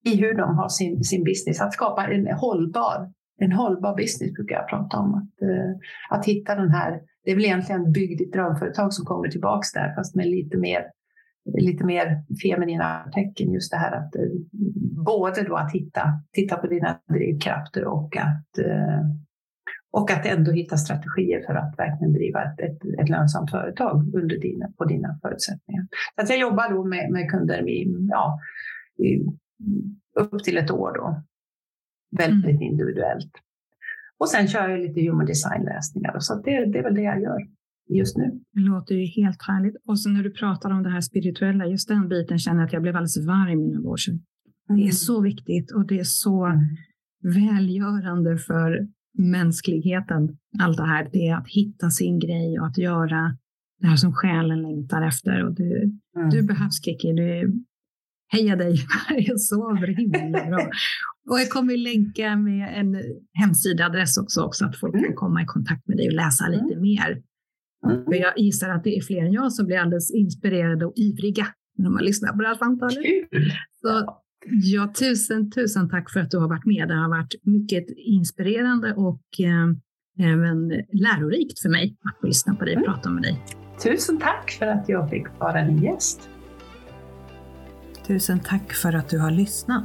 i 0.05 0.17
hur 0.17 0.35
de 0.35 0.57
har 0.57 0.69
sin, 0.69 1.05
sin 1.05 1.25
business. 1.25 1.61
Att 1.61 1.73
skapa 1.73 2.07
en 2.07 2.27
hållbar, 2.27 3.12
en 3.41 3.53
hållbar 3.53 3.97
business 3.97 4.33
brukar 4.33 4.57
jag 4.57 4.69
prata 4.69 4.99
om. 4.99 5.14
Att, 5.14 6.19
att 6.19 6.25
hitta 6.25 6.55
den 6.55 6.71
här, 6.71 7.01
det 7.29 7.33
är 7.33 7.37
väl 7.37 7.45
egentligen 7.45 7.93
bygg 7.93 8.19
ditt 8.19 8.33
drömföretag 8.33 8.93
som 8.93 9.05
kommer 9.05 9.29
tillbaks 9.29 9.73
där 9.73 9.95
fast 9.95 10.14
med 10.14 10.27
lite 10.27 10.57
mer 10.57 10.83
lite 11.59 11.85
mer 11.85 12.25
feminina 12.43 13.11
tecken. 13.14 13.53
Just 13.53 13.71
det 13.71 13.77
här 13.77 13.93
att 13.93 14.17
uh, 14.17 14.41
både 15.05 15.43
då 15.43 15.57
att 15.57 15.73
hitta, 15.73 16.03
titta 16.33 16.57
på 16.57 16.67
dina 16.67 17.01
drivkrafter 17.09 17.85
och 17.85 18.17
att 18.17 18.67
uh, 18.67 19.01
och 19.91 20.11
att 20.11 20.27
ändå 20.27 20.53
hitta 20.53 20.77
strategier 20.77 21.43
för 21.47 21.55
att 21.55 21.79
verkligen 21.79 22.12
driva 22.12 22.45
ett, 22.45 22.61
ett, 22.61 23.01
ett 23.01 23.09
lönsamt 23.09 23.51
företag 23.51 24.14
under 24.14 24.38
dina, 24.38 24.69
på 24.79 24.85
dina 24.85 25.19
förutsättningar. 25.23 25.87
Så 26.14 26.23
att 26.23 26.31
jag 26.31 26.38
jobbar 26.38 26.71
då 26.71 26.85
med, 26.85 27.11
med 27.11 27.31
kunder 27.31 27.69
i, 27.69 28.07
ja, 28.11 28.41
i 28.99 29.27
upp 30.21 30.45
till 30.45 30.59
ett 30.59 30.71
år 30.71 30.93
då. 30.93 31.23
Väldigt 32.19 32.50
mm. 32.50 32.63
individuellt. 32.63 33.33
Och 34.21 34.29
sen 34.29 34.48
kör 34.48 34.69
jag 34.69 34.81
lite 34.81 35.00
human 35.00 35.27
design-läsningar. 35.27 36.19
Så 36.19 36.35
det, 36.35 36.73
det 36.73 36.79
är 36.79 36.83
väl 36.83 36.94
det 36.94 37.02
jag 37.02 37.23
gör 37.23 37.38
just 37.88 38.16
nu. 38.16 38.40
Det 38.52 38.60
låter 38.60 38.94
ju 38.94 39.06
helt 39.23 39.42
härligt. 39.42 39.77
Och 39.87 40.00
så 40.00 40.10
när 40.10 40.23
du 40.23 40.31
pratar 40.31 40.71
om 40.71 40.83
det 40.83 40.90
här 40.90 41.00
spirituella, 41.00 41.66
just 41.66 41.88
den 41.88 42.08
biten 42.08 42.38
känner 42.38 42.60
jag 42.60 42.66
att 42.66 42.73
jag 42.73 42.83
blev 42.83 42.96
alldeles 42.96 43.27
varm 43.27 43.48
inombords. 43.48 44.08
Mm. 44.08 44.21
Det 44.66 44.73
är 44.73 44.75
mm. 44.75 44.92
så 44.92 45.21
viktigt 45.21 45.73
och 45.73 45.87
det 45.87 45.98
är 45.98 46.04
så 46.04 46.44
mm. 46.44 46.60
välgörande 47.23 48.38
för 48.38 48.88
mänskligheten. 49.19 50.38
Allt 50.58 50.77
det 50.77 50.87
här, 50.87 51.08
det 51.12 51.29
är 51.29 51.37
att 51.37 51.48
hitta 51.48 51.90
sin 51.90 52.19
grej 52.19 52.60
och 52.60 52.66
att 52.66 52.79
göra 52.79 53.37
det 53.81 53.87
här 53.87 53.96
som 53.96 54.12
själen 54.12 54.62
längtar 54.62 55.02
efter. 55.02 55.44
Och 55.44 55.54
du, 55.54 55.83
mm. 56.16 56.31
du 56.31 56.42
behövs 56.42 56.85
Kiki, 56.85 57.12
du 57.12 57.52
Heja 58.29 58.56
dig, 58.56 58.76
jag 59.18 59.40
sover 59.40 59.87
himla 59.87 60.46
bra. 60.46 60.70
Och 61.31 61.40
jag 61.40 61.50
kommer 61.50 61.76
länka 61.76 62.37
med 62.37 62.81
en 62.81 63.02
hemsidaadress 63.33 64.18
också, 64.18 64.42
också 64.42 64.64
att 64.64 64.76
folk 64.76 64.94
kan 64.94 65.04
mm. 65.04 65.16
komma 65.16 65.42
i 65.42 65.46
kontakt 65.46 65.88
med 65.88 65.96
dig 65.96 66.06
och 66.08 66.14
läsa 66.14 66.46
mm. 66.46 66.58
lite 66.60 66.81
mer. 66.81 67.22
Mm. 67.87 68.04
För 68.04 68.14
jag 68.14 68.38
gissar 68.38 68.68
att 68.68 68.85
det 68.85 68.96
är 68.96 69.02
fler 69.02 69.24
än 69.24 69.33
jag 69.33 69.52
som 69.52 69.66
blir 69.66 69.79
alldeles 69.79 70.10
inspirerade 70.10 70.87
och 70.87 70.92
ivriga 70.96 71.46
när 71.79 71.90
man 71.90 72.04
lyssnar 72.04 72.33
på 72.33 72.42
det 72.42 72.48
här 72.48 72.54
samtalet. 72.54 73.04
Så 73.81 74.20
Ja, 74.46 74.92
tusen, 74.98 75.50
tusen 75.50 75.88
tack 75.88 76.10
för 76.10 76.20
att 76.20 76.31
du 76.31 76.38
har 76.38 76.48
varit 76.48 76.66
med. 76.66 76.88
Det 76.88 76.94
har 76.94 77.08
varit 77.08 77.35
mycket 77.42 77.85
inspirerande 77.96 78.94
och 78.94 79.22
eh, 79.40 80.29
även 80.33 80.68
lärorikt 80.92 81.60
för 81.60 81.68
mig 81.68 81.96
att 82.04 82.20
få 82.20 82.26
lyssna 82.26 82.54
på 82.54 82.64
dig 82.64 82.76
och 82.76 82.85
prata 82.85 83.10
med 83.10 83.22
dig. 83.22 83.44
Tusen 83.83 84.18
tack 84.18 84.50
för 84.50 84.66
att 84.66 84.88
jag 84.88 85.10
fick 85.10 85.26
vara 85.38 85.64
din 85.64 85.83
gäst. 85.83 86.31
Tusen 88.09 88.40
tack 88.40 88.73
för 88.73 88.92
att 88.92 89.09
du 89.09 89.19
har 89.19 89.31
lyssnat. 89.31 89.85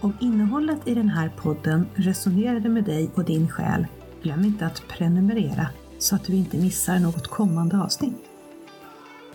Om 0.00 0.12
innehållet 0.20 0.88
i 0.88 0.94
den 0.94 1.08
här 1.08 1.32
podden 1.36 1.86
resonerade 1.94 2.68
med 2.68 2.84
dig 2.84 3.10
och 3.14 3.24
din 3.24 3.48
själ, 3.48 3.86
glöm 4.22 4.44
inte 4.44 4.66
att 4.66 4.82
prenumerera 4.88 5.68
så 5.98 6.14
att 6.14 6.24
du 6.24 6.32
inte 6.32 6.56
missar 6.56 6.98
något 6.98 7.28
kommande 7.28 7.78
avsnitt. 7.78 8.16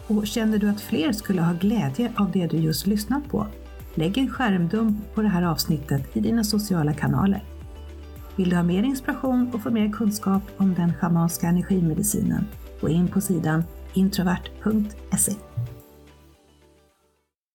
Och 0.08 0.28
känner 0.28 0.58
du 0.58 0.70
att 0.70 0.82
fler 0.82 1.12
skulle 1.12 1.42
ha 1.42 1.54
glädje 1.54 2.12
av 2.18 2.32
det 2.32 2.48
du 2.48 2.58
just 2.58 2.88
lyssnat 2.88 3.30
på? 3.30 3.48
Lägg 3.96 4.18
en 4.18 4.30
skärmdump 4.30 5.16
på 5.16 5.22
det 5.22 5.28
här 5.30 5.44
avsnittet 5.44 6.18
i 6.18 6.20
dina 6.20 6.44
sociala 6.44 6.94
kanaler. 6.94 7.44
Vill 8.36 8.50
du 8.50 8.56
ha 8.56 8.64
mer 8.64 8.84
inspiration 8.84 9.52
och 9.54 9.62
få 9.62 9.70
mer 9.70 9.92
kunskap 9.92 10.42
om 10.58 10.74
den 10.74 10.94
schamanska 10.94 11.48
energimedicinen? 11.48 12.46
Gå 12.82 12.90
in 12.90 13.08
på 13.08 13.22
sidan 13.22 13.64
introvert.se 13.94 15.49